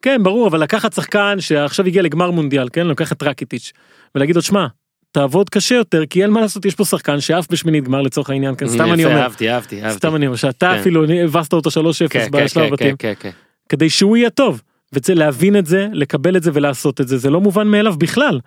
[0.03, 3.73] כן, ברור, אבל לקחת שחקן שעכשיו הגיע לגמר מונדיאל, כן, לוקח את רקיטיץ',
[4.15, 4.67] ולהגיד לו, שמע,
[5.13, 8.55] תעבוד קשה יותר, כי אין מה לעשות, יש פה שחקן שעף בשמינית גמר לצורך העניין,
[8.55, 9.99] כן, סתם אני אומר, אהבתי, אהבתי, אהבתי.
[9.99, 10.81] סתם אני אומר, שאתה כן.
[10.81, 11.73] אפילו הבסת אותו 3-0
[12.11, 13.31] כן, בשלב כן, הבתים, כן, כן, כן.
[13.69, 17.31] כדי שהוא יהיה טוב, וצריך להבין את זה, לקבל את זה ולעשות את זה, זה
[17.31, 18.41] לא מובן מאליו בכלל.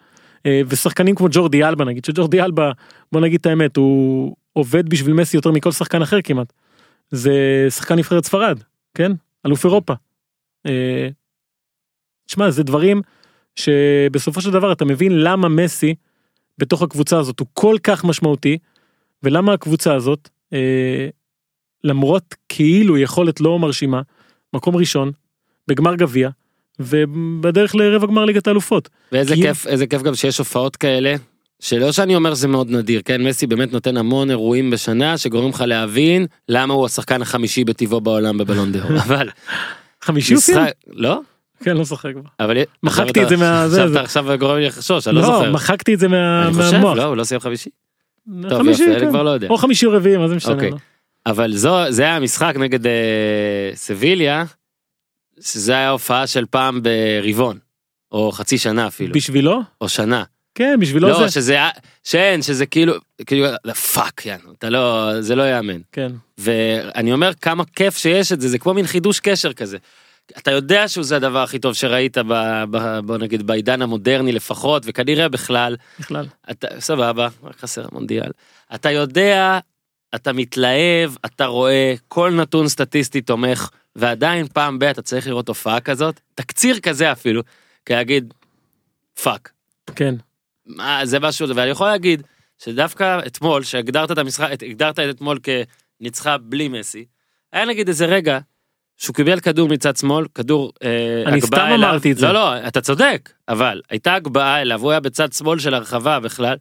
[0.45, 2.71] אה, ושחקנים כמו ג'ורדי אלבה נגיד, שג'ורדי אלבה,
[3.11, 6.53] בוא נגיד את האמת, הוא עובד בשביל מסי יותר מכל שחקן אחר כמעט.
[7.11, 8.59] זה שחקן נבחרת ספרד,
[8.95, 9.11] כן?
[9.45, 9.93] אלוף אירופה.
[12.25, 13.01] תשמע, זה דברים
[13.55, 15.95] שבסופו של דבר אתה מבין למה מסי
[16.57, 18.57] בתוך הקבוצה הזאת הוא כל כך משמעותי,
[19.23, 21.07] ולמה הקבוצה הזאת, אה,
[21.83, 24.01] למרות כאילו יכולת לא מרשימה,
[24.53, 25.11] מקום ראשון,
[25.67, 26.29] בגמר גביע,
[26.79, 28.89] ובדרך לרבע גמר ליגת האלופות.
[29.11, 31.15] ואיזה כי- כיף, איזה כיף גם שיש הופעות כאלה,
[31.59, 35.61] שלא שאני אומר שזה מאוד נדיר, כן, מסי באמת נותן המון אירועים בשנה שגורמים לך
[35.67, 38.71] להבין למה הוא השחקן החמישי בטבעו בעולם בבלון
[39.05, 39.29] אבל
[40.01, 40.33] חמישי?
[40.33, 41.21] משחק, לא?
[41.63, 42.21] כן, לא זוכר כבר.
[42.39, 43.91] אבל מחקתי את זה מה- עכשיו.
[43.91, 45.51] אתה עכשיו גורם לי לחשוש, אני לא לא, זוכר.
[45.51, 46.97] מחקתי את זה מה- אני חושב, מהמוח.
[46.97, 47.69] לא, הוא לא סיים חמישי?
[48.49, 49.09] טוב, חמישי, יופי, אני כן.
[49.09, 49.47] כבר לא יודע.
[49.49, 50.53] או חמישי או רביעי, מה זה משנה.
[50.53, 50.71] אוקיי.
[50.71, 50.77] לא?
[51.25, 51.51] אבל
[51.89, 52.91] זה היה המשחק נגד אה,
[53.73, 54.43] סביליה,
[55.41, 57.57] שזה היה הופעה של פעם ברבעון,
[58.11, 59.61] או חצי שנה אפילו, בשבילו?
[59.81, 60.23] או שנה.
[60.55, 61.29] כן, בשבילו לא, זה.
[61.31, 61.69] שזה היה,
[62.03, 62.93] שאין, שזה כאילו,
[63.25, 63.47] כאילו,
[63.93, 65.79] fuck, you know, אתה לא, זה לא יאמן.
[65.91, 66.11] כן.
[66.37, 69.77] ואני אומר כמה כיף שיש את זה, זה כמו מין חידוש קשר כזה.
[70.37, 72.33] אתה יודע שזה הדבר הכי טוב שראית, ב,
[72.71, 76.25] ב, בוא נגיד, בעידן המודרני לפחות, וכנראה בכלל, בכלל.
[76.51, 78.31] אתה, סבבה, רק חסר המונדיאל.
[78.75, 79.59] אתה יודע,
[80.15, 85.79] אתה מתלהב, אתה רואה, כל נתון סטטיסטי תומך, ועדיין פעם ב- אתה צריך לראות הופעה
[85.79, 87.41] כזאת, תקציר כזה אפילו,
[87.85, 88.33] כי להגיד,
[89.23, 89.51] fuck.
[89.95, 90.15] כן.
[90.65, 92.23] מה, זה משהו, ואני יכול להגיד,
[92.63, 95.39] שדווקא אתמול, שהגדרת את המשחק, הגדרת את אתמול
[95.99, 97.05] כניצחה בלי מסי,
[97.53, 98.39] היה נגיד איזה רגע,
[99.01, 101.89] שהוא קיבל כדור מצד שמאל, כדור אה, אני סתם אליו.
[101.89, 102.25] אמרתי את זה.
[102.27, 106.57] לא, לא, אתה צודק, אבל הייתה הגבהה אליו, הוא היה בצד שמאל של הרחבה בכלל,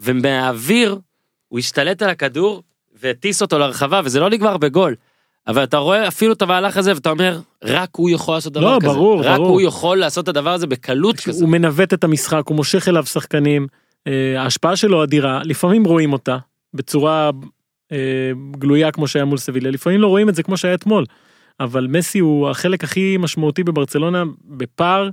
[0.00, 0.98] ומהאוויר
[1.48, 2.62] הוא השתלט על הכדור
[3.00, 4.94] והטיס אותו לרחבה, וזה לא נגמר בגול.
[5.46, 8.78] אבל אתה רואה אפילו את המהלך הזה ואתה אומר, רק הוא יכול לעשות דבר לא,
[8.80, 8.88] כזה.
[8.88, 9.48] ברור, רק ברור.
[9.48, 11.44] הוא יכול לעשות את הדבר הזה בקלות כזה.
[11.44, 13.66] הוא מנווט את המשחק, הוא מושך אליו שחקנים,
[14.06, 16.36] אה, ההשפעה שלו אדירה, לפעמים רואים אותה
[16.74, 17.30] בצורה
[17.92, 21.04] אה, גלויה כמו שהיה מול סביליה, לפעמים לא רואים את זה כמו שהיה אתמול.
[21.60, 25.08] אבל מסי הוא החלק הכי משמעותי בברצלונה בפער.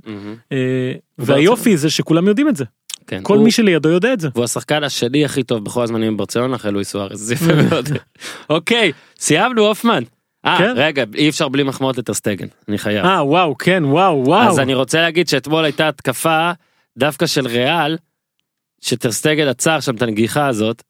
[0.52, 2.64] אה, והיופי זה שכולם יודעים את זה,
[3.06, 4.28] כן, כל הוא- מי שלידו יודע את זה.
[4.34, 7.88] והוא השחקן השני הכי טוב בכל הזמנים בברצלונה אחרי לואיס סוארז, זה יפה מאוד.
[8.50, 10.02] אוקיי, סיימנו הופמן.
[10.46, 10.72] אה, כן.
[10.76, 13.04] רגע, אי אפשר בלי מחמאות לטרסטגן, אני חייב.
[13.04, 14.48] אה וואו כן וואו וואו.
[14.48, 16.50] אז אני רוצה להגיד שאתמול הייתה התקפה
[16.98, 17.96] דווקא של ריאל,
[18.80, 20.82] שטרסטגן עצר שם את הנגיחה הזאת,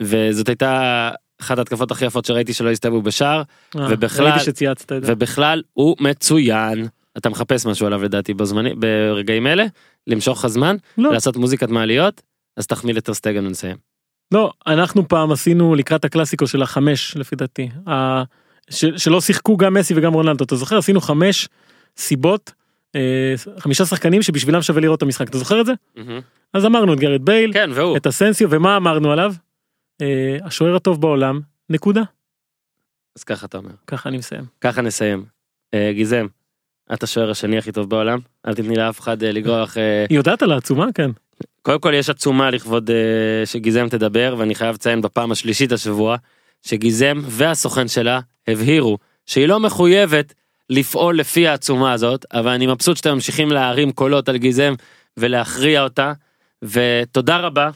[0.00, 1.10] וזאת הייתה
[1.44, 3.42] אחת ההתקפות הכי יפות שראיתי שלא הסתיימו בשער,
[3.76, 4.38] אה, ובכלל-.
[5.02, 6.88] ובכלל הוא מצוין.
[7.16, 9.64] אתה מחפש משהו עליו לדעתי בזמני, ברגעים אלה,
[10.06, 11.12] למשוך לך זמן, לא.
[11.12, 12.22] לעשות מוזיקת מעליות,
[12.56, 13.76] אז תחמיא לטרסטגן ונסיים.
[14.32, 17.68] לא, אנחנו פעם עשינו לקראת הקלאסיקו של החמש לפי דעתי.
[17.88, 18.22] ה...
[18.70, 18.84] ש...
[18.96, 20.78] שלא שיחקו גם מסי וגם רונלדו, אתה זוכר?
[20.78, 21.48] עשינו חמש
[21.96, 22.52] סיבות,
[22.94, 25.72] אה, חמישה שחקנים שבשבילם שווה לראות את המשחק, אתה זוכר את זה?
[26.52, 27.96] אז אמרנו את גרד בייל, כן, והוא.
[27.96, 29.34] את אסנסיו, ומה אמרנו עליו?
[30.02, 31.40] אה, השוער הטוב בעולם,
[31.70, 32.02] נקודה.
[33.16, 33.70] אז ככה אתה אומר.
[33.86, 34.44] ככה אני מסיים.
[34.60, 35.24] ככה נסיים.
[35.74, 36.26] אה, גיזם,
[36.92, 39.30] את השוער השני הכי טוב בעולם, אל תתני לאף אחד אה.
[39.76, 40.86] אה, היא יודעת על העצומה?
[40.94, 41.10] כן.
[41.62, 46.16] קודם כל יש עצומה לכבוד אה, שגיזם תדבר, ואני חייב לציין בפעם השלישית השבוע,
[46.62, 50.34] שגיזם והסוכן שלה הבהירו שהיא לא מחויבת
[50.70, 54.74] לפעול לפי העצומה הזאת, אבל אני מבסוט שאתם ממשיכים להרים קולות על גיזם
[55.16, 56.12] ולהכריע אותה,
[56.62, 57.70] ותודה רבה,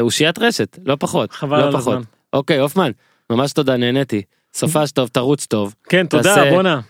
[0.00, 1.92] אושיית רשת, לא פחות, חבל לא על פחות.
[1.94, 2.02] הזמן.
[2.32, 2.90] אוקיי, הופמן,
[3.30, 4.22] ממש תודה, נהניתי.
[4.54, 5.74] סופש טוב, תרוץ טוב.
[5.88, 6.80] כן, תודה, תעשה- בואנה.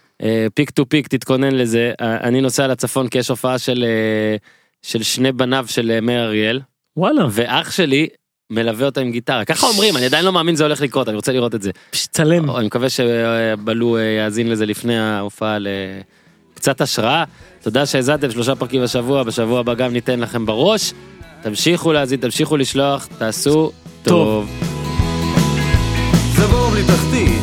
[0.55, 4.37] פיק טו פיק תתכונן לזה אה, אני נוסע לצפון כי יש הופעה של אה,
[4.83, 6.61] של שני בניו של אה, מאיר אריאל
[6.97, 7.27] וואלה.
[7.31, 8.09] ואח שלי
[8.51, 9.45] מלווה אותה עם גיטרה.
[9.45, 11.71] ככה אומרים, אני עדיין לא מאמין שזה הולך לקרות, אני רוצה לראות את זה.
[11.93, 12.51] צלם.
[12.51, 15.57] אני מקווה שבלו אה, יאזין לזה לפני ההופעה
[16.55, 17.25] לקצת השראה.
[17.63, 20.93] תודה שהאזנתם שלושה פרקים בשבוע, בשבוע הבא גם ניתן לכם בראש.
[21.43, 23.71] תמשיכו להאזין, תמשיכו לשלוח, תעשו
[24.03, 24.49] טוב.
[26.87, 27.38] תחתית,